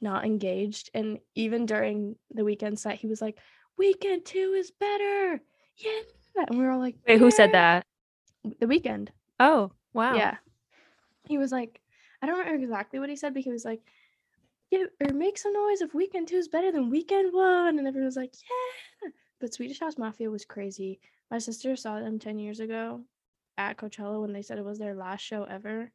not 0.00 0.24
engaged. 0.24 0.90
And 0.92 1.18
even 1.34 1.66
during 1.66 2.16
the 2.30 2.42
Weeknd 2.42 2.78
set, 2.78 2.96
he 2.96 3.06
was 3.06 3.22
like, 3.22 3.38
Weekend 3.78 4.24
two 4.24 4.54
is 4.56 4.70
better. 4.72 5.40
Yeah. 5.76 6.44
And 6.48 6.58
we 6.58 6.64
were 6.64 6.72
all 6.72 6.80
like, 6.80 6.96
Wait, 7.06 7.18
who 7.18 7.30
said 7.30 7.52
that? 7.52 7.86
The 8.44 8.66
Weeknd. 8.66 9.08
Oh, 9.38 9.72
wow. 9.92 10.16
Yeah. 10.16 10.36
He 11.30 11.38
was 11.38 11.52
like, 11.52 11.80
I 12.20 12.26
don't 12.26 12.38
remember 12.38 12.64
exactly 12.64 12.98
what 12.98 13.08
he 13.08 13.14
said, 13.14 13.34
but 13.34 13.44
he 13.44 13.52
was 13.52 13.64
like, 13.64 13.80
yeah, 14.72 14.84
or 15.00 15.14
make 15.14 15.38
some 15.38 15.52
noise 15.52 15.80
if 15.80 15.94
weekend 15.94 16.26
two 16.26 16.36
is 16.36 16.48
better 16.48 16.72
than 16.72 16.90
weekend 16.90 17.32
one. 17.32 17.78
And 17.78 17.86
everyone 17.86 18.06
was 18.06 18.16
like, 18.16 18.34
yeah. 18.34 19.10
But 19.40 19.54
Swedish 19.54 19.78
House 19.78 19.96
Mafia 19.96 20.28
was 20.28 20.44
crazy. 20.44 20.98
My 21.30 21.38
sister 21.38 21.76
saw 21.76 22.00
them 22.00 22.18
10 22.18 22.40
years 22.40 22.58
ago 22.58 23.02
at 23.56 23.76
Coachella 23.76 24.20
when 24.20 24.32
they 24.32 24.42
said 24.42 24.58
it 24.58 24.64
was 24.64 24.80
their 24.80 24.94
last 24.94 25.20
show 25.20 25.44
ever. 25.44 25.92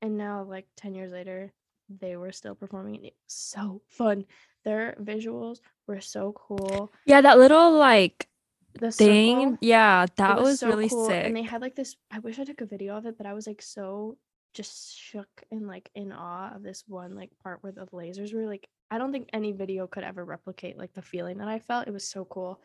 And 0.00 0.16
now, 0.16 0.44
like 0.44 0.66
10 0.76 0.94
years 0.94 1.10
later, 1.10 1.52
they 1.88 2.16
were 2.16 2.30
still 2.30 2.54
performing. 2.54 2.94
And 2.96 3.06
it 3.06 3.16
was 3.26 3.34
so 3.34 3.82
fun. 3.88 4.24
Their 4.64 4.96
visuals 5.02 5.58
were 5.88 6.00
so 6.00 6.32
cool. 6.32 6.92
Yeah, 7.06 7.20
that 7.20 7.38
little 7.38 7.72
like 7.72 8.28
The 8.74 8.90
thing. 8.92 9.38
circle- 9.40 9.58
Yeah, 9.60 10.06
that 10.16 10.40
was, 10.40 10.60
so 10.60 10.68
really 10.68 10.88
cool, 10.88 11.06
sick. 11.06 11.26
And 11.26 11.36
they 11.36 11.42
had 11.42 11.60
like 11.60 11.74
this. 11.76 11.96
I 12.10 12.18
wish 12.20 12.38
I 12.38 12.44
took 12.44 12.60
a 12.60 12.66
video 12.66 12.96
of 12.96 13.06
it, 13.06 13.16
but 13.18 13.26
I 13.26 13.32
was 13.34 13.46
like 13.46 13.62
so 13.62 14.16
just 14.54 14.94
shook 14.98 15.28
and 15.50 15.66
like 15.66 15.90
in 15.94 16.12
awe 16.12 16.54
of 16.54 16.62
this 16.62 16.84
one 16.86 17.14
like 17.14 17.30
part 17.42 17.62
where 17.62 17.72
the 17.72 17.86
lasers 17.86 18.34
were 18.34 18.46
like. 18.46 18.68
I 18.90 18.98
don't 18.98 19.10
think 19.10 19.30
any 19.32 19.52
video 19.52 19.86
could 19.86 20.04
ever 20.04 20.22
replicate 20.22 20.76
like 20.76 20.92
the 20.92 21.00
feeling 21.00 21.38
that 21.38 21.48
I 21.48 21.58
felt. 21.60 21.88
It 21.88 21.92
was 21.92 22.06
so 22.06 22.26
cool. 22.26 22.60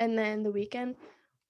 And 0.00 0.16
then 0.18 0.42
the 0.42 0.50
Weeknd, 0.50 0.94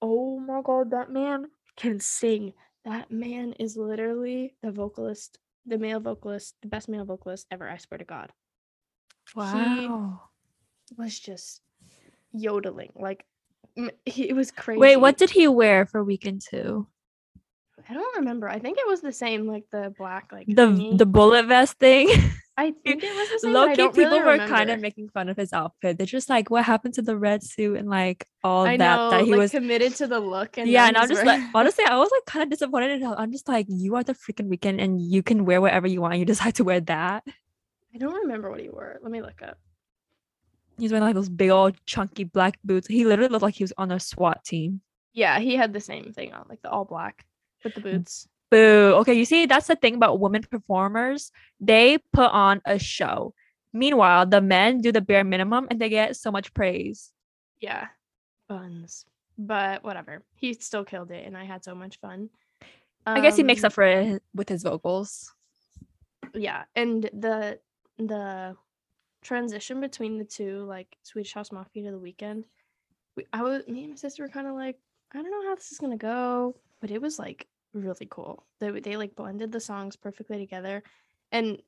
oh 0.03 0.41
my 0.41 0.61
god, 0.65 0.91
that 0.91 1.11
man 1.11 1.47
can 1.77 2.01
sing. 2.01 2.53
That 2.85 3.13
man 3.13 3.53
is 3.61 3.77
literally 3.77 4.55
the 4.63 4.73
vocalist, 4.73 5.39
the 5.67 5.79
male 5.79 6.01
vocalist, 6.01 6.57
the 6.63 6.69
best 6.69 6.89
male 6.89 7.05
vocalist 7.05 7.47
ever. 7.53 7.69
I 7.69 7.77
swear 7.77 7.99
to 7.99 8.05
God. 8.05 8.33
wow. 9.37 10.21
Was 10.97 11.19
just 11.19 11.61
yodeling 12.33 12.93
like 12.97 13.25
he, 14.05 14.29
it 14.29 14.35
was 14.35 14.51
crazy. 14.51 14.79
Wait, 14.81 14.97
what 14.97 15.17
did 15.17 15.31
he 15.31 15.49
wear 15.49 15.87
for 15.87 16.03
weekend 16.05 16.43
two? 16.49 16.87
I 17.91 17.95
don't 17.95 18.17
remember. 18.19 18.49
I 18.49 18.59
think 18.59 18.77
it 18.77 18.87
was 18.87 19.01
the 19.01 19.13
same, 19.13 19.47
like 19.47 19.65
the 19.73 19.95
black, 19.97 20.31
like 20.31 20.47
The 20.47 20.67
thingy. 20.67 20.99
the 20.99 21.07
bullet 21.07 21.47
vest 21.47 21.79
thing. 21.79 22.09
I 22.57 22.73
think 22.85 23.03
it 23.03 23.15
was 23.17 23.29
the 23.31 23.39
same. 23.39 23.53
but 23.55 23.69
Low 23.69 23.75
key, 23.75 23.77
people 23.89 24.11
really 24.19 24.21
were 24.21 24.47
kind 24.47 24.69
of 24.69 24.79
making 24.81 25.09
fun 25.09 25.31
of 25.31 25.39
his 25.39 25.55
outfit. 25.55 25.97
They're 25.97 26.07
just 26.07 26.29
like, 26.29 26.51
what 26.51 26.65
happened 26.65 26.95
to 26.95 27.03
the 27.03 27.17
red 27.17 27.43
suit 27.43 27.79
and 27.79 27.89
like 27.89 28.27
all 28.45 28.67
I 28.67 28.77
that 28.77 28.97
know, 28.97 29.11
that 29.11 29.25
he 29.25 29.31
like 29.31 29.39
was 29.39 29.51
committed 29.53 29.95
to 29.97 30.07
the 30.07 30.21
look, 30.21 30.59
and 30.59 30.69
yeah, 30.69 30.87
and 30.89 30.99
I'm 30.99 31.09
just 31.09 31.25
wearing- 31.25 31.45
like, 31.45 31.51
honestly, 31.55 31.85
I 31.87 31.97
was 31.97 32.11
like 32.13 32.27
kind 32.27 32.43
of 32.43 32.51
disappointed. 32.51 33.01
in 33.01 33.07
I'm 33.07 33.33
just 33.33 33.49
like, 33.49 33.65
you 33.71 33.95
are 33.95 34.03
the 34.03 34.13
freaking 34.15 34.51
Weeknd, 34.55 34.83
and 34.83 35.01
you 35.01 35.23
can 35.23 35.47
wear 35.47 35.61
whatever 35.63 35.87
you 35.87 36.03
want. 36.03 36.19
You 36.19 36.27
decide 36.27 36.55
to 36.57 36.65
wear 36.65 36.81
that. 36.81 37.25
I 37.95 37.99
don't 37.99 38.13
remember 38.23 38.51
what 38.51 38.61
he 38.61 38.69
wore. 38.69 38.99
Let 39.03 39.11
me 39.11 39.23
look 39.23 39.41
up. 39.41 39.57
He's 40.79 40.93
wearing 40.93 41.05
like 41.05 41.15
those 41.15 41.29
big 41.29 41.51
old 41.51 41.75
chunky 41.87 42.25
black 42.25 42.59
boots. 42.65 42.87
He 42.87 43.05
literally 43.05 43.31
looked 43.31 43.43
like 43.43 43.55
he 43.55 43.65
was 43.65 43.73
on 43.77 43.91
a 43.91 43.99
SWAT 44.01 44.45
team. 44.45 44.81
Yeah, 45.13 45.39
he 45.41 45.57
had 45.57 45.73
the 45.73 45.81
same 45.81 46.13
thing 46.13 46.33
on, 46.33 46.47
like 46.49 46.63
the 46.63 46.71
all 46.71 46.85
black 46.85 47.25
with 47.65 47.75
the 47.75 47.81
boots. 47.81 48.29
Boo. 48.51 48.95
Okay, 49.01 49.15
you 49.15 49.25
see, 49.25 49.47
that's 49.47 49.67
the 49.67 49.77
thing 49.77 49.95
about 49.97 50.21
women 50.21 50.43
performers. 50.43 51.33
They 51.61 51.99
put 52.13 52.31
on 52.31 52.63
a 52.65 52.79
show. 52.79 53.35
Meanwhile, 53.73 54.27
the 54.27 54.41
men 54.41 54.81
do 54.81 54.93
the 54.93 55.01
bare 55.03 55.25
minimum 55.25 55.67
and 55.71 55.81
they 55.81 55.89
get 55.89 56.17
so 56.17 56.31
much 56.31 56.55
praise. 56.55 57.13
Yeah, 57.61 57.89
buns. 58.49 59.05
But 59.37 59.85
whatever, 59.85 60.23
he 60.37 60.55
still 60.55 60.85
killed 60.85 61.11
it, 61.11 61.27
and 61.27 61.37
I 61.37 61.45
had 61.45 61.63
so 61.65 61.75
much 61.75 61.99
fun. 62.01 62.31
I 63.07 63.21
guess 63.21 63.37
he 63.37 63.43
makes 63.43 63.63
Um, 63.65 63.67
up 63.67 63.73
for 63.73 63.85
it 63.85 64.23
with 64.35 64.49
his 64.49 64.63
vocals. 64.63 65.33
yeah 66.35 66.65
and 66.77 67.05
the 67.13 67.59
the 67.99 68.55
transition 69.29 69.81
between 69.81 70.17
the 70.19 70.25
two 70.25 70.65
like 70.65 70.97
swedish 71.03 71.35
house 71.35 71.53
mafia 71.53 71.83
to 71.85 71.91
the 71.91 71.99
Weeknd 72.07 72.45
we, 73.17 73.25
i 73.33 73.43
was 73.43 73.67
me 73.69 73.81
and 73.85 73.91
my 73.91 73.97
sister 73.97 74.23
were 74.23 74.29
kind 74.29 74.47
of 74.47 74.55
like 74.55 74.77
i 75.13 75.21
don't 75.21 75.31
know 75.31 75.49
how 75.49 75.55
this 75.55 75.71
is 75.71 75.79
gonna 75.79 75.97
go 75.99 76.55
but 76.81 76.91
it 76.91 77.03
was 77.03 77.19
like 77.19 77.47
really 77.75 78.07
cool 78.09 78.47
they, 78.59 78.71
they 78.81 78.97
like 78.97 79.15
blended 79.15 79.53
the 79.53 79.61
songs 79.61 79.97
perfectly 79.97 80.39
together 80.39 80.83
and 81.31 81.59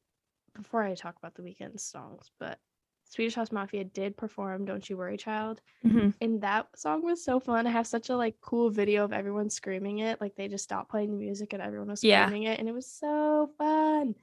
before 0.55 0.83
i 0.83 0.95
talk 0.95 1.17
about 1.19 1.35
the 1.35 1.43
Weeknd 1.43 1.79
songs 1.79 2.31
but 2.39 2.59
swedish 3.05 3.35
house 3.35 3.53
mafia 3.53 3.85
did 3.85 4.17
perform 4.17 4.65
don't 4.65 4.89
you 4.89 4.97
worry 4.97 5.19
child 5.19 5.61
Mhm. 5.85 6.15
and 6.23 6.41
that 6.43 6.67
song 6.77 7.03
was 7.03 7.25
so 7.25 7.41
fun. 7.41 7.67
I 7.67 7.71
have 7.71 7.87
such 7.87 8.11
a 8.11 8.17
like 8.17 8.37
cool 8.43 8.69
video 8.71 9.05
of 9.05 9.13
everyone 9.15 9.49
screaming 9.51 10.01
it. 10.01 10.21
Like 10.21 10.35
they 10.37 10.49
just 10.49 10.65
stopped 10.65 10.91
playing 10.91 11.11
the 11.13 11.17
music 11.27 11.55
and 11.55 11.63
everyone 11.63 11.89
was 11.89 12.05
Yeah. 12.05 12.27
screaming 12.27 12.45
it, 12.45 12.59
and 12.61 12.69
it 12.69 12.73
was 12.73 12.87
so 12.87 13.51
fun. 13.57 14.15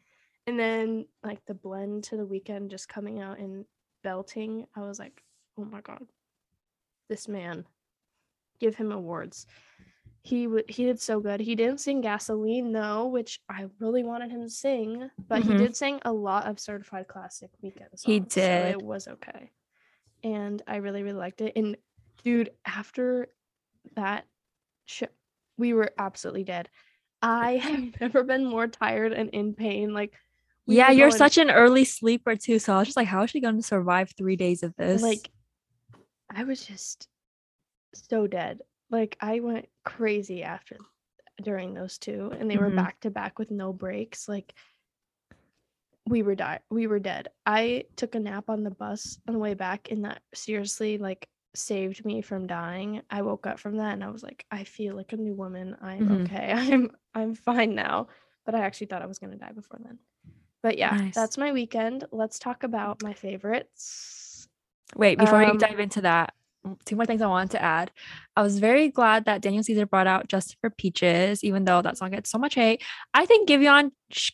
And 0.48 0.58
then 0.60 1.06
like 1.24 1.46
the 1.46 1.54
blend 1.54 2.06
to 2.06 2.18
the 2.18 2.26
Weeknd 2.26 2.70
just 2.70 2.88
coming 2.88 3.20
out 3.20 3.38
and 3.40 3.66
belting, 4.04 4.66
I 4.76 4.82
was 4.82 4.98
like, 4.98 5.22
oh 5.60 5.66
my 5.66 5.82
god, 5.82 6.04
this 7.10 7.28
man, 7.28 7.66
give 8.60 8.76
him 8.76 8.92
awards. 8.92 9.46
he 10.24 10.46
would 10.48 10.70
he 10.70 10.84
did 10.86 11.00
so 11.00 11.20
good. 11.22 11.40
He 11.40 11.56
didn't 11.56 11.80
sing 11.80 12.02
gasoline 12.02 12.72
though, 12.74 13.08
which 13.08 13.40
I 13.50 13.68
really 13.80 14.04
wanted 14.04 14.32
him 14.32 14.42
to 14.42 14.50
sing, 14.50 15.10
but 15.30 15.42
Mhm. 15.44 15.52
he 15.52 15.58
did 15.58 15.76
sing 15.76 16.00
a 16.04 16.12
lot 16.12 16.48
of 16.48 16.60
certified 16.60 17.08
classic 17.08 17.50
Weeknd 17.64 17.98
songs. 17.98 18.04
He 18.04 18.20
so 18.20 18.26
did. 18.42 18.72
it 18.72 18.82
was 18.82 19.08
okay. 19.08 19.52
And 20.24 20.62
I 20.68 20.78
really, 20.78 21.04
really 21.04 21.18
liked 21.20 21.42
it. 21.42 21.54
And 21.56 21.78
dude, 22.24 22.52
after 22.66 23.28
that 23.96 24.26
we 25.58 25.74
were 25.74 25.92
absolutely 25.98 26.44
dead. 26.44 26.70
I 27.22 27.58
have 27.58 28.00
never 28.02 28.24
been 28.24 28.46
more 28.46 28.68
tired 28.68 29.14
and 29.14 29.30
in 29.32 29.54
pain. 29.54 29.94
Like 29.94 30.14
yeah, 30.76 30.92
you're 30.92 31.10
going- 31.10 31.18
such 31.18 31.38
an 31.38 31.50
early 31.50 31.86
sleeper 31.86 32.36
too. 32.36 32.60
So 32.60 32.74
I 32.74 32.80
was 32.80 32.88
just 32.90 32.98
like, 32.98 33.08
how 33.08 33.24
is 33.24 33.30
she 33.32 33.40
going 33.42 33.56
to 33.58 33.64
survive 33.64 34.12
three 34.18 34.36
days 34.36 34.64
of 34.64 34.76
this? 34.76 35.02
like 35.02 35.30
I 36.30 36.44
was 36.44 36.66
just 36.66 37.08
so 37.94 38.28
dead. 38.28 38.62
Like 38.90 39.18
I 39.22 39.40
went 39.40 39.68
crazy 39.86 40.44
after 40.44 40.78
during 41.42 41.74
those 41.74 41.98
two 41.98 42.32
and 42.38 42.50
they 42.50 42.58
were 42.58 42.70
Mhm. 42.72 42.76
back 42.76 43.00
to 43.02 43.10
back 43.10 43.40
with 43.40 43.50
no 43.52 43.72
breaks. 43.74 44.28
Like 44.28 44.54
we 46.08 46.22
were 46.24 46.36
di- 46.36 46.60
we 46.70 46.88
were 46.88 47.00
dead. 47.00 47.28
I 47.46 47.86
took 47.96 48.16
a 48.16 48.20
nap 48.20 48.50
on 48.50 48.64
the 48.64 48.72
bus 48.72 49.20
on 49.28 49.34
the 49.34 49.40
way 49.40 49.54
back 49.54 49.92
and 49.92 50.06
that 50.06 50.22
seriously 50.34 50.98
like 50.98 51.28
saved 51.54 52.06
me 52.06 52.22
from 52.22 52.48
dying. 52.48 53.02
I 53.10 53.22
woke 53.24 53.46
up 53.48 53.60
from 53.60 53.78
that 53.78 53.94
and 53.94 54.04
I 54.04 54.10
was 54.10 54.24
like 54.24 54.46
I 54.52 54.64
feel 54.64 54.96
like 54.96 55.14
a 55.14 55.18
new 55.18 55.34
woman. 55.34 55.76
I'm 55.82 56.08
Mhm. 56.08 56.24
okay. 56.26 56.52
I'm 56.56 56.92
I'm 57.14 57.36
fine 57.36 57.76
now. 57.76 58.08
But 58.46 58.56
I 58.56 58.60
actually 58.62 58.88
thought 58.88 59.02
I 59.02 59.08
was 59.08 59.20
going 59.20 59.32
to 59.34 59.38
die 59.38 59.52
before 59.52 59.80
then. 59.84 60.00
But 60.68 60.78
yeah, 60.78 60.98
Nice. 60.98 61.16
that's 61.16 61.38
my 61.38 61.54
weekend. 61.54 62.04
Let's 62.12 62.38
talk 62.40 62.64
about 62.64 63.02
my 63.02 63.14
favorites. 63.14 64.50
Wait, 64.98 65.18
before 65.18 65.42
Um, 65.42 65.52
we 65.52 65.58
dive 65.58 65.80
into 65.80 66.02
that, 66.02 66.34
mm, 66.66 66.78
two 66.84 66.98
more 66.98 67.06
things 67.06 67.22
I 67.22 67.28
wanted 67.28 67.52
to 67.52 67.62
add. 67.64 67.90
I 68.36 68.42
was 68.42 68.60
very 68.60 68.90
glad 68.90 69.24
that 69.24 69.40
Daniel 69.42 69.64
Caesar 69.64 69.86
brought 69.86 70.08
out 70.08 70.28
Justin 70.28 70.58
for 70.60 70.70
Peaches, 70.70 71.42
even 71.42 71.64
though 71.64 71.82
that 71.82 71.98
song 71.98 72.12
gets 72.12 72.30
so 72.30 72.38
much 72.38 72.56
hate. 72.56 72.84
I 73.14 73.26
think 73.26 73.48
Giveon 73.48 73.92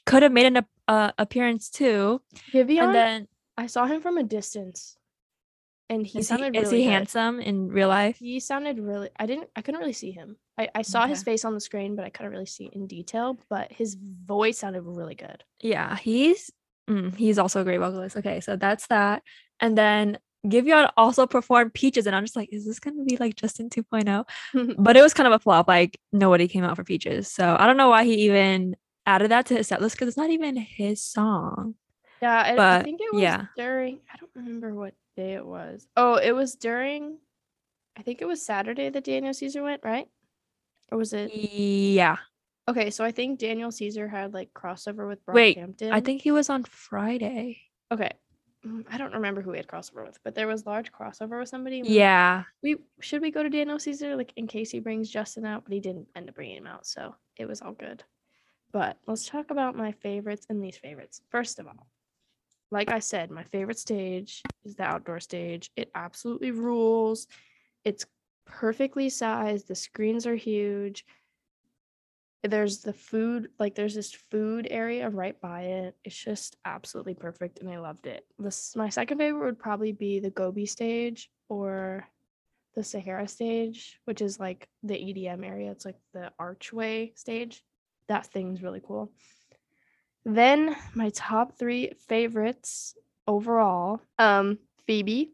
could 0.08 0.24
have 0.24 0.32
made 0.32 0.48
an 0.48 0.66
uh, 0.88 1.12
appearance 1.20 1.70
too. 1.70 2.24
Giveon, 2.52 2.82
and 2.86 2.96
then 2.96 3.28
I 3.56 3.68
saw 3.68 3.86
him 3.86 4.02
from 4.02 4.18
a 4.18 4.24
distance, 4.24 4.98
and 5.88 6.02
he 6.04 6.18
is 6.18 6.30
he, 6.30 6.36
sounded 6.36 6.56
is 6.56 6.64
really 6.72 6.78
he 6.80 6.84
good. 6.86 6.94
handsome 6.94 7.42
in 7.42 7.68
real 7.68 7.90
life? 7.90 8.18
He 8.18 8.40
sounded 8.40 8.80
really. 8.80 9.10
I 9.20 9.28
didn't. 9.28 9.52
I 9.56 9.62
couldn't 9.62 9.82
really 9.82 9.94
see 9.94 10.10
him. 10.10 10.38
I, 10.58 10.70
I 10.76 10.82
saw 10.84 11.08
his 11.08 11.24
face 11.24 11.46
on 11.46 11.54
the 11.54 11.60
screen, 11.60 11.96
but 11.96 12.06
I 12.06 12.10
couldn't 12.10 12.32
really 12.32 12.46
see 12.46 12.66
it 12.66 12.74
in 12.74 12.86
detail. 12.86 13.40
But 13.50 13.72
his 13.72 13.96
voice 13.96 14.60
sounded 14.60 14.82
really 14.82 15.16
good. 15.16 15.44
Yeah, 15.62 15.96
he's 15.98 16.52
mm, 16.90 17.16
he's 17.16 17.40
also 17.40 17.62
a 17.62 17.64
great 17.64 17.80
vocalist. 17.80 18.18
Okay, 18.18 18.40
so 18.40 18.56
that's 18.56 18.88
that. 18.88 19.24
And 19.60 19.78
then 19.78 20.20
Giveon 20.46 20.92
also 20.98 21.26
performed 21.26 21.74
Peaches, 21.74 22.06
and 22.06 22.16
I'm 22.16 22.24
just 22.24 22.36
like, 22.36 22.50
is 22.52 22.66
this 22.66 22.80
gonna 22.80 23.04
be 23.04 23.18
like 23.18 23.36
Justin 23.36 23.70
2.0? 23.70 24.26
But 24.78 24.98
it 24.98 25.02
was 25.02 25.14
kind 25.14 25.28
of 25.28 25.34
a 25.34 25.40
flop. 25.40 25.68
Like 25.68 26.00
nobody 26.12 26.48
came 26.48 26.64
out 26.64 26.76
for 26.76 26.84
Peaches, 26.84 27.32
so 27.32 27.56
I 27.58 27.66
don't 27.66 27.78
know 27.78 27.90
why 27.90 28.04
he 28.04 28.26
even 28.26 28.76
added 29.06 29.32
that 29.32 29.48
to 29.48 29.56
his 29.56 29.68
set 29.68 29.82
list 29.82 29.96
because 29.96 30.08
it's 30.08 30.18
not 30.18 30.30
even 30.30 30.56
his 30.56 31.02
song. 31.02 31.76
yeah, 32.22 32.42
I, 32.42 32.80
I 32.80 32.84
think 32.84 33.02
it 33.02 33.14
was 33.14 33.22
yeah. 33.22 33.46
during. 33.58 34.00
I 34.14 34.18
don't 34.18 34.32
remember 34.36 34.74
what 34.74 34.94
day 35.16 35.34
it 35.34 35.46
was. 35.46 35.88
Oh, 35.98 36.16
it 36.16 36.34
was 36.34 36.56
during. 36.56 37.18
I 37.98 38.02
think 38.02 38.22
it 38.22 38.26
was 38.26 38.46
Saturday 38.46 38.90
that 38.90 39.04
Daniel 39.04 39.34
Caesar 39.34 39.64
went, 39.64 39.82
right? 39.84 40.08
Or 40.92 40.98
was 40.98 41.14
it? 41.14 41.34
Yeah, 41.34 42.18
Okay, 42.70 42.92
so 42.92 43.04
I 43.04 43.12
think 43.12 43.40
Daniel 43.40 43.72
Caesar 43.72 44.08
had 44.08 44.34
like 44.34 44.54
crossover 44.54 45.08
with 45.08 45.20
Wait, 45.28 45.58
I 45.82 46.00
think 46.00 46.22
he 46.22 46.32
was 46.32 46.50
on 46.50 46.64
Friday. 46.64 47.60
Okay. 47.92 48.12
Mm, 48.66 48.86
I 48.90 48.98
don't 48.98 49.14
remember 49.14 49.42
who 49.42 49.52
he 49.52 49.58
had 49.58 49.68
crossover 49.68 50.06
with, 50.06 50.18
but 50.24 50.34
there 50.36 50.48
was 50.48 50.66
large 50.66 50.90
crossover 50.92 51.40
with 51.40 51.50
somebody. 51.50 51.82
we- 51.82 51.90
Yeah, 51.90 52.44
We 52.62 52.78
should 53.02 53.22
we 53.22 53.32
go 53.32 53.44
to 53.44 53.50
Daniel 53.50 53.80
Caesar 53.80 54.16
like 54.16 54.32
in 54.38 54.48
case 54.48 54.72
he 54.72 54.80
brings 54.80 55.10
Justin 55.10 55.46
out, 55.46 55.66
but 55.66 55.74
he 55.74 55.82
didn't 55.82 56.08
end 56.16 56.30
up 56.30 56.36
bringing 56.36 56.58
him 56.58 56.68
out, 56.68 56.86
so 56.86 57.16
it 57.36 57.46
was 57.48 57.62
all 57.62 57.74
good. 57.74 58.04
But 58.72 58.98
let's 59.06 59.28
talk 59.28 59.52
about 59.52 59.76
my 59.76 59.92
favorites 59.92 60.46
and 60.50 60.62
least 60.62 60.80
favorites. 60.80 61.22
First 61.30 61.60
of 61.60 61.68
all, 61.68 61.88
like 62.72 62.90
I 62.90 63.00
said, 63.00 63.30
my 63.30 63.44
favorite 63.44 63.78
stage 63.78 64.42
is 64.64 64.76
the 64.78 64.84
outdoor 64.84 65.20
stage. 65.20 65.70
It 65.76 65.92
absolutely 65.94 66.52
rules. 66.52 67.28
It's 67.84 68.06
perfectly 68.46 69.10
sized. 69.10 69.68
The 69.68 69.76
screens 69.76 70.26
are 70.28 70.36
huge. 70.36 71.06
There's 72.44 72.80
the 72.80 72.94
food, 72.94 73.50
like 73.58 73.74
there's 73.74 73.96
this 73.96 74.12
food 74.12 74.68
area 74.70 75.10
right 75.10 75.40
by 75.40 75.62
it. 75.62 75.96
It's 76.04 76.16
just 76.16 76.58
absolutely 76.66 77.14
perfect 77.14 77.60
and 77.60 77.70
I 77.70 77.80
loved 77.80 78.06
it. 78.06 78.26
This 78.38 78.76
my 78.76 78.90
second 78.90 79.18
favorite 79.18 79.46
would 79.46 79.60
probably 79.60 79.94
be 79.94 80.20
the 80.20 80.30
Gobi 80.30 80.66
stage 80.66 81.32
or 81.48 82.06
the 82.76 82.84
Sahara 82.84 83.28
stage, 83.28 84.00
which 84.06 84.22
is 84.22 84.40
like 84.40 84.68
the 84.82 84.96
EDM 84.96 85.46
area. 85.46 85.72
It's 85.72 85.86
like 85.86 86.00
the 86.14 86.32
archway 86.38 87.14
stage. 87.16 87.64
That 88.08 88.26
thing's 88.26 88.62
really 88.62 88.82
cool. 88.86 89.12
Then 90.26 90.76
my 90.96 91.10
top 91.10 91.58
three 91.58 91.92
favorites 92.08 92.96
overall, 93.28 94.02
um, 94.18 94.58
Phoebe, 94.86 95.32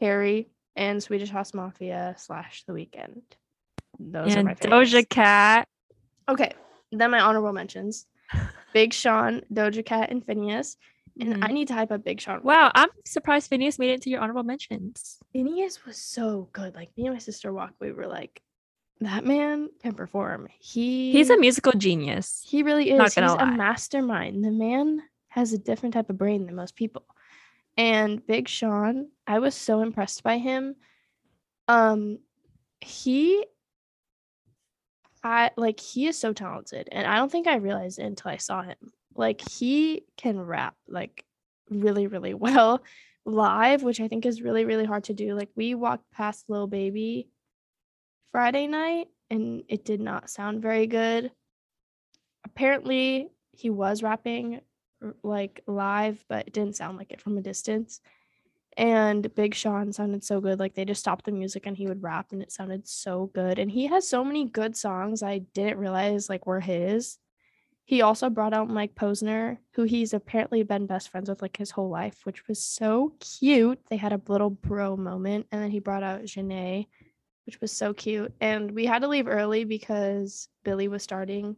Harry, 0.00 0.48
and 0.80 1.00
Swedish 1.02 1.30
House 1.30 1.52
Mafia 1.54 2.14
slash 2.18 2.64
The 2.66 2.72
Weeknd. 2.72 3.20
Those 3.98 4.34
are 4.34 4.38
and 4.38 4.46
my 4.48 4.54
favorites. 4.54 4.92
Doja 4.92 5.08
Cat. 5.08 5.68
Okay, 6.28 6.52
then 6.90 7.10
my 7.10 7.20
honorable 7.20 7.52
mentions: 7.52 8.06
Big 8.72 8.92
Sean, 8.94 9.42
Doja 9.52 9.84
Cat, 9.84 10.10
and 10.10 10.24
Finneas. 10.26 10.76
And 11.20 11.34
Mhm. 11.34 11.44
I 11.44 11.52
need 11.52 11.68
to 11.68 11.74
hype 11.74 11.90
up 11.92 12.02
Big 12.04 12.20
Sean. 12.20 12.40
Wow, 12.42 12.70
I'm 12.74 12.88
surprised 13.04 13.50
Finneas 13.50 13.78
made 13.78 13.90
it 13.90 13.94
into 13.94 14.10
your 14.10 14.20
honorable 14.20 14.42
mentions. 14.44 15.18
Finneas 15.34 15.84
was 15.84 15.96
so 15.98 16.48
good. 16.52 16.74
Like 16.74 16.90
me 16.96 17.06
and 17.06 17.14
my 17.14 17.18
sister 17.18 17.52
walked, 17.52 17.78
we 17.80 17.92
were 17.92 18.06
like, 18.06 18.40
that 19.00 19.24
man 19.26 19.68
can 19.82 19.92
perform. 19.94 20.48
He 20.58 21.12
He's 21.12 21.28
a 21.28 21.36
musical 21.36 21.72
genius. 21.72 22.42
he 22.48 22.62
really 22.62 22.90
is. 22.90 22.96
not 22.98 23.08
He's 23.08 23.14
gonna 23.16 23.32
a 23.34 23.44
lie. 23.44 23.56
mastermind. 23.56 24.42
The 24.44 24.50
man 24.50 25.02
has 25.28 25.52
a 25.52 25.58
different 25.58 25.92
type 25.94 26.08
of 26.08 26.16
brain 26.16 26.46
than 26.46 26.54
most 26.54 26.74
people. 26.74 27.04
And 27.80 28.26
Big 28.26 28.46
Sean, 28.46 29.08
I 29.26 29.38
was 29.38 29.54
so 29.54 29.80
impressed 29.80 30.22
by 30.22 30.36
him. 30.36 30.76
Um 31.66 32.18
he 32.82 33.46
I 35.24 35.50
like 35.56 35.80
he 35.80 36.06
is 36.06 36.18
so 36.18 36.34
talented 36.34 36.90
and 36.92 37.06
I 37.06 37.16
don't 37.16 37.32
think 37.32 37.46
I 37.46 37.56
realized 37.56 37.98
it 37.98 38.02
until 38.04 38.32
I 38.32 38.36
saw 38.36 38.60
him. 38.60 38.76
Like 39.14 39.40
he 39.48 40.04
can 40.18 40.38
rap 40.38 40.76
like 40.88 41.24
really 41.70 42.06
really 42.06 42.34
well 42.46 42.82
live, 43.24 43.82
which 43.82 43.98
I 43.98 44.08
think 44.08 44.26
is 44.26 44.42
really 44.42 44.66
really 44.66 44.84
hard 44.84 45.04
to 45.04 45.14
do. 45.14 45.34
Like 45.34 45.48
we 45.56 45.74
walked 45.74 46.04
past 46.12 46.50
Lil 46.50 46.66
Baby 46.66 47.28
Friday 48.30 48.66
night 48.66 49.08
and 49.30 49.62
it 49.68 49.86
did 49.86 50.02
not 50.02 50.28
sound 50.28 50.60
very 50.60 50.86
good. 50.86 51.30
Apparently, 52.44 53.30
he 53.52 53.70
was 53.70 54.02
rapping 54.02 54.60
like 55.22 55.62
live, 55.66 56.24
but 56.28 56.46
it 56.48 56.52
didn't 56.52 56.76
sound 56.76 56.98
like 56.98 57.12
it 57.12 57.20
from 57.20 57.38
a 57.38 57.42
distance. 57.42 58.00
And 58.76 59.34
Big 59.34 59.54
Sean 59.54 59.92
sounded 59.92 60.24
so 60.24 60.40
good. 60.40 60.58
Like 60.58 60.74
they 60.74 60.84
just 60.84 61.00
stopped 61.00 61.24
the 61.24 61.32
music 61.32 61.66
and 61.66 61.76
he 61.76 61.86
would 61.86 62.02
rap 62.02 62.32
and 62.32 62.42
it 62.42 62.52
sounded 62.52 62.86
so 62.86 63.30
good. 63.34 63.58
And 63.58 63.70
he 63.70 63.86
has 63.88 64.08
so 64.08 64.24
many 64.24 64.44
good 64.44 64.76
songs 64.76 65.22
I 65.22 65.38
didn't 65.38 65.78
realize 65.78 66.28
like 66.28 66.46
were 66.46 66.60
his. 66.60 67.18
He 67.84 68.02
also 68.02 68.30
brought 68.30 68.54
out 68.54 68.70
Mike 68.70 68.94
Posner, 68.94 69.58
who 69.72 69.82
he's 69.82 70.14
apparently 70.14 70.62
been 70.62 70.86
best 70.86 71.08
friends 71.08 71.28
with 71.28 71.42
like 71.42 71.56
his 71.56 71.72
whole 71.72 71.88
life, 71.88 72.20
which 72.22 72.46
was 72.46 72.64
so 72.64 73.14
cute. 73.18 73.80
They 73.90 73.96
had 73.96 74.12
a 74.12 74.20
little 74.28 74.50
bro 74.50 74.96
moment. 74.96 75.46
And 75.50 75.60
then 75.60 75.72
he 75.72 75.80
brought 75.80 76.04
out 76.04 76.22
Jhené, 76.22 76.86
which 77.46 77.60
was 77.60 77.72
so 77.72 77.92
cute. 77.92 78.32
And 78.40 78.70
we 78.70 78.86
had 78.86 79.02
to 79.02 79.08
leave 79.08 79.26
early 79.26 79.64
because 79.64 80.48
Billie 80.62 80.86
was 80.86 81.02
starting 81.02 81.56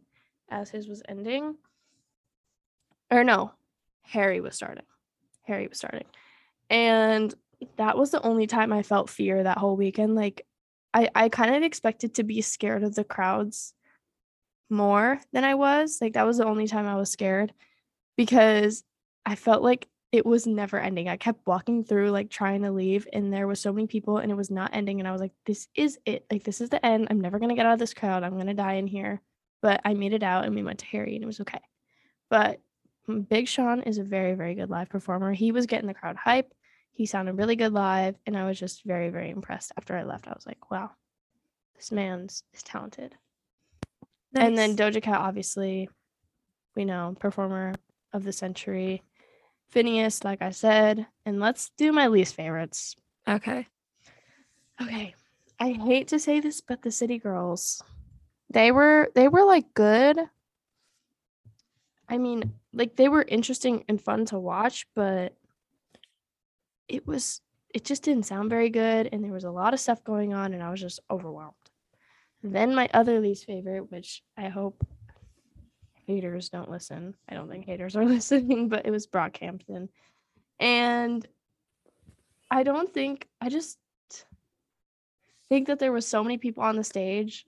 as 0.49 0.71
his 0.71 0.87
was 0.87 1.03
ending. 1.07 1.55
Or 3.13 3.23
no, 3.23 3.51
Harry 4.01 4.41
was 4.41 4.55
starting. 4.55 4.85
Harry 5.43 5.67
was 5.67 5.77
starting. 5.77 6.05
And 6.69 7.33
that 7.77 7.95
was 7.95 8.09
the 8.09 8.21
only 8.23 8.47
time 8.47 8.73
I 8.73 8.81
felt 8.81 9.09
fear 9.09 9.43
that 9.43 9.59
whole 9.59 9.77
weekend. 9.77 10.15
Like 10.15 10.47
I, 10.95 11.09
I 11.13 11.29
kind 11.29 11.55
of 11.55 11.61
expected 11.61 12.15
to 12.15 12.23
be 12.23 12.41
scared 12.41 12.81
of 12.81 12.95
the 12.95 13.03
crowds 13.03 13.75
more 14.67 15.21
than 15.31 15.43
I 15.43 15.53
was. 15.53 15.99
Like 16.01 16.13
that 16.13 16.25
was 16.25 16.37
the 16.37 16.45
only 16.45 16.67
time 16.67 16.87
I 16.87 16.95
was 16.95 17.11
scared 17.11 17.53
because 18.17 18.83
I 19.27 19.35
felt 19.35 19.61
like 19.61 19.87
it 20.11 20.25
was 20.25 20.47
never 20.47 20.79
ending. 20.79 21.07
I 21.07 21.17
kept 21.17 21.45
walking 21.45 21.83
through 21.83 22.09
like 22.09 22.31
trying 22.31 22.63
to 22.63 22.71
leave 22.71 23.07
and 23.13 23.31
there 23.31 23.47
was 23.47 23.59
so 23.59 23.71
many 23.71 23.85
people 23.85 24.17
and 24.17 24.31
it 24.31 24.35
was 24.35 24.49
not 24.49 24.71
ending 24.73 24.99
and 24.99 25.07
I 25.07 25.11
was 25.11 25.21
like 25.21 25.33
this 25.45 25.67
is 25.75 25.99
it. 26.05 26.25
Like 26.31 26.43
this 26.43 26.61
is 26.61 26.69
the 26.69 26.83
end. 26.83 27.09
I'm 27.11 27.21
never 27.21 27.37
going 27.37 27.49
to 27.49 27.55
get 27.55 27.67
out 27.67 27.73
of 27.73 27.79
this 27.79 27.93
crowd. 27.93 28.23
I'm 28.23 28.33
going 28.33 28.47
to 28.47 28.55
die 28.55 28.73
in 28.73 28.87
here. 28.87 29.21
But 29.61 29.81
I 29.85 29.93
made 29.93 30.13
it 30.13 30.23
out 30.23 30.45
and 30.45 30.55
we 30.55 30.63
went 30.63 30.79
to 30.79 30.85
Harry 30.87 31.13
and 31.13 31.23
it 31.23 31.27
was 31.27 31.39
okay. 31.41 31.61
But 32.31 32.59
Big 33.29 33.47
Sean 33.47 33.81
is 33.81 33.97
a 33.97 34.03
very 34.03 34.33
very 34.35 34.55
good 34.55 34.69
live 34.69 34.89
performer. 34.89 35.33
He 35.33 35.51
was 35.51 35.65
getting 35.65 35.87
the 35.87 35.93
crowd 35.93 36.15
hype. 36.15 36.53
He 36.91 37.05
sounded 37.05 37.37
really 37.37 37.55
good 37.55 37.73
live 37.73 38.15
and 38.25 38.37
I 38.37 38.45
was 38.45 38.59
just 38.59 38.83
very 38.83 39.09
very 39.09 39.29
impressed 39.29 39.71
after 39.77 39.97
I 39.97 40.03
left. 40.03 40.27
I 40.27 40.33
was 40.33 40.45
like, 40.45 40.71
wow. 40.71 40.91
This 41.75 41.91
man's 41.91 42.43
is 42.53 42.63
talented. 42.63 43.15
And 44.35 44.57
then 44.57 44.75
Doja 44.75 45.01
Cat, 45.01 45.19
obviously, 45.19 45.89
we 46.75 46.85
know, 46.85 47.15
performer 47.19 47.73
of 48.13 48.23
the 48.23 48.31
century. 48.31 49.03
Finneas, 49.73 50.23
like 50.23 50.41
I 50.41 50.51
said. 50.51 51.05
And 51.25 51.39
let's 51.39 51.71
do 51.77 51.91
my 51.91 52.07
least 52.07 52.35
favorites. 52.35 52.95
okay. 53.27 53.67
Okay. 54.81 55.13
I 55.59 55.71
hate 55.71 56.07
to 56.09 56.19
say 56.19 56.39
this, 56.39 56.61
but 56.61 56.81
the 56.81 56.91
City 56.91 57.19
Girls. 57.19 57.83
they 58.49 58.71
were 58.71 59.11
they 59.15 59.27
were 59.27 59.45
like 59.45 59.73
good. 59.73 60.19
I 62.13 62.19
mean, 62.19 62.53
like 62.73 62.95
they 62.95 63.09
were 63.09 63.25
interesting 63.27 63.85
and 63.89 63.99
fun 63.99 64.25
to 64.25 64.37
watch, 64.37 64.85
but 64.93 65.35
it 66.87 67.07
was 67.07 67.41
it 67.73 67.85
just 67.85 68.03
didn't 68.03 68.27
sound 68.27 68.51
very 68.51 68.69
good 68.69 69.09
and 69.11 69.23
there 69.23 69.33
was 69.33 69.45
a 69.45 69.51
lot 69.51 69.73
of 69.73 69.79
stuff 69.79 70.03
going 70.03 70.31
on 70.31 70.53
and 70.53 70.61
I 70.61 70.69
was 70.69 70.79
just 70.79 70.99
overwhelmed. 71.09 71.55
Then 72.43 72.75
my 72.75 72.87
other 72.93 73.19
least 73.19 73.45
favorite, 73.45 73.89
which 73.89 74.21
I 74.37 74.49
hope 74.49 74.85
haters 76.05 76.49
don't 76.49 76.69
listen. 76.69 77.15
I 77.27 77.33
don't 77.33 77.49
think 77.49 77.65
haters 77.65 77.95
are 77.95 78.05
listening, 78.17 78.69
but 78.69 78.85
it 78.85 78.91
was 78.91 79.07
Brockhampton. 79.07 79.89
And 80.59 81.27
I 82.51 82.61
don't 82.61 82.93
think 82.93 83.27
I 83.41 83.49
just 83.49 83.79
think 85.49 85.65
that 85.65 85.79
there 85.79 85.91
was 85.91 86.05
so 86.05 86.21
many 86.21 86.37
people 86.37 86.61
on 86.61 86.75
the 86.75 86.83
stage 86.83 87.47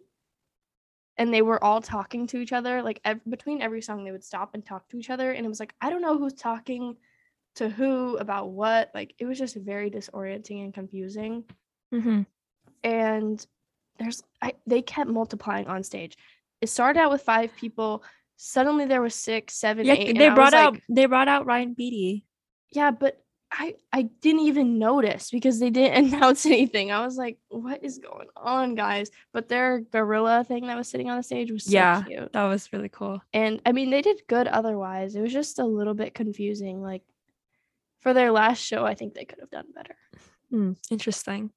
and 1.18 1.34
they 1.34 1.42
were 1.42 1.64
all 1.64 1.82
talking 1.82 2.28
to 2.28 2.38
each 2.38 2.52
other 2.54 2.82
like 2.82 3.00
ev- 3.06 3.22
between 3.30 3.62
every 3.62 3.82
song 3.82 4.04
they 4.04 4.12
would 4.12 4.24
stop 4.24 4.54
and 4.54 4.66
talk 4.66 4.88
to 4.90 4.98
each 4.98 5.10
other 5.10 5.32
and 5.32 5.46
it 5.46 5.50
was 5.50 5.60
like 5.60 5.74
I 5.82 5.90
don't 5.90 6.02
know 6.02 6.18
who's 6.18 6.34
talking 6.34 6.98
to 7.56 7.70
who 7.70 8.18
about 8.18 8.50
what 8.50 8.92
like 8.94 9.16
it 9.18 9.26
was 9.26 9.38
just 9.40 9.56
very 9.56 9.90
disorienting 9.90 10.64
and 10.64 10.74
confusing 10.74 11.44
Mm-hmm. 11.94 12.22
and 12.84 13.48
there's 14.00 14.22
I, 14.42 14.54
they 14.68 14.82
kept 14.82 15.10
multiplying 15.10 15.68
on 15.68 15.84
stage 15.84 16.18
it 16.62 16.68
started 16.68 17.00
out 17.00 17.12
with 17.12 17.22
five 17.22 17.56
people 17.56 18.04
suddenly 18.38 18.86
there 18.86 19.02
was 19.02 19.16
six 19.16 19.56
seven 19.56 19.86
Yeah, 19.86 19.94
eight 19.94 20.18
they 20.18 20.30
brought 20.30 20.54
out 20.54 20.74
like, 20.74 20.84
they 20.90 21.06
brought 21.06 21.28
out 21.28 21.46
Ryan 21.46 21.74
Beatty. 21.74 22.26
yeah 22.72 22.92
but 22.92 23.24
i 23.58 23.74
i 23.94 24.02
didn't 24.22 24.42
even 24.42 24.78
notice 24.80 25.32
because 25.32 25.60
they 25.60 25.70
didn't 25.70 26.06
announce 26.14 26.46
anything 26.46 26.92
i 26.92 27.04
was 27.06 27.18
like 27.18 27.38
what 27.50 27.84
is 27.84 28.00
going 28.00 28.28
on 28.36 28.76
guys 28.76 29.10
but 29.34 29.48
their 29.50 29.80
gorilla 29.80 30.44
thing 30.44 30.68
that 30.68 30.78
was 30.78 30.88
sitting 30.88 31.10
on 31.10 31.18
the 31.18 31.24
stage 31.24 31.52
was 31.52 31.64
so 31.66 31.72
Yeah. 31.72 32.04
cute 32.04 32.34
That 32.34 32.46
was 32.46 32.72
really 32.74 32.90
cool. 32.90 33.22
and 33.34 33.62
i 33.66 33.72
mean 33.72 33.90
they 33.90 34.02
did 34.02 34.22
good 34.28 34.48
otherwise 34.48 35.16
it 35.16 35.22
was 35.22 35.34
just 35.34 35.60
a 35.60 35.66
little 35.66 35.94
bit 35.94 36.14
confusing 36.14 36.82
like 36.82 37.04
for 38.02 38.14
their 38.14 38.32
last 38.32 38.60
show 38.64 38.86
i 38.86 38.94
think 38.94 39.14
they 39.14 39.26
could 39.26 39.40
have 39.40 39.52
done 39.52 39.68
better 39.74 39.96
Hmm, 40.52 40.74
interesting. 40.92 41.50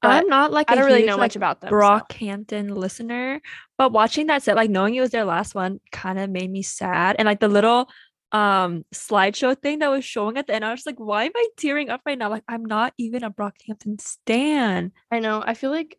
But 0.00 0.08
I'm 0.12 0.28
not 0.28 0.52
like 0.52 0.70
I 0.70 0.76
don't 0.76 0.86
really 0.86 1.04
know 1.04 1.14
like, 1.16 1.30
much 1.30 1.36
about 1.36 1.60
them 1.60 1.70
so- 1.70 1.76
Brockhampton 1.76 2.70
listener, 2.70 3.42
but 3.76 3.90
watching 3.90 4.28
that 4.28 4.44
set, 4.44 4.54
like 4.54 4.70
knowing 4.70 4.94
it 4.94 5.00
was 5.00 5.10
their 5.10 5.24
last 5.24 5.56
one, 5.56 5.80
kind 5.90 6.20
of 6.20 6.30
made 6.30 6.48
me 6.48 6.62
sad. 6.62 7.16
And 7.18 7.26
like 7.26 7.40
the 7.40 7.48
little 7.48 7.88
um 8.32 8.84
slideshow 8.94 9.56
thing 9.56 9.78
that 9.78 9.90
was 9.90 10.04
showing 10.04 10.36
at 10.36 10.46
the 10.46 10.54
end, 10.54 10.64
I 10.64 10.70
was 10.70 10.84
like, 10.86 10.98
why 10.98 11.24
am 11.24 11.32
I 11.34 11.46
tearing 11.56 11.88
up 11.88 12.02
right 12.04 12.18
now? 12.18 12.30
Like 12.30 12.44
I'm 12.48 12.64
not 12.64 12.92
even 12.98 13.24
a 13.24 13.30
Brockhampton 13.30 14.00
stan. 14.00 14.92
I 15.10 15.20
know. 15.20 15.42
I 15.44 15.54
feel 15.54 15.70
like 15.70 15.98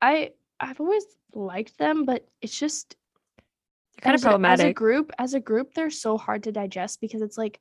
I 0.00 0.32
I've 0.60 0.80
always 0.80 1.04
liked 1.34 1.78
them, 1.78 2.04
but 2.04 2.26
it's 2.40 2.58
just 2.58 2.96
Kind 4.00 4.16
of 4.16 4.24
as 4.24 4.24
a- 4.24 4.48
As 4.48 4.60
a 4.60 4.72
group, 4.72 5.12
as 5.18 5.34
a 5.34 5.40
group, 5.40 5.74
they're 5.74 5.90
so 5.90 6.18
hard 6.18 6.42
to 6.44 6.52
digest 6.52 7.00
because 7.00 7.22
it's 7.22 7.38
like 7.38 7.60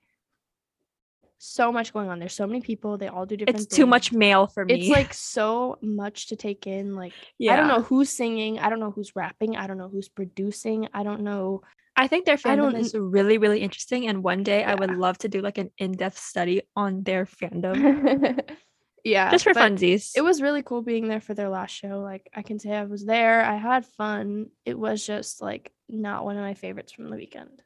so 1.44 1.72
much 1.72 1.92
going 1.92 2.08
on. 2.08 2.20
There's 2.20 2.36
so 2.36 2.46
many 2.46 2.62
people. 2.62 2.98
They 2.98 3.08
all 3.08 3.26
do 3.26 3.36
different. 3.36 3.60
It's 3.60 3.76
too 3.76 3.88
much 3.88 4.10
things. 4.10 4.20
male 4.20 4.46
for 4.46 4.64
me. 4.64 4.76
It's 4.76 4.90
like 4.90 5.12
so 5.14 5.80
much 5.82 6.28
to 6.28 6.36
take 6.36 6.68
in. 6.68 6.96
Like 6.96 7.14
yeah. 7.40 7.54
I 7.54 7.56
don't 7.56 7.68
know 7.68 7.82
who's 7.82 8.10
singing. 8.10 8.60
I 8.60 8.70
don't 8.70 8.80
know 8.80 8.92
who's 8.92 9.16
rapping. 9.16 9.58
I 9.58 9.66
don't 9.66 9.80
know 9.80 9.90
who's 9.90 10.08
producing. 10.08 10.88
I 10.94 11.02
don't 11.02 11.22
know. 11.22 11.64
I 11.96 12.08
think 12.08 12.26
their 12.26 12.38
fandom 12.38 12.78
is 12.78 12.94
really, 12.94 13.38
really 13.38 13.60
interesting. 13.60 14.08
And 14.08 14.24
one 14.24 14.44
day 14.44 14.64
I 14.64 14.76
would 14.76 14.92
love 14.92 15.18
to 15.20 15.28
do 15.28 15.42
like 15.42 15.58
an 15.58 15.72
in-depth 15.78 16.18
study 16.18 16.62
on 16.76 17.04
their 17.04 17.26
fandom. 17.26 18.40
yeah, 19.04 19.32
just 19.32 19.44
for 19.44 19.54
funsies. 19.54 20.12
It 20.16 20.22
was 20.22 20.42
really 20.42 20.62
cool 20.62 20.84
being 20.84 21.08
there 21.08 21.22
for 21.22 21.34
their 21.34 21.50
last 21.50 21.72
show. 21.72 22.00
Like 22.00 22.30
I 22.36 22.44
can 22.44 22.60
say 22.60 22.72
I 22.72 22.84
was 22.84 23.04
there. 23.04 23.44
I 23.44 23.56
had 23.56 23.86
fun. 23.86 24.48
It 24.64 24.78
was 24.78 25.06
just 25.06 25.42
like 25.42 25.72
not 25.90 26.24
one 26.24 26.38
of 26.38 26.44
my 26.44 26.54
favorites 26.54 26.92
from 26.92 27.10
the 27.10 27.16
weekend. 27.16 27.62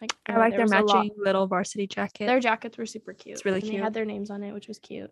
Like 0.00 0.12
I 0.26 0.34
uh, 0.34 0.38
like 0.38 0.52
their 0.52 0.62
was 0.62 0.72
a 0.72 0.80
lot- 0.80 0.94
matching 1.06 1.10
little 1.16 1.46
varsity 1.46 1.86
jacket. 1.86 2.26
Their 2.26 2.40
jackets 2.40 2.76
were 2.76 2.86
super 2.86 3.12
cute. 3.12 3.36
It's 3.36 3.44
really 3.44 3.60
and 3.60 3.68
They 3.70 3.76
had 3.76 3.94
their 3.94 4.04
names 4.04 4.30
on 4.30 4.42
it, 4.42 4.52
which 4.52 4.68
was 4.68 4.78
cute. 4.78 5.10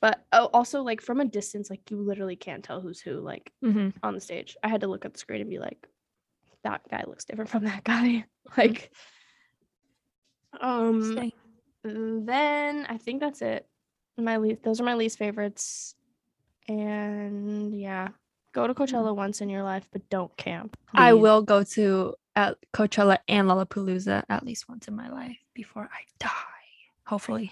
But 0.00 0.24
oh, 0.32 0.50
also 0.52 0.82
like 0.82 1.00
from 1.00 1.20
a 1.20 1.24
distance, 1.24 1.70
like 1.70 1.90
you 1.90 1.96
literally 1.96 2.36
can't 2.36 2.62
tell 2.62 2.80
who's 2.80 3.00
who. 3.00 3.20
Like 3.20 3.50
Mhm. 3.64 3.94
on 4.02 4.14
the 4.14 4.20
stage, 4.20 4.56
I 4.62 4.68
had 4.68 4.82
to 4.82 4.86
look 4.88 5.04
at 5.06 5.14
the 5.14 5.18
screen 5.18 5.40
and 5.40 5.48
be 5.50 5.58
like, 5.58 5.88
that 6.62 6.82
guy 6.90 7.02
looks 7.06 7.24
different 7.24 7.48
from 7.50 7.64
that 7.64 7.84
guy. 7.84 8.24
like, 8.58 8.92
um, 10.60 11.30
then 11.82 12.86
I 12.88 12.98
think 12.98 13.20
that's 13.20 13.40
it. 13.42 13.66
My 14.18 14.36
least 14.38 14.62
those 14.62 14.80
are 14.80 14.84
my 14.84 14.94
least 14.94 15.18
favorites. 15.18 15.94
And 16.68 17.78
yeah, 17.78 18.08
go 18.52 18.66
to 18.66 18.74
Coachella 18.74 19.14
once 19.14 19.40
in 19.40 19.48
your 19.48 19.62
life, 19.62 19.88
but 19.92 20.08
don't 20.10 20.34
camp. 20.36 20.76
I 20.92 21.12
will 21.14 21.42
go 21.42 21.62
to 21.62 22.14
at 22.36 22.58
Coachella 22.72 23.18
and 23.26 23.48
Lollapalooza 23.48 24.22
at 24.28 24.44
least 24.44 24.68
once 24.68 24.86
in 24.86 24.94
my 24.94 25.08
life 25.08 25.38
before 25.54 25.88
I 25.92 26.02
die. 26.20 26.30
Hopefully. 27.06 27.50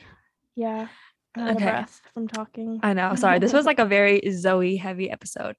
Yeah. 0.55 0.89
Okay. 1.37 1.85
from 2.13 2.29
talking. 2.29 2.79
I 2.83 2.93
know. 2.93 3.15
Sorry. 3.17 3.39
This 3.39 3.53
was 3.53 3.67
like 3.67 3.81
a 3.81 3.85
very 3.87 4.21
Zoe 4.31 4.77
heavy 4.77 5.11
episode. 5.11 5.57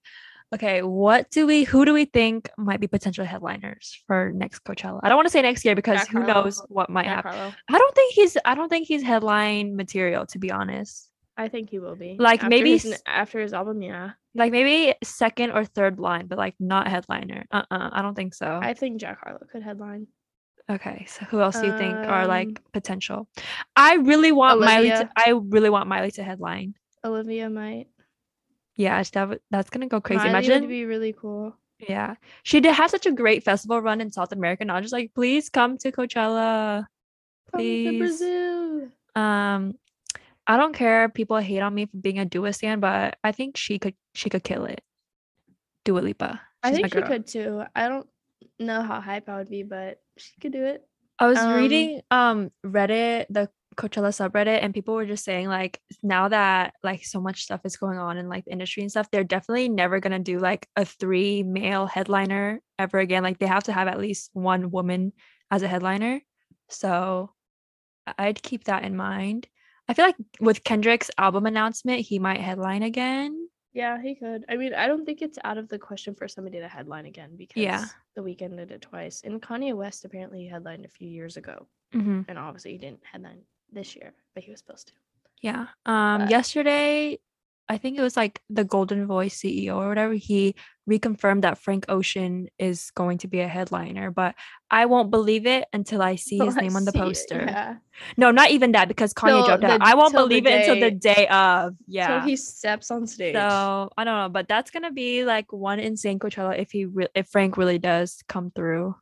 Okay, 0.53 0.83
what 0.83 1.29
do 1.31 1.47
we 1.47 1.63
who 1.63 1.85
do 1.85 1.93
we 1.93 2.05
think 2.05 2.49
might 2.57 2.79
be 2.79 2.87
potential 2.87 3.25
headliners 3.25 4.01
for 4.05 4.31
next 4.33 4.63
Coachella? 4.63 4.99
I 5.03 5.09
don't 5.09 5.17
want 5.17 5.25
to 5.25 5.31
say 5.31 5.41
next 5.41 5.65
year 5.65 5.75
because 5.75 5.97
Jack 5.99 6.09
who 6.09 6.21
Harlow. 6.21 6.43
knows 6.43 6.61
what 6.69 6.89
might 6.89 7.05
Jack 7.05 7.25
happen. 7.25 7.31
Harlow. 7.31 7.53
I 7.69 7.77
don't 7.77 7.95
think 7.95 8.13
he's 8.13 8.37
I 8.45 8.55
don't 8.55 8.69
think 8.69 8.87
he's 8.87 9.01
headline 9.01 9.75
material 9.75 10.27
to 10.27 10.39
be 10.39 10.51
honest. 10.51 11.09
I 11.35 11.49
think 11.49 11.69
he 11.69 11.79
will 11.79 11.95
be. 11.95 12.15
Like, 12.17 12.39
After 12.39 12.49
maybe 12.49 12.77
his 12.77 13.01
after 13.05 13.41
his 13.41 13.53
album, 13.53 13.81
yeah. 13.81 14.11
Like 14.35 14.51
maybe 14.51 14.93
second 15.03 15.51
or 15.51 15.63
third 15.63 15.97
line, 15.99 16.27
but 16.27 16.37
like 16.37 16.55
not 16.59 16.87
headliner. 16.87 17.45
Uh-uh, 17.51 17.89
I 17.93 18.01
don't 18.01 18.15
think 18.15 18.33
so. 18.33 18.59
I 18.61 18.73
think 18.73 18.99
Jack 18.99 19.19
Harlow 19.23 19.39
could 19.51 19.63
headline. 19.63 20.07
Okay, 20.69 21.05
so 21.07 21.23
who 21.25 21.39
else 21.41 21.59
do 21.59 21.67
you 21.67 21.77
think 21.77 21.95
are 21.95 22.23
Um, 22.23 22.27
like 22.27 22.59
potential? 22.73 23.29
I 23.75 23.95
really 23.95 24.31
want 24.31 24.59
Miley. 24.59 24.89
To, 24.89 25.09
I 25.15 25.29
really 25.29 25.69
want 25.69 25.87
Miley 25.87 26.11
to 26.11 26.23
headline. 26.23 26.73
Olivia 27.03 27.49
might. 27.49 27.87
Yeah, 28.75 29.01
that 29.13 29.39
that's 29.51 29.69
gonna 29.69 29.87
go 29.87 30.01
crazy. 30.01 30.17
Miley 30.19 30.29
Imagine, 30.31 30.61
would 30.61 30.69
be 30.69 30.85
really 30.85 31.13
cool. 31.13 31.55
yeah, 31.79 32.15
she 32.43 32.59
did 32.59 32.73
have 32.73 32.89
such 32.89 33.05
a 33.05 33.11
great 33.11 33.43
festival 33.43 33.79
run 33.79 34.01
in 34.01 34.11
South 34.11 34.31
America. 34.33 34.63
And 34.63 34.71
I 34.71 34.75
was 34.75 34.83
just 34.85 34.93
like, 34.93 35.13
please 35.13 35.49
come 35.49 35.77
to 35.77 35.91
Coachella, 35.91 36.85
Come 37.51 37.59
to 37.59 37.63
please. 37.63 37.99
Brazil. 37.99 38.87
Um, 39.15 39.75
I 40.47 40.57
don't 40.57 40.73
care. 40.73 41.05
if 41.05 41.13
People 41.13 41.37
hate 41.37 41.61
on 41.61 41.73
me 41.73 41.87
for 41.87 41.97
being 41.97 42.19
a 42.19 42.25
Dua 42.25 42.53
stan, 42.53 42.79
but 42.79 43.17
I 43.23 43.31
think 43.31 43.57
she 43.57 43.79
could. 43.79 43.95
She 44.13 44.29
could 44.29 44.43
kill 44.43 44.65
it. 44.65 44.81
Dua 45.83 45.99
Lipa. 45.99 46.41
I 46.63 46.69
She's 46.71 46.81
my 46.81 46.89
think 46.89 46.93
she 46.93 47.01
could 47.01 47.27
too. 47.27 47.63
I 47.75 47.87
don't 47.87 48.07
know 48.59 48.81
how 48.81 49.01
hype 49.01 49.29
I 49.29 49.37
would 49.37 49.49
be, 49.49 49.63
but 49.63 49.99
she 50.17 50.33
could 50.41 50.51
do 50.51 50.63
it. 50.63 50.83
I 51.19 51.27
was 51.27 51.37
Um, 51.37 51.53
reading 51.53 52.01
um 52.11 52.51
Reddit, 52.65 53.27
the 53.29 53.49
Coachella 53.75 54.09
subreddit, 54.09 54.63
and 54.63 54.73
people 54.73 54.95
were 54.95 55.05
just 55.05 55.23
saying 55.25 55.47
like 55.47 55.79
now 56.01 56.27
that 56.29 56.73
like 56.83 57.03
so 57.05 57.19
much 57.21 57.43
stuff 57.43 57.61
is 57.65 57.77
going 57.77 57.97
on 57.97 58.17
in 58.17 58.29
like 58.29 58.45
the 58.45 58.51
industry 58.51 58.83
and 58.83 58.91
stuff, 58.91 59.09
they're 59.11 59.23
definitely 59.23 59.69
never 59.69 59.99
gonna 59.99 60.19
do 60.19 60.39
like 60.39 60.67
a 60.75 60.85
three 60.85 61.43
male 61.43 61.85
headliner 61.85 62.61
ever 62.79 62.99
again. 62.99 63.23
Like 63.23 63.37
they 63.39 63.47
have 63.47 63.63
to 63.65 63.73
have 63.73 63.87
at 63.87 63.99
least 63.99 64.29
one 64.33 64.71
woman 64.71 65.13
as 65.51 65.61
a 65.61 65.67
headliner. 65.67 66.21
So 66.69 67.33
I'd 68.17 68.41
keep 68.41 68.65
that 68.65 68.83
in 68.83 68.95
mind. 68.95 69.47
I 69.87 69.93
feel 69.93 70.05
like 70.05 70.15
with 70.39 70.63
Kendrick's 70.63 71.11
album 71.17 71.45
announcement, 71.45 71.99
he 72.01 72.19
might 72.19 72.41
headline 72.41 72.83
again. 72.83 73.49
Yeah, 73.73 74.01
he 74.01 74.15
could. 74.15 74.45
I 74.49 74.55
mean, 74.55 74.73
I 74.73 74.87
don't 74.87 75.05
think 75.05 75.21
it's 75.21 75.37
out 75.43 75.57
of 75.57 75.67
the 75.67 75.77
question 75.77 76.15
for 76.15 76.27
somebody 76.27 76.59
to 76.59 76.67
headline 76.67 77.05
again 77.05 77.31
because 77.35 77.61
Yeah. 77.61 77.85
the 78.15 78.21
Weeknd 78.21 78.55
did 78.57 78.71
it 78.71 78.81
twice. 78.81 79.21
And 79.23 79.41
Kanye 79.41 79.75
West 79.75 80.05
apparently 80.05 80.47
headlined 80.47 80.85
a 80.85 80.89
few 80.89 81.09
years 81.09 81.35
ago. 81.37 81.67
hmm 81.91 82.21
And 82.27 82.39
obviously 82.39 82.71
he 82.71 82.77
didn't 82.77 83.03
headline 83.11 83.41
this 83.71 83.95
year, 83.95 84.13
but 84.33 84.43
he 84.43 84.51
was 84.51 84.59
supposed 84.61 84.87
to. 84.87 84.93
Yeah. 85.41 85.67
Um 85.85 86.21
But- 86.21 86.29
yesterday 86.31 87.19
I 87.67 87.77
think 87.79 87.97
it 87.97 88.01
was 88.01 88.15
like 88.15 88.41
the 88.49 88.63
Goldenvoice 88.63 89.33
CEO 89.33 89.75
or 89.77 89.87
whatever, 89.89 90.13
he 90.13 90.53
reconfirmed 90.87 91.41
that 91.41 91.57
Frank 91.57 91.85
Ocean 91.89 92.47
is 92.59 92.91
going 92.91 93.17
to 93.19 93.27
be 93.27 93.39
a 93.39 93.47
headliner, 93.47 94.11
but 94.11 94.35
I 94.69 94.85
won't 94.85 95.09
believe 95.09 95.47
it 95.47 95.65
until 95.73 95.99
I 96.03 96.15
see 96.27 96.37
his 96.37 96.53
Till 96.53 96.59
I 96.63 96.67
name 96.67 96.75
on 96.75 96.85
the 96.85 96.91
see 96.91 96.99
it, 96.99 97.01
poster. 97.01 97.43
Yeah. 97.47 97.75
No, 98.17 98.29
not 98.29 98.51
even 98.51 98.73
that 98.73 98.87
because 98.87 99.15
Kanye 99.15 99.29
Till 99.29 99.45
dropped 99.47 99.63
out. 99.63 99.79
the- 99.79 99.85
I 99.85 99.95
won't 99.95 100.13
believe 100.13 100.45
it 100.45 100.53
until 100.59 100.75
the 100.75 100.91
day- 100.91 101.13
day 101.15 101.27
of. 101.27 101.75
Yeah. 101.87 102.21
So 102.21 102.27
he 102.27 102.35
steps 102.35 102.91
on 102.91 103.07
stage. 103.07 103.33
So 103.33 103.89
I 103.97 104.03
don't 104.03 104.15
know, 104.15 104.29
but 104.29 104.47
that's 104.47 104.69
gonna 104.69 104.91
be 104.91 105.25
like 105.25 105.51
one 105.51 105.79
insane 105.79 106.19
Coachella 106.19 106.59
if 106.59 106.69
he 106.71 106.85
re- 106.85 107.07
if 107.15 107.27
Frank 107.29 107.57
really 107.57 107.79
does 107.79 108.21
come 108.27 108.51
through. 108.51 108.95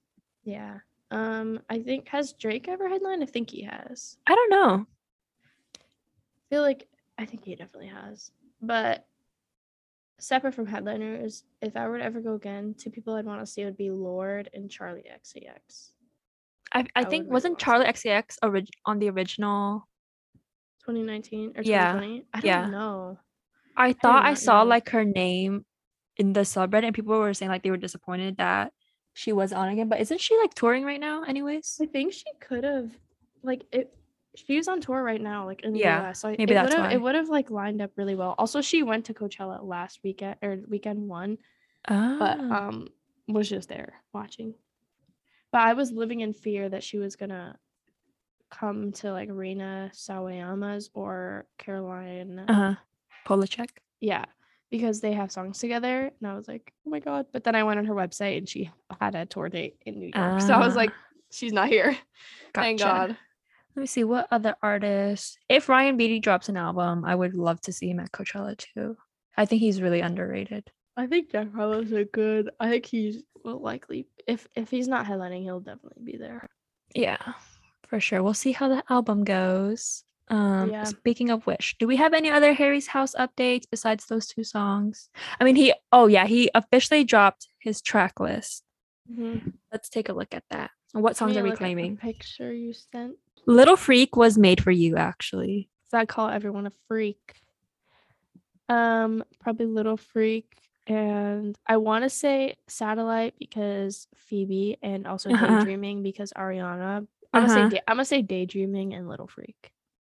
yeah. 0.46 0.78
Um, 1.12 1.60
I 1.70 1.78
think 1.80 2.08
has 2.08 2.34
Drake 2.34 2.68
ever 2.68 2.90
headlined? 2.90 3.22
I 3.22 3.28
think 3.28 3.52
he 3.52 3.62
has. 3.64 4.18
I 4.26 4.34
don't 4.34 4.50
know. 4.50 4.88
I 5.76 6.44
feel 6.50 6.62
like 6.64 6.88
I 7.20 7.26
think 7.26 7.46
he 7.46 7.56
definitely 7.56 7.90
has. 7.90 8.32
But 8.66 9.06
separate 10.20 10.54
from 10.56 10.66
headliners, 10.68 11.44
if 11.62 11.76
I 11.76 11.88
were 11.88 11.98
to 11.98 12.04
ever 12.04 12.22
go 12.22 12.34
again, 12.36 12.76
two 12.78 12.90
people 12.90 13.14
I'd 13.16 13.26
want 13.26 13.42
to 13.42 13.46
see 13.46 13.66
would 13.66 13.76
be 13.78 13.92
Lorde 13.92 14.50
and 14.54 14.70
Charli 14.70 15.04
XCX. 15.12 15.92
I, 16.74 16.80
I 16.80 16.86
I 16.96 17.04
think 17.04 17.30
wasn't 17.30 17.60
Charli 17.60 17.88
it. 17.88 17.96
XCX 17.96 18.38
orig- 18.42 18.70
on 18.86 19.00
the 19.00 19.10
original 19.10 19.88
2019 20.86 21.54
or 21.58 21.62
Yeah, 21.64 21.92
2020? 21.94 22.26
I 22.34 22.40
don't 22.40 22.46
yeah. 22.48 22.70
know. 22.70 23.20
I 23.76 23.94
thought 23.94 24.24
I 24.26 24.30
not 24.30 24.38
saw 24.40 24.64
know. 24.64 24.70
like 24.70 24.90
her 24.90 25.04
name 25.04 25.66
in 26.18 26.34
the 26.34 26.42
subreddit 26.42 26.86
and 26.86 26.96
people 26.96 27.18
were 27.18 27.34
saying 27.34 27.50
like 27.52 27.64
they 27.64 27.72
were 27.72 27.78
disappointed 27.78 28.38
that 28.38 28.72
she 29.14 29.34
was 29.34 29.52
on 29.54 29.70
again. 29.70 29.90
But 29.90 30.00
isn't 30.02 30.22
she 30.22 30.38
like 30.38 30.54
touring 30.54 30.84
right 30.86 31.00
now, 31.00 31.24
anyways? 31.24 31.78
I 31.82 31.86
think 31.86 32.14
she 32.14 32.26
could 32.40 32.64
have, 32.64 32.92
like, 33.44 33.64
it. 33.72 33.94
She's 34.36 34.68
on 34.68 34.82
tour 34.82 35.04
right 35.04 35.22
now, 35.22 35.46
like 35.46 35.62
in 35.62 35.74
the 35.74 35.80
Yeah, 35.80 36.10
US. 36.10 36.22
So 36.22 36.30
maybe 36.30 36.44
it 36.44 36.56
that's 36.56 36.72
would 36.72 36.78
have 36.80 36.86
why. 36.90 36.94
it 36.94 37.02
would 37.02 37.16
have 37.16 37.30
like 37.30 37.52
lined 37.52 37.82
up 37.82 37.92
really 37.96 38.16
well. 38.16 38.34
Also, 38.38 38.62
she 38.62 38.82
went 38.84 39.06
to 39.06 39.14
Coachella 39.14 39.64
last 39.64 40.00
weekend 40.04 40.38
or 40.42 40.58
weekend 40.68 41.08
one, 41.08 41.38
but 41.88 42.40
Ah. 42.40 42.68
um 42.68 42.88
was 43.28 43.48
just 43.50 43.70
there 43.70 43.94
watching. 44.14 44.54
But 45.52 45.62
I 45.62 45.74
was 45.74 45.92
living 45.92 46.22
in 46.22 46.34
fear 46.34 46.68
that 46.70 46.84
she 46.84 46.98
was 46.98 47.16
gonna 47.16 47.58
come 48.50 48.92
to 48.94 49.12
like 49.12 49.30
Rina 49.32 49.92
Sawayama's 49.94 50.90
or 50.94 51.46
Caroline. 51.58 52.40
uh-huh. 52.48 52.76
Polachek. 53.26 53.70
Yeah, 54.02 54.26
because 54.70 55.00
they 55.00 55.14
have 55.14 55.32
songs 55.32 55.60
together, 55.60 56.12
and 56.20 56.28
I 56.30 56.36
was 56.36 56.48
like, 56.48 56.74
oh 56.86 56.90
my 56.90 57.00
god. 57.00 57.28
But 57.32 57.44
then 57.44 57.56
I 57.56 57.64
went 57.64 57.80
on 57.80 57.86
her 57.86 57.94
website 57.96 58.38
and 58.40 58.50
she 58.50 58.70
had 59.00 59.16
a 59.16 59.26
tour 59.26 59.48
date 59.50 59.78
in 59.86 60.00
New 60.00 60.12
York, 60.14 60.42
so 60.42 60.54
I 60.54 60.58
was 60.60 60.74
Ah. 60.74 60.80
like, 60.82 60.92
she's 61.32 61.54
not 61.54 61.70
here. 61.70 61.96
Thank 62.54 62.80
God. 62.80 63.16
Let 63.76 63.82
me 63.82 63.88
see 63.88 64.04
what 64.04 64.28
other 64.32 64.56
artists. 64.62 65.38
If 65.50 65.68
Ryan 65.68 65.98
Beatty 65.98 66.20
drops 66.20 66.48
an 66.50 66.58
album, 66.58 67.04
I 67.06 67.16
would 67.16 67.34
love 67.34 67.60
to 67.62 67.74
see 67.74 67.90
him 67.90 68.00
at 68.00 68.12
Coachella 68.12 68.56
too. 68.58 68.98
I 69.36 69.46
think 69.46 69.62
he's 69.62 69.82
really 69.82 70.02
underrated. 70.02 70.70
I 70.96 71.08
think 71.08 71.32
Jack 71.32 71.54
Harlow's 71.56 71.92
a 71.92 72.06
good. 72.06 72.52
I 72.60 72.70
think 72.70 72.86
he's 72.86 73.24
will 73.44 73.60
likely 73.60 74.08
if 74.28 74.48
if 74.56 74.70
he's 74.70 74.88
not 74.88 75.06
headlining, 75.08 75.42
he'll 75.42 75.60
definitely 75.60 76.04
be 76.04 76.18
there. 76.18 76.48
Yeah, 76.94 77.18
for 77.88 78.00
sure. 78.00 78.22
We'll 78.22 78.36
see 78.36 78.52
how 78.52 78.68
the 78.68 78.84
album 78.90 79.24
goes. 79.24 80.04
Um, 80.30 80.70
Yeah. 80.70 80.84
speaking 80.86 81.32
of 81.32 81.46
which, 81.48 81.76
do 81.80 81.88
we 81.88 81.98
have 81.98 82.14
any 82.14 82.30
other 82.30 82.54
Harry's 82.54 82.88
House 82.88 83.16
updates 83.16 83.64
besides 83.70 84.06
those 84.06 84.28
two 84.28 84.44
songs? 84.44 85.10
I 85.42 85.44
mean, 85.46 85.56
he. 85.56 85.74
Oh 85.92 86.06
yeah, 86.06 86.28
he 86.28 86.52
officially 86.54 87.04
dropped 87.04 87.48
his 87.60 87.82
track 87.82 88.20
list. 88.20 88.64
Let's 89.72 89.90
take 89.90 90.10
a 90.10 90.14
look 90.14 90.34
at 90.34 90.44
that. 90.52 90.70
What 90.94 91.18
songs 91.18 91.36
are 91.36 91.44
we 91.44 91.50
look 91.50 91.56
at 91.56 91.60
the 91.60 91.66
claiming? 91.74 91.98
Picture 91.98 92.54
you 92.54 92.72
sent. 92.74 93.16
Little 93.46 93.76
Freak 93.76 94.16
was 94.16 94.38
made 94.38 94.64
for 94.64 94.72
you, 94.72 94.96
actually. 94.98 95.70
So 95.90 95.98
I 95.98 96.06
call 96.06 96.30
everyone 96.30 96.66
a 96.68 96.72
freak. 96.88 97.20
Um, 98.70 99.24
probably 99.40 99.66
Little 99.66 99.98
Freak, 99.98 100.46
and 100.88 101.56
I 101.68 101.78
want 101.78 102.04
to 102.04 102.10
say 102.10 102.56
Satellite 102.68 103.36
because 103.38 104.08
Phoebe, 104.16 104.78
and 104.82 105.06
also 105.06 105.30
Uh-huh. 105.30 105.48
Daydreaming 105.60 106.02
because 106.04 106.32
Ariana. 106.34 107.06
I'm 107.34 107.42
gonna 107.42 107.46
Uh-huh. 107.46 107.70
say 107.70 107.70
da- 107.78 107.84
I'm 107.88 107.96
gonna 107.98 108.06
say 108.06 108.22
Daydreaming 108.22 108.94
and 108.94 109.08
Little 109.10 109.28
Freak. 109.28 109.72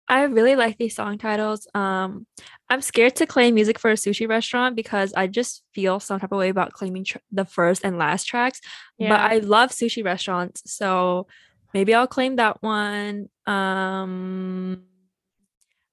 I 0.09 0.25
really 0.25 0.57
like 0.57 0.77
these 0.77 0.97
song 0.97 1.19
titles. 1.19 1.69
Um, 1.73 2.27
I'm 2.69 2.83
scared 2.83 3.15
to 3.17 3.27
claim 3.27 3.55
music 3.55 3.79
for 3.79 3.91
a 3.93 3.95
sushi 3.95 4.29
restaurant 4.29 4.75
because 4.75 5.15
I 5.15 5.29
just 5.29 5.63
feel 5.73 6.01
some 6.01 6.19
type 6.19 6.33
of 6.33 6.39
way 6.39 6.49
about 6.49 6.73
claiming 6.73 7.05
tr- 7.05 7.19
the 7.31 7.45
first 7.45 7.85
and 7.85 7.97
last 7.97 8.25
tracks. 8.25 8.61
But 8.99 9.21
I 9.21 9.39
love 9.39 9.71
sushi 9.71 10.05
restaurants, 10.05 10.63
so 10.67 11.29
maybe 11.75 11.95
I'll 11.95 12.07
claim 12.07 12.37
that 12.37 12.63
one. 12.63 13.29
Um, 13.47 14.85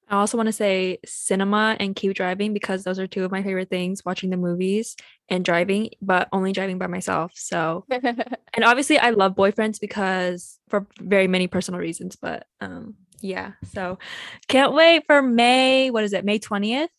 I 0.09 0.15
also 0.19 0.37
want 0.37 0.47
to 0.47 0.53
say 0.53 0.99
cinema 1.05 1.75
and 1.79 1.95
keep 1.95 2.13
driving 2.15 2.53
because 2.53 2.83
those 2.85 2.97
are 2.97 3.07
two 3.07 3.25
of 3.25 3.31
my 3.31 3.43
favorite 3.43 3.69
things: 3.69 4.05
watching 4.05 4.29
the 4.29 4.37
movies 4.37 4.95
and 5.27 5.43
driving, 5.43 5.89
but 6.01 6.29
only 6.31 6.53
driving 6.53 6.77
by 6.77 6.87
myself. 6.87 7.31
So, 7.35 7.85
and 7.91 8.63
obviously, 8.63 8.97
I 8.99 9.09
love 9.09 9.35
boyfriends 9.35 9.79
because 9.81 10.59
for 10.69 10.87
very 11.01 11.27
many 11.27 11.47
personal 11.47 11.79
reasons. 11.81 12.15
But 12.15 12.45
um, 12.61 12.95
yeah. 13.19 13.53
So, 13.73 13.99
can't 14.47 14.73
wait 14.73 15.03
for 15.07 15.21
May. 15.21 15.89
What 15.91 16.03
is 16.05 16.13
it? 16.13 16.23
May 16.23 16.39
twentieth. 16.39 16.91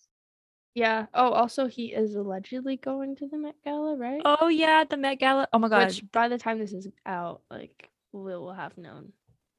yeah. 0.75 1.07
Oh, 1.15 1.31
also 1.33 1.67
he 1.67 1.87
is 1.87 2.15
allegedly 2.15 2.77
going 2.77 3.17
to 3.17 3.27
the 3.27 3.39
Met 3.39 3.55
Gala, 3.65 3.97
right? 3.97 4.21
Oh 4.25 4.49
yeah, 4.49 4.85
the 4.85 4.99
Met 4.99 5.19
Gala. 5.19 5.49
Oh 5.53 5.59
my 5.59 5.69
god. 5.71 5.87
Which 5.89 6.03
by 6.13 6.29
the 6.29 6.37
time 6.39 6.59
this 6.59 6.73
is 6.75 6.89
out, 7.07 7.41
like 7.51 7.89
we 8.13 8.23
will 8.23 8.53
have 8.53 8.77
known 8.79 9.13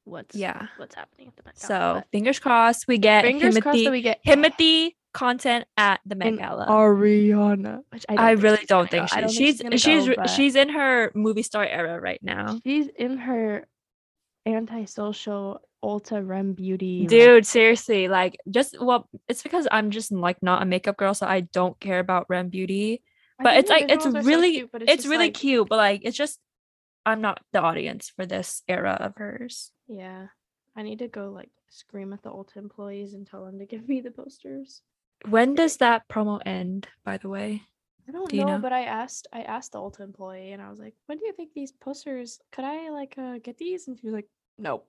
what's 0.06 0.36
Yeah. 0.36 0.68
what's 0.78 0.96
happening 0.96 1.28
at 1.28 1.36
the 1.36 1.44
Met 1.46 1.56
Gala. 1.60 1.68
So 1.68 1.94
but 2.00 2.08
fingers 2.12 2.40
crossed 2.40 2.88
we 2.88 2.98
get 2.98 3.24
fingers 3.24 3.58
crossed 3.60 3.78
Timothée 3.78 3.84
that 3.86 3.92
we 3.92 4.02
get 4.02 4.24
Timothée 4.26 4.96
content 5.14 5.66
at 5.78 6.00
the 6.06 6.16
Met 6.16 6.38
Gala. 6.38 6.66
Ariana, 6.68 7.82
which 7.92 8.06
I, 8.10 8.16
don't 8.16 8.26
I 8.26 8.32
really 8.32 8.66
don't 8.68 8.90
think 8.90 9.10
she, 9.10 9.16
don't 9.22 9.30
think 9.30 9.38
she's 9.38 9.62
gonna 9.62 9.78
she's 9.78 10.08
go, 10.08 10.26
she's 10.28 10.56
in 10.56 10.70
her 10.70 11.12
movie 11.16 11.44
star 11.44 11.66
era 11.66 12.00
right 12.00 12.20
now. 12.24 12.60
she's 12.66 12.88
in 12.88 13.18
her 13.18 13.66
antisocial 14.46 15.62
Ulta 15.84 16.26
Rem 16.28 16.54
Beauty. 16.54 17.02
like- 17.02 17.10
Dude, 17.10 17.46
seriously, 17.46 18.08
like 18.08 18.38
just 18.50 18.80
well, 18.82 19.08
it's 19.28 19.44
because 19.44 19.68
I'm 19.72 19.92
just 19.92 20.12
like 20.12 20.42
not 20.42 20.62
a 20.62 20.66
makeup 20.66 20.98
girl, 20.98 21.14
so 21.14 21.26
I 21.26 21.42
don't 21.42 21.80
care 21.80 22.00
about 22.00 22.26
Rem 22.30 22.50
Beauty. 22.50 23.02
But 23.42 23.56
it's 23.58 23.70
like 23.70 23.86
it's 23.90 24.06
are 24.06 24.12
so 24.12 24.22
really 24.22 24.52
cute, 24.56 24.72
but 24.72 24.82
it's, 24.82 24.92
just, 24.96 25.08
really 25.08 25.26
like- 25.28 25.34
cute, 25.34 25.70
but 25.70 25.78
like 25.78 26.02
it's 26.04 26.18
just 26.18 26.40
I'm 27.06 27.22
not 27.22 27.42
the 27.52 27.62
audience 27.62 28.12
for 28.16 28.26
this 28.26 28.64
era 28.68 28.98
of 29.00 29.16
hers. 29.16 29.72
Yeah, 29.88 30.28
I 30.76 30.84
need 30.84 31.00
to 31.00 31.08
go 31.08 31.32
like 31.32 31.50
scream 31.70 32.14
at 32.14 32.24
the 32.24 32.30
Ulta 32.30 32.58
employees 32.58 33.14
and 33.14 33.26
tell 33.26 33.46
them 33.46 33.60
to 33.60 33.66
give 33.66 33.88
me 33.88 34.02
the 34.02 34.12
posters. 34.12 34.82
When 35.28 35.56
does 35.56 35.78
that 35.78 36.08
promo 36.08 36.40
end, 36.46 36.88
by 37.04 37.18
the 37.18 37.30
way? 37.30 37.64
I 38.08 38.12
don't 38.12 38.30
Do 38.30 38.38
you 38.38 38.46
know, 38.46 38.56
know? 38.56 38.62
but 38.62 38.74
I 38.74 38.86
asked 38.86 39.28
I 39.34 39.42
asked 39.42 39.74
the 39.74 39.80
Ulta 39.80 40.02
employee 40.02 40.52
and 40.52 40.62
I 40.62 40.70
was 40.70 40.80
like, 40.80 40.96
"When 41.06 41.18
do 41.18 41.26
you 41.26 41.34
think 41.34 41.54
these 41.54 41.72
posters? 41.72 42.40
Could 42.52 42.66
I 42.66 42.90
like 42.90 43.16
uh, 43.18 43.38
get 43.44 43.58
these?" 43.58 43.88
And 43.88 44.00
she 44.00 44.06
was 44.06 44.14
like, 44.14 44.28
"No." 44.58 44.84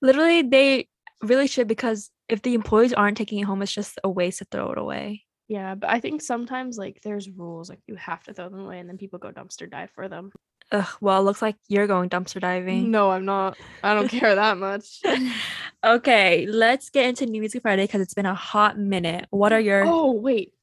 Literally, 0.00 0.42
they 0.42 0.88
really 1.22 1.46
should 1.46 1.68
because 1.68 2.10
if 2.28 2.42
the 2.42 2.54
employees 2.54 2.92
aren't 2.92 3.16
taking 3.16 3.38
it 3.38 3.44
home, 3.44 3.62
it's 3.62 3.72
just 3.72 3.98
a 4.02 4.10
waste 4.10 4.38
to 4.38 4.44
throw 4.46 4.72
it 4.72 4.78
away. 4.78 5.24
Yeah, 5.48 5.74
but 5.74 5.90
I 5.90 6.00
think 6.00 6.22
sometimes 6.22 6.78
like 6.78 7.00
there's 7.02 7.28
rules 7.28 7.68
like 7.68 7.80
you 7.86 7.96
have 7.96 8.24
to 8.24 8.32
throw 8.32 8.48
them 8.48 8.60
away 8.60 8.78
and 8.78 8.88
then 8.88 8.96
people 8.96 9.18
go 9.18 9.30
dumpster 9.30 9.70
dive 9.70 9.90
for 9.90 10.08
them. 10.08 10.32
Ugh, 10.72 10.88
well, 11.00 11.20
it 11.20 11.24
looks 11.24 11.42
like 11.42 11.56
you're 11.68 11.86
going 11.86 12.08
dumpster 12.10 12.40
diving. 12.40 12.90
No, 12.90 13.10
I'm 13.10 13.24
not. 13.24 13.56
I 13.84 13.94
don't 13.94 14.08
care 14.08 14.34
that 14.34 14.56
much. 14.58 15.00
okay, 15.84 16.46
let's 16.46 16.90
get 16.90 17.06
into 17.06 17.26
New 17.26 17.40
Music 17.40 17.62
Friday 17.62 17.84
because 17.84 18.00
it's 18.00 18.14
been 18.14 18.26
a 18.26 18.34
hot 18.34 18.78
minute. 18.78 19.26
What 19.30 19.52
are 19.52 19.60
your 19.60 19.84
oh 19.84 20.12
wait, 20.12 20.54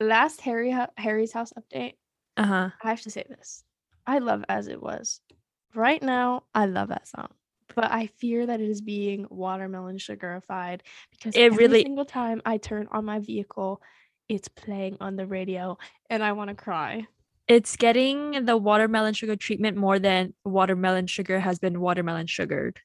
last 0.00 0.40
Harry 0.42 0.74
Harry's 0.96 1.32
house 1.32 1.52
update. 1.58 1.94
uh 2.36 2.44
huh? 2.44 2.70
I 2.82 2.88
have 2.90 3.02
to 3.02 3.10
say 3.10 3.24
this. 3.28 3.62
I 4.06 4.18
love 4.18 4.44
as 4.48 4.68
it 4.68 4.82
was. 4.82 5.20
Right 5.74 6.02
now, 6.02 6.44
I 6.54 6.66
love 6.66 6.88
that 6.88 7.08
song. 7.08 7.28
But 7.74 7.90
I 7.90 8.06
fear 8.18 8.46
that 8.46 8.60
it 8.60 8.68
is 8.68 8.80
being 8.80 9.26
watermelon 9.30 9.96
sugarified 9.98 10.80
because 11.10 11.34
It 11.34 11.40
every 11.40 11.66
really- 11.66 11.82
single 11.82 12.04
time 12.04 12.42
I 12.44 12.58
turn 12.58 12.88
on 12.92 13.04
my 13.04 13.18
vehicle, 13.20 13.80
it's 14.28 14.48
playing 14.48 14.96
on 15.00 15.16
the 15.16 15.26
radio 15.26 15.78
and 16.10 16.22
I 16.22 16.32
want 16.32 16.48
to 16.50 16.54
cry. 16.54 17.06
It's 17.46 17.76
getting 17.76 18.46
the 18.46 18.56
watermelon 18.56 19.14
sugar 19.14 19.36
treatment 19.36 19.76
more 19.76 19.98
than 19.98 20.34
watermelon 20.44 21.06
sugar 21.06 21.38
has 21.40 21.58
been 21.58 21.80
watermelon 21.80 22.26
sugared. 22.26 22.80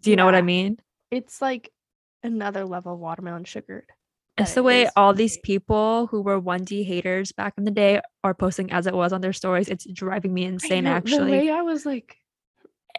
Do 0.00 0.10
you 0.10 0.16
know 0.16 0.24
what 0.24 0.34
I 0.34 0.42
mean? 0.42 0.78
It's 1.10 1.42
like 1.42 1.72
another 2.22 2.64
level 2.64 2.94
of 2.94 2.98
watermelon 2.98 3.44
sugared. 3.44 3.86
It's 4.38 4.54
the 4.54 4.60
it 4.60 4.64
way 4.64 4.88
all 4.96 5.14
these 5.14 5.38
people 5.38 6.08
who 6.08 6.20
were 6.20 6.40
1D 6.40 6.84
haters 6.84 7.32
back 7.32 7.54
in 7.56 7.64
the 7.64 7.70
day 7.70 8.00
are 8.22 8.34
posting 8.34 8.70
as 8.70 8.86
it 8.86 8.94
was 8.94 9.12
on 9.12 9.20
their 9.20 9.32
stories. 9.32 9.68
It's 9.68 9.86
driving 9.90 10.34
me 10.34 10.44
insane, 10.44 10.84
know, 10.84 10.92
actually. 10.92 11.30
The 11.32 11.38
way 11.38 11.50
I 11.50 11.62
was 11.62 11.86
like, 11.86 12.16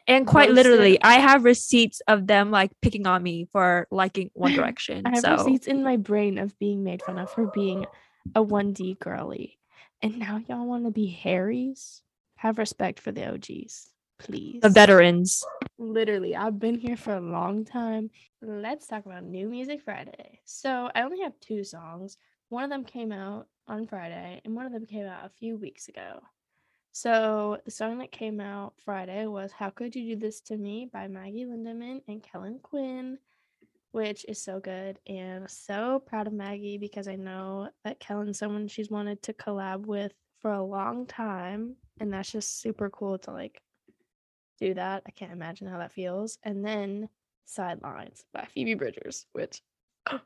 and 0.08 0.26
quite 0.26 0.52
literally, 0.52 1.02
I 1.04 1.16
have 1.16 1.44
receipts 1.44 2.02
of 2.08 2.26
them 2.26 2.50
like 2.50 2.72
picking 2.82 3.06
on 3.06 3.22
me 3.22 3.48
for 3.52 3.88
liking 3.92 4.32
One 4.34 4.54
Direction. 4.56 5.06
I 5.06 5.12
have 5.12 5.20
so 5.20 5.32
receipts 5.34 5.68
in 5.68 5.84
my 5.84 5.98
brain 5.98 6.38
of 6.38 6.58
being 6.60 6.84
made 6.84 7.04
fun 7.04 7.20
of 7.20 7.30
for 7.30 7.48
being 7.48 7.86
a 8.34 8.44
1D 8.44 9.00
girly. 9.00 9.60
And 10.02 10.20
now 10.20 10.42
y'all 10.48 10.66
want 10.68 10.86
to 10.86 10.92
be 10.92 11.08
Harry's? 11.08 12.02
Have 12.36 12.60
respect 12.60 13.00
for 13.00 13.12
the 13.12 13.34
OGs, 13.34 13.90
please. 14.20 14.62
the 14.62 14.70
veterans. 14.70 15.44
Literally, 15.80 16.36
I've 16.36 16.60
been 16.60 16.78
here 16.78 16.96
for 16.98 17.16
a 17.16 17.22
long 17.22 17.66
time. 17.66 18.12
Let's 18.42 18.86
talk 18.86 19.06
about 19.08 19.24
New 19.24 19.50
Music 19.50 19.82
Friday. 19.82 20.40
So 20.46 20.92
I 20.94 21.02
only 21.02 21.22
have 21.22 21.40
two 21.40 21.64
songs. 21.64 22.18
One 22.50 22.64
of 22.64 22.70
them 22.70 22.84
came 22.84 23.12
out 23.12 23.48
on 23.68 23.88
Friday, 23.88 24.40
and 24.46 24.56
one 24.56 24.68
of 24.68 24.72
them 24.72 24.86
came 24.86 25.06
out 25.06 25.26
a 25.26 25.30
few 25.40 25.58
weeks 25.58 25.88
ago. 25.88 26.22
So 26.92 27.58
the 27.66 27.72
song 27.72 28.00
that 28.00 28.12
came 28.12 28.40
out 28.40 28.74
Friday 28.84 29.26
was 29.28 29.52
How 29.52 29.70
Could 29.70 29.96
You 29.96 30.16
Do 30.16 30.20
This 30.20 30.42
to 30.42 30.58
Me 30.58 30.90
by 30.92 31.08
Maggie 31.08 31.46
Lindemann 31.46 32.02
and 32.08 32.24
Kellin 32.24 32.60
Quinn, 32.62 33.18
which 33.92 34.26
is 34.28 34.42
so 34.42 34.60
good. 34.60 35.00
And 35.08 35.50
so 35.50 36.02
proud 36.06 36.28
of 36.28 36.34
Maggie 36.34 36.78
because 36.78 37.08
I 37.08 37.16
know 37.16 37.70
that 37.84 38.00
Kellin's 38.00 38.40
someone 38.40 38.68
she's 38.68 38.90
wanted 38.90 39.22
to 39.24 39.34
collab 39.34 39.86
with 39.86 40.14
for 40.42 40.52
a 40.52 40.64
long 40.64 41.06
time. 41.06 41.76
And 42.00 42.14
that's 42.14 42.32
just 42.32 42.62
super 42.62 42.90
cool 42.90 43.18
to 43.20 43.32
like 43.32 43.62
do 44.60 44.74
that. 44.74 45.04
I 45.08 45.12
can't 45.12 45.32
imagine 45.32 45.68
how 45.68 45.80
that 45.80 45.92
feels. 45.92 46.38
And 46.44 46.66
then 46.66 47.10
Sidelines 47.46 48.26
by 48.34 48.46
Phoebe 48.54 48.74
Bridgers, 48.74 49.26
which 49.32 49.62
oh, 50.12 50.20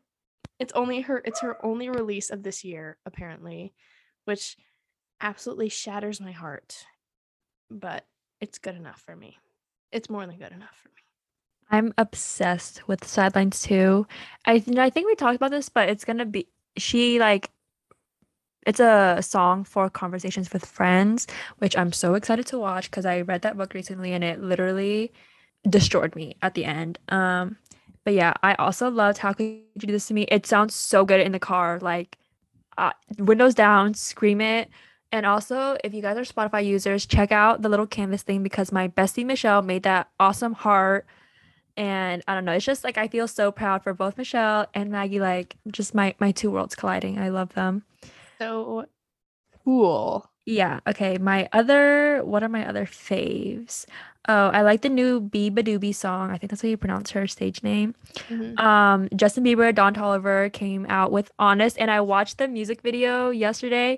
it's 0.59 0.73
only 0.73 1.01
her 1.01 1.21
it's 1.23 1.41
her 1.41 1.63
only 1.63 1.89
release 1.89 2.31
of 2.31 2.41
this 2.41 2.63
year, 2.63 2.97
apparently, 3.05 3.73
which 4.25 4.57
absolutely 5.21 5.69
shatters 5.69 6.19
my 6.19 6.31
heart. 6.31 6.83
But 7.69 8.05
it's 8.39 8.57
good 8.57 8.75
enough 8.75 9.01
for 9.01 9.15
me. 9.15 9.37
It's 9.91 10.09
more 10.09 10.25
than 10.25 10.37
good 10.37 10.51
enough 10.51 10.75
for 10.81 10.89
me. 10.89 10.95
I'm 11.71 11.93
obsessed 11.97 12.87
with 12.87 13.07
Sidelines 13.07 13.61
too. 13.61 14.05
I 14.45 14.63
I 14.77 14.89
think 14.89 15.07
we 15.07 15.15
talked 15.15 15.35
about 15.37 15.51
this, 15.51 15.69
but 15.69 15.89
it's 15.89 16.05
gonna 16.05 16.25
be 16.25 16.47
she 16.77 17.19
like 17.19 17.49
it's 18.65 18.79
a 18.79 19.19
song 19.21 19.63
for 19.63 19.89
conversations 19.89 20.53
with 20.53 20.65
friends, 20.65 21.27
which 21.57 21.75
I'm 21.77 21.91
so 21.91 22.13
excited 22.13 22.45
to 22.47 22.59
watch 22.59 22.91
because 22.91 23.05
I 23.05 23.21
read 23.21 23.41
that 23.41 23.57
book 23.57 23.73
recently 23.73 24.13
and 24.13 24.23
it 24.23 24.41
literally 24.41 25.11
destroyed 25.69 26.15
me 26.15 26.35
at 26.41 26.53
the 26.53 26.65
end. 26.65 26.99
Um, 27.09 27.57
but 28.03 28.13
yeah, 28.13 28.33
I 28.43 28.55
also 28.55 28.89
loved 28.89 29.19
How 29.19 29.33
Could 29.33 29.45
You 29.45 29.63
Do 29.79 29.87
This 29.87 30.07
to 30.07 30.13
Me? 30.13 30.23
It 30.23 30.45
sounds 30.45 30.75
so 30.75 31.05
good 31.05 31.21
in 31.21 31.31
the 31.31 31.39
car, 31.39 31.79
like 31.81 32.17
uh, 32.77 32.91
windows 33.17 33.55
down, 33.55 33.93
scream 33.93 34.41
it. 34.41 34.69
And 35.11 35.25
also, 35.25 35.77
if 35.83 35.93
you 35.93 36.01
guys 36.01 36.17
are 36.17 36.21
Spotify 36.21 36.65
users, 36.65 37.05
check 37.05 37.31
out 37.31 37.61
the 37.61 37.69
little 37.69 37.87
canvas 37.87 38.23
thing 38.23 38.43
because 38.43 38.71
my 38.71 38.87
bestie 38.87 39.25
Michelle 39.25 39.61
made 39.61 39.83
that 39.83 40.09
awesome 40.19 40.53
heart. 40.53 41.05
And 41.81 42.21
I 42.27 42.35
don't 42.35 42.45
know, 42.45 42.51
it's 42.51 42.63
just 42.63 42.83
like 42.83 42.99
I 42.99 43.07
feel 43.07 43.27
so 43.27 43.51
proud 43.51 43.81
for 43.81 43.95
both 43.95 44.15
Michelle 44.15 44.67
and 44.75 44.91
Maggie, 44.91 45.19
like 45.19 45.57
just 45.71 45.95
my 45.95 46.13
my 46.19 46.31
two 46.31 46.51
worlds 46.51 46.75
colliding. 46.75 47.17
I 47.17 47.29
love 47.29 47.55
them. 47.55 47.81
So 48.37 48.85
cool. 49.65 50.29
Yeah. 50.45 50.79
Okay. 50.85 51.17
My 51.17 51.49
other, 51.53 52.21
what 52.23 52.43
are 52.43 52.49
my 52.49 52.67
other 52.67 52.85
faves? 52.85 53.87
Oh, 54.27 54.49
I 54.49 54.61
like 54.61 54.81
the 54.81 54.89
new 54.89 55.19
beabadoobee 55.21 55.95
song. 55.95 56.29
I 56.29 56.37
think 56.37 56.51
that's 56.51 56.61
how 56.61 56.67
you 56.67 56.77
pronounce 56.77 57.09
her 57.11 57.25
stage 57.25 57.63
name. 57.63 57.95
Mhm. 58.29 58.59
Um, 58.59 59.09
Justin 59.15 59.43
Bieber, 59.43 59.73
Don 59.73 59.95
Toliver 59.95 60.53
came 60.53 60.85
out 60.87 61.11
with 61.11 61.31
Honest, 61.39 61.79
and 61.79 61.89
I 61.89 62.01
watched 62.01 62.37
the 62.37 62.47
music 62.47 62.83
video 62.83 63.31
yesterday, 63.31 63.97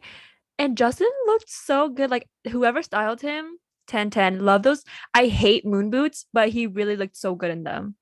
and 0.58 0.78
Justin 0.78 1.12
looked 1.26 1.50
so 1.50 1.90
good. 1.90 2.10
Like 2.10 2.30
whoever 2.50 2.82
styled 2.82 3.20
him, 3.20 3.58
10 3.88 4.10
10. 4.10 4.46
Love 4.46 4.64
those. 4.64 4.84
I 5.14 5.28
hate 5.28 5.66
moon 5.66 5.90
boots, 5.90 6.26
but 6.34 6.50
he 6.50 6.68
really 6.68 6.96
looked 6.96 7.18
so 7.18 7.36
good 7.36 7.52
in 7.52 7.64
them. 7.64 7.96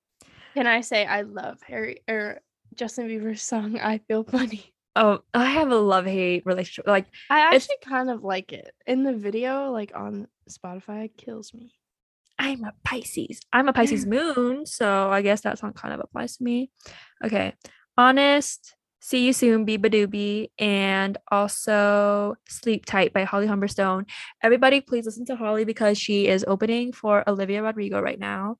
Can 0.54 0.68
I 0.68 0.82
say 0.82 1.06
I 1.06 1.22
love 1.22 1.60
Harry 1.62 2.02
or 2.10 2.42
Justin 2.76 3.08
Bieber's 3.08 3.42
song 3.42 3.80
I 3.80 4.00
Feel 4.08 4.24
Funny. 4.24 4.74
Oh, 4.96 5.20
I 5.34 5.46
have 5.46 5.72
a 5.72 5.78
love 5.78 6.06
hate 6.06 6.46
relationship. 6.46 6.88
Like, 6.88 7.08
I 7.30 7.42
actually 7.42 7.78
kind 7.84 8.10
of 8.10 8.24
like 8.24 8.52
it. 8.52 8.74
In 8.86 9.04
the 9.04 9.14
video, 9.14 9.72
like 9.72 9.94
on 9.96 10.28
Spotify, 10.50 11.06
it 11.06 11.18
kills 11.18 11.54
me. 11.54 11.74
I'm 12.38 12.64
a 12.64 12.74
Pisces. 12.84 13.40
I'm 13.54 13.68
a 13.68 13.74
Pisces 13.74 14.06
moon, 14.08 14.66
so 14.66 15.10
I 15.10 15.22
guess 15.22 15.42
that 15.42 15.60
song 15.60 15.74
kind 15.74 15.94
of 15.94 16.02
applies 16.02 16.38
to 16.38 16.44
me. 16.44 16.72
Okay. 17.24 17.54
Honest, 17.98 18.76
See 19.04 19.26
You 19.26 19.34
Soon, 19.34 19.66
beabadoobee, 19.66 20.52
and 20.60 21.18
also 21.32 22.36
Sleep 22.47 22.86
Tight 22.86 23.14
by 23.14 23.24
Holly 23.24 23.47
Humberstone. 23.47 24.06
Everybody, 24.43 24.80
please 24.80 25.06
listen 25.08 25.26
to 25.26 25.36
Holly 25.36 25.66
because 25.66 25.97
she 25.97 26.28
is 26.28 26.45
opening 26.47 26.93
for 26.93 27.28
Olivia 27.28 27.64
Rodrigo 27.64 27.99
right 27.99 28.20
now. 28.20 28.58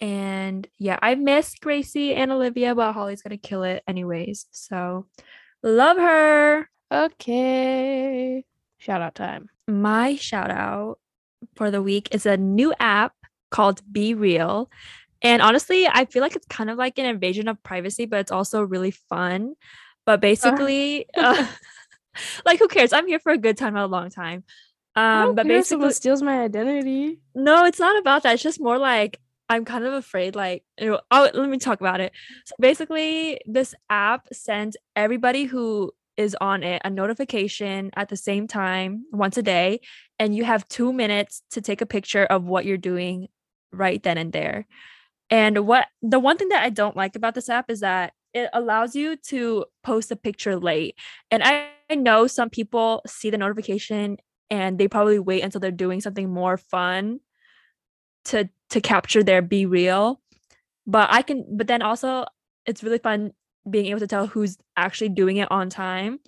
And 0.00 0.66
yeah, 0.78 0.98
I 1.00 1.14
miss 1.14 1.54
Gracie 1.60 2.12
and 2.14 2.32
Olivia, 2.32 2.74
but 2.74 2.92
Holly's 2.92 3.22
gonna 3.22 3.36
kill 3.38 3.62
it 3.62 3.84
anyways. 3.86 4.46
So 4.50 5.06
love 5.62 5.96
her. 5.96 6.68
Okay. 6.90 8.44
Shout 8.78 9.00
out 9.00 9.14
time. 9.14 9.48
my 9.68 10.16
shout 10.16 10.50
out 10.50 10.98
for 11.54 11.70
the 11.70 11.82
week 11.82 12.08
is 12.12 12.26
a 12.26 12.36
new 12.36 12.74
app 12.80 13.12
called 13.50 13.80
Be 13.92 14.14
Real. 14.14 14.70
And 15.22 15.42
honestly, 15.42 15.86
I 15.86 16.04
feel 16.04 16.22
like 16.22 16.36
it's 16.36 16.46
kind 16.46 16.70
of 16.70 16.78
like 16.78 16.98
an 16.98 17.06
invasion 17.06 17.48
of 17.48 17.62
privacy, 17.62 18.06
but 18.06 18.20
it's 18.20 18.32
also 18.32 18.62
really 18.62 18.92
fun. 18.92 19.54
But 20.06 20.20
basically, 20.20 21.06
uh, 21.16 21.46
like 22.46 22.58
who 22.58 22.68
cares? 22.68 22.92
I'm 22.92 23.06
here 23.06 23.18
for 23.18 23.32
a 23.32 23.38
good 23.38 23.56
time, 23.56 23.74
not 23.74 23.84
a 23.84 23.86
long 23.86 24.10
time. 24.10 24.44
Um, 24.96 25.34
but 25.34 25.42
someone 25.42 25.58
basically, 25.58 25.92
steals 25.92 26.22
my 26.22 26.42
identity. 26.42 27.20
no, 27.34 27.64
it's 27.64 27.78
not 27.78 27.98
about 27.98 28.24
that. 28.24 28.34
It's 28.34 28.42
just 28.42 28.60
more 28.60 28.78
like 28.78 29.20
I'm 29.48 29.64
kind 29.64 29.84
of 29.84 29.94
afraid. 29.94 30.34
Like, 30.34 30.64
you 30.78 30.90
know, 30.90 31.00
oh, 31.10 31.30
let 31.32 31.48
me 31.48 31.58
talk 31.58 31.80
about 31.80 32.00
it. 32.00 32.12
So 32.44 32.54
basically, 32.60 33.40
this 33.46 33.74
app 33.88 34.28
sends 34.32 34.76
everybody 34.96 35.44
who 35.44 35.92
is 36.16 36.36
on 36.40 36.64
it 36.64 36.82
a 36.84 36.90
notification 36.90 37.90
at 37.94 38.08
the 38.08 38.16
same 38.16 38.48
time 38.48 39.04
once 39.12 39.36
a 39.36 39.42
day, 39.42 39.80
and 40.18 40.34
you 40.34 40.44
have 40.44 40.68
two 40.68 40.92
minutes 40.92 41.42
to 41.52 41.60
take 41.60 41.80
a 41.80 41.86
picture 41.86 42.24
of 42.24 42.44
what 42.44 42.64
you're 42.64 42.76
doing 42.76 43.28
right 43.72 44.02
then 44.02 44.18
and 44.18 44.32
there. 44.32 44.66
And 45.30 45.66
what 45.66 45.86
the 46.02 46.18
one 46.18 46.36
thing 46.36 46.48
that 46.48 46.62
I 46.62 46.70
don't 46.70 46.96
like 46.96 47.16
about 47.16 47.34
this 47.34 47.48
app 47.48 47.70
is 47.70 47.80
that 47.80 48.12
it 48.34 48.50
allows 48.52 48.94
you 48.94 49.16
to 49.16 49.64
post 49.82 50.10
a 50.10 50.16
picture 50.16 50.56
late. 50.56 50.96
And 51.30 51.42
I, 51.42 51.68
I 51.90 51.94
know 51.94 52.26
some 52.26 52.50
people 52.50 53.02
see 53.06 53.30
the 53.30 53.38
notification 53.38 54.18
and 54.50 54.78
they 54.78 54.88
probably 54.88 55.18
wait 55.18 55.42
until 55.42 55.60
they're 55.60 55.70
doing 55.70 56.00
something 56.00 56.30
more 56.30 56.56
fun 56.56 57.20
to 58.26 58.48
to 58.70 58.80
capture 58.80 59.22
their 59.22 59.42
be 59.42 59.66
real. 59.66 60.20
But 60.86 61.08
i 61.10 61.22
can 61.22 61.44
but 61.56 61.66
then 61.66 61.82
also 61.82 62.24
it's 62.66 62.82
really 62.82 62.98
fun 62.98 63.32
being 63.68 63.86
able 63.86 64.00
to 64.00 64.06
tell 64.06 64.26
who's 64.26 64.56
actually 64.76 65.10
doing 65.10 65.38
it 65.38 65.50
on 65.50 65.70
time. 65.70 66.20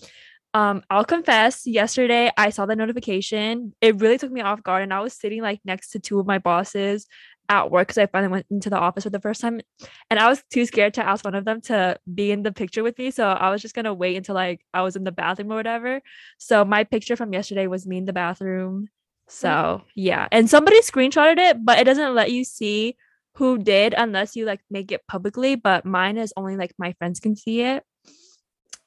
Um 0.54 0.82
i'll 0.90 1.04
confess 1.04 1.66
yesterday 1.66 2.30
i 2.36 2.50
saw 2.50 2.66
the 2.66 2.76
notification. 2.76 3.74
It 3.80 4.00
really 4.00 4.18
took 4.18 4.32
me 4.32 4.40
off 4.40 4.62
guard 4.62 4.82
and 4.82 4.92
i 4.92 5.00
was 5.00 5.14
sitting 5.14 5.42
like 5.42 5.60
next 5.64 5.90
to 5.90 5.98
two 5.98 6.18
of 6.20 6.26
my 6.26 6.38
bosses 6.38 7.06
at 7.50 7.70
work 7.70 7.88
because 7.88 7.98
i 7.98 8.06
finally 8.06 8.30
went 8.30 8.46
into 8.50 8.70
the 8.70 8.78
office 8.78 9.04
for 9.04 9.10
the 9.10 9.20
first 9.20 9.40
time 9.40 9.60
and 10.08 10.18
i 10.18 10.28
was 10.28 10.42
too 10.50 10.64
scared 10.64 10.94
to 10.94 11.06
ask 11.06 11.24
one 11.24 11.34
of 11.34 11.44
them 11.44 11.60
to 11.60 11.98
be 12.14 12.30
in 12.30 12.42
the 12.42 12.52
picture 12.52 12.82
with 12.82 12.96
me 12.96 13.10
so 13.10 13.26
i 13.26 13.50
was 13.50 13.60
just 13.60 13.74
gonna 13.74 13.92
wait 13.92 14.16
until 14.16 14.34
like 14.34 14.64
i 14.72 14.80
was 14.80 14.96
in 14.96 15.04
the 15.04 15.12
bathroom 15.12 15.52
or 15.52 15.56
whatever 15.56 16.00
so 16.38 16.64
my 16.64 16.84
picture 16.84 17.16
from 17.16 17.32
yesterday 17.32 17.66
was 17.66 17.86
me 17.86 17.98
in 17.98 18.06
the 18.06 18.12
bathroom 18.12 18.88
so 19.30 19.82
yeah, 19.94 20.26
and 20.32 20.50
somebody 20.50 20.80
screenshotted 20.80 21.38
it, 21.38 21.64
but 21.64 21.78
it 21.78 21.84
doesn't 21.84 22.14
let 22.14 22.32
you 22.32 22.44
see 22.44 22.96
who 23.36 23.58
did 23.58 23.94
unless 23.96 24.34
you 24.34 24.44
like 24.44 24.60
make 24.70 24.90
it 24.90 25.06
publicly. 25.06 25.54
But 25.54 25.84
mine 25.84 26.18
is 26.18 26.34
only 26.36 26.56
like 26.56 26.74
my 26.78 26.94
friends 26.94 27.20
can 27.20 27.36
see 27.36 27.62
it. 27.62 27.84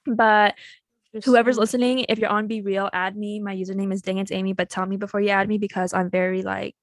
But 0.06 0.56
whoever's 1.24 1.58
listening, 1.58 2.06
if 2.10 2.20
you're 2.20 2.30
on 2.30 2.48
Be 2.48 2.60
Real, 2.62 2.90
add 2.92 3.16
me. 3.16 3.40
My 3.40 3.56
username 3.56 3.94
is 3.94 4.02
Dang 4.02 4.18
It's 4.18 4.34
Amy, 4.34 4.52
but 4.52 4.70
tell 4.70 4.86
me 4.86 4.98
before 4.98 5.22
you 5.22 5.30
add 5.30 5.48
me 5.48 5.58
because 5.58 5.94
I'm 5.94 6.10
very 6.10 6.42
like 6.42 6.76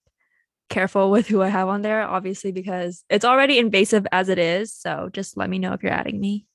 careful 0.71 1.11
with 1.11 1.27
who 1.27 1.43
I 1.43 1.49
have 1.49 1.69
on 1.69 1.83
there, 1.83 2.03
obviously, 2.03 2.53
because 2.53 3.05
it's 3.11 3.25
already 3.25 3.59
invasive 3.59 4.07
as 4.11 4.29
it 4.29 4.39
is. 4.39 4.73
So 4.73 5.11
just 5.13 5.37
let 5.37 5.51
me 5.51 5.59
know 5.59 5.75
if 5.75 5.83
you're 5.83 5.93
adding 5.93 6.19
me. 6.19 6.47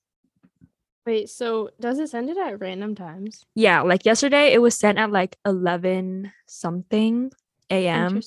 Wait, 1.06 1.30
so 1.30 1.70
does 1.80 2.00
it 2.00 2.10
send 2.10 2.32
it 2.32 2.38
at 2.38 2.60
random 2.60 2.96
times? 2.96 3.46
Yeah, 3.54 3.82
like 3.82 4.06
yesterday 4.06 4.54
it 4.54 4.62
was 4.62 4.74
sent 4.74 4.98
at 4.98 5.12
like 5.12 5.38
11 5.46 6.32
something 6.48 7.32
a.m. 7.70 8.22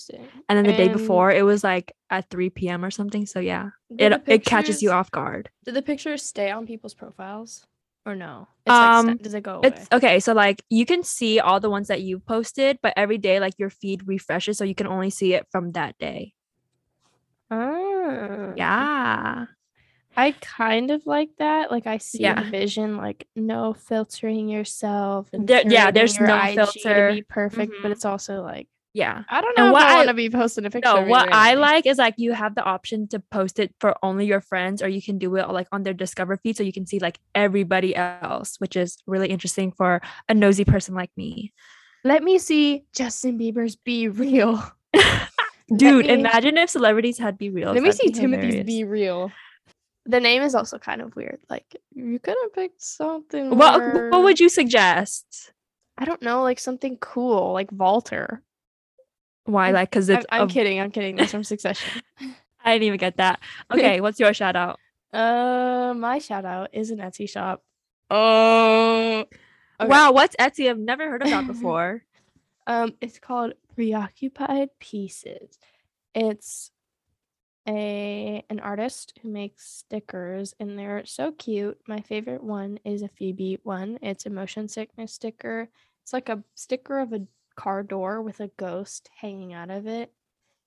And 0.49 0.59
then 0.59 0.65
the 0.65 0.73
day 0.73 0.89
before 0.89 1.33
it 1.33 1.45
was 1.45 1.65
like 1.65 1.93
at 2.11 2.29
3 2.31 2.51
p.m 2.51 2.85
or 2.85 2.91
something 2.91 3.27
so 3.27 3.39
yeah 3.39 3.71
it 3.91 4.11
the 4.11 4.33
it 4.33 4.45
catches 4.45 4.83
you 4.83 4.91
off 4.91 5.11
guard 5.11 5.51
Did 5.65 5.75
the 5.75 5.83
pictures 5.83 6.23
stay 6.23 6.51
on 6.51 6.67
people's 6.67 6.95
profiles 6.95 7.67
or 8.09 8.17
no? 8.17 8.49
It's 8.67 8.75
Um, 8.75 9.07
sta- 9.07 9.23
does 9.23 9.35
it 9.35 9.43
go 9.43 9.57
away? 9.57 9.69
it's 9.69 9.89
okay 9.93 10.21
so 10.21 10.33
like 10.33 10.63
you 10.71 10.85
can 10.87 11.03
see 11.03 11.41
all 11.41 11.61
the 11.61 11.71
ones 11.71 11.89
that 11.89 12.01
you 12.03 12.19
posted 12.21 12.79
but 12.83 12.93
every 12.97 13.19
day 13.19 13.41
like 13.41 13.55
your 13.59 13.71
feed 13.71 14.07
refreshes 14.07 14.59
so 14.59 14.65
you 14.65 14.75
can 14.75 14.87
only 14.87 15.11
see 15.11 15.35
it 15.35 15.47
from 15.53 15.73
that 15.73 15.97
day 15.99 16.33
Oh. 17.51 18.53
yeah 18.57 19.47
I 20.17 20.33
kind 20.41 20.91
of 20.91 21.07
like 21.07 21.31
that. 21.39 21.71
Like 21.71 21.87
I 21.87 21.99
see 21.99 22.23
Yeah. 22.25 22.43
vision, 22.51 22.97
like 22.97 23.29
no 23.37 23.73
filtering 23.73 24.49
yourself. 24.49 25.29
And 25.33 25.47
There- 25.47 25.63
yeah, 25.65 25.93
there's 25.93 26.19
no 26.19 26.35
IG 26.37 26.57
filter. 26.57 27.11
To 27.11 27.15
be 27.15 27.23
perfect, 27.23 27.73
but 27.83 27.89
Mhm. 27.89 27.93
it's 27.93 28.05
also 28.05 28.43
like 28.43 28.67
yeah 28.95 29.23
I 29.29 29.41
don't 29.41 29.57
And 29.59 29.67
know 29.69 29.73
what 29.73 29.83
I, 29.83 29.93
I- 29.93 29.97
want 29.97 30.09
to 30.09 30.15
be 30.15 30.31
posting 30.31 30.65
a 30.65 30.71
picture. 30.71 30.93
no 30.95 31.03
what 31.03 31.31
i 31.33 31.55
like 31.55 31.85
is 31.87 31.99
like 31.99 32.15
you 32.17 32.33
have 32.33 32.55
the 32.55 32.63
option 32.65 33.07
to 33.09 33.21
post 33.21 33.59
it 33.59 33.75
for 33.81 33.95
only 34.03 34.25
your 34.27 34.41
friends 34.41 34.83
or 34.83 34.89
you 34.89 35.03
can 35.03 35.19
do 35.19 35.37
it 35.37 35.49
like 35.51 35.69
on 35.73 35.83
their 35.83 35.93
discover 35.95 36.37
feed 36.39 36.57
so 36.57 36.63
you 36.63 36.73
can 36.73 36.87
see 36.87 36.99
like 36.99 37.19
everybody 37.35 37.95
else 37.95 38.57
which 38.59 38.77
is 38.77 38.97
really 39.07 39.29
interesting 39.29 39.73
for 39.73 40.01
a 40.29 40.35
nosy 40.35 40.65
person 40.65 40.95
like 40.95 41.11
me 41.17 41.53
Let 42.05 42.23
me 42.23 42.39
see 42.39 42.85
Justin 42.95 43.39
Bieber's 43.39 43.77
"Be 43.77 44.09
Real." 44.09 44.63
dude 45.77 46.07
me- 46.07 46.13
imagine 46.13 46.57
if 46.57 46.71
celebrities 46.71 47.19
had 47.19 47.37
be 47.37 47.51
real 47.51 47.73
Let 47.75 47.83
me 47.83 47.93
see 47.93 48.11
Timothée's 48.11 48.65
"Be 48.65 48.85
Real." 48.85 49.31
The 50.07 50.21
name 50.21 50.41
is 50.41 50.55
also 50.55 50.79
kind 50.79 51.03
of 51.03 51.15
weird. 51.15 51.41
Like 51.51 51.67
you 51.93 52.19
could 52.19 52.37
have 52.43 52.55
picked 52.55 52.81
something. 52.81 53.51
What 53.59 53.79
more- 53.81 54.09
what 54.11 54.23
would 54.25 54.41
you 54.41 54.49
suggest? 54.49 55.53
I 55.99 56.07
don't 56.07 56.23
know, 56.23 56.43
like 56.43 56.59
something 56.59 56.97
cool, 56.97 57.53
like 57.53 57.69
Walter. 57.71 58.41
Why? 59.49 59.71
Like, 59.71 59.91
because 59.91 60.11
I'm, 60.11 60.19
it's. 60.19 60.27
I'm 60.31 60.43
of- 60.43 60.51
kidding. 60.51 60.79
I'm 60.79 60.91
kidding. 60.91 61.17
That's 61.17 61.31
from 61.31 61.43
Succession. 61.55 62.03
I 62.63 62.75
didn't 62.75 62.85
even 62.85 62.99
get 62.99 63.17
that. 63.17 63.41
Okay, 63.73 64.01
what's 64.01 64.21
your 64.21 64.35
shout 64.35 64.57
out? 64.57 64.79
Uh, 65.13 65.95
my 65.97 66.19
shout 66.19 66.45
out 66.45 66.69
is 66.75 66.91
an 66.91 66.99
Etsy 66.99 67.29
shop. 67.29 67.63
Oh, 68.11 69.21
okay. 69.81 69.89
Wow, 69.89 70.13
what's 70.13 70.37
Etsy? 70.37 70.69
I've 70.69 70.79
never 70.79 71.09
heard 71.09 71.23
of 71.23 71.31
that 71.31 71.47
before. 71.55 72.03
Um, 72.67 72.95
it's 73.01 73.19
called 73.19 73.55
Preoccupied 73.75 74.69
Pieces. 74.81 75.59
It's 76.15 76.71
a 77.67 78.43
an 78.51 78.61
artist 78.61 79.19
who 79.23 79.31
makes 79.31 79.67
stickers 79.67 80.55
and 80.61 80.79
they're 80.79 81.07
so 81.07 81.33
cute. 81.33 81.79
My 81.87 82.01
favorite 82.01 82.43
one 82.43 82.81
is 82.85 83.01
a 83.03 83.09
Phoebe 83.09 83.61
one. 83.63 83.99
It's 84.03 84.27
a 84.27 84.31
motion 84.31 84.69
sickness 84.69 85.15
sticker. 85.15 85.69
It's 86.03 86.13
like 86.13 86.29
a 86.29 86.43
sticker 86.55 86.99
of 86.99 87.13
a 87.15 87.27
car 87.59 87.83
door 87.83 88.23
with 88.23 88.39
a 88.39 88.51
ghost 88.57 89.11
hanging 89.21 89.53
out 89.53 89.69
of 89.69 89.87
it, 89.89 90.13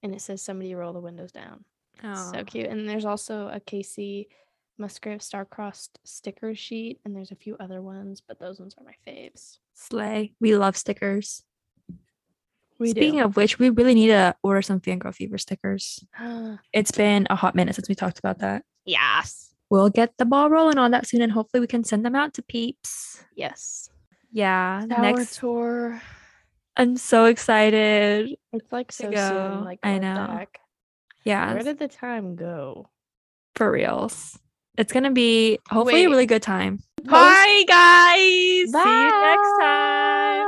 and 0.03 0.13
it 0.13 0.19
says 0.21 0.41
somebody 0.41 0.75
roll 0.75 0.91
the 0.91 0.99
windows 0.99 1.31
down. 1.31 1.63
Oh. 2.03 2.31
so 2.33 2.43
cute. 2.43 2.67
And 2.67 2.87
there's 2.89 3.05
also 3.05 3.47
a 3.47 3.59
Kacey 3.61 4.27
Musgrave 4.77 5.21
Star-Crossed 5.21 5.99
sticker 6.03 6.53
sheet, 6.53 6.99
and 7.05 7.15
there's 7.15 7.31
a 7.31 7.35
few 7.35 7.55
other 7.61 7.81
ones, 7.81 8.21
but 8.27 8.39
those 8.39 8.59
ones 8.59 8.75
are 8.77 8.83
my 8.83 8.95
faves. 9.07 9.59
Slay. 9.73 10.33
We 10.41 10.55
love 10.57 10.75
stickers. 10.75 11.43
We 12.77 12.89
Speaking 12.89 13.21
of 13.21 13.37
which, 13.37 13.57
we 13.57 13.69
really 13.69 13.93
need 13.93 14.07
to 14.07 14.35
order 14.43 14.61
some 14.61 14.81
Fangirl 14.81 15.15
Fever 15.15 15.37
stickers. 15.37 16.03
It's 16.73 16.91
been 16.91 17.25
a 17.29 17.35
hot 17.35 17.55
minute 17.55 17.75
since 17.75 17.87
we 17.87 17.95
talked 17.95 18.19
about 18.19 18.39
that. 18.39 18.63
yes, 18.85 19.47
We'll 19.69 19.89
get 19.89 20.17
the 20.17 20.25
ball 20.25 20.49
rolling 20.49 20.77
on 20.77 20.91
that 20.91 21.07
soon 21.07 21.21
and 21.21 21.31
hopefully 21.31 21.61
we 21.61 21.67
can 21.67 21.85
send 21.85 22.03
them 22.05 22.15
out 22.15 22.33
to 22.33 22.41
peeps. 22.41 23.23
yes. 23.37 23.89
Yeah. 24.33 24.85
Tower 24.89 25.01
next 25.01 25.37
tour. 25.37 26.01
I'm 26.77 26.97
so 26.97 27.25
excited. 27.25 28.35
It's 28.53 28.71
like 28.71 28.91
so 28.91 29.11
go. 29.11 29.27
soon. 29.27 29.63
Like 29.65 29.79
I 29.83 29.99
know. 29.99 30.27
Back. 30.27 30.59
Yeah. 31.23 31.53
Where 31.53 31.63
did 31.63 31.79
the 31.79 31.87
time 31.87 32.35
go? 32.35 32.89
For 33.55 33.71
reals. 33.71 34.39
It's 34.77 34.93
gonna 34.93 35.11
be 35.11 35.59
hopefully 35.69 36.01
Wait. 36.01 36.05
a 36.05 36.09
really 36.09 36.25
good 36.25 36.41
time. 36.41 36.79
Bye 37.03 37.63
guys. 37.67 38.71
Bye. 38.71 38.83
See 38.83 39.03
you 39.03 39.21
next 39.21 39.57
time. 39.59 40.47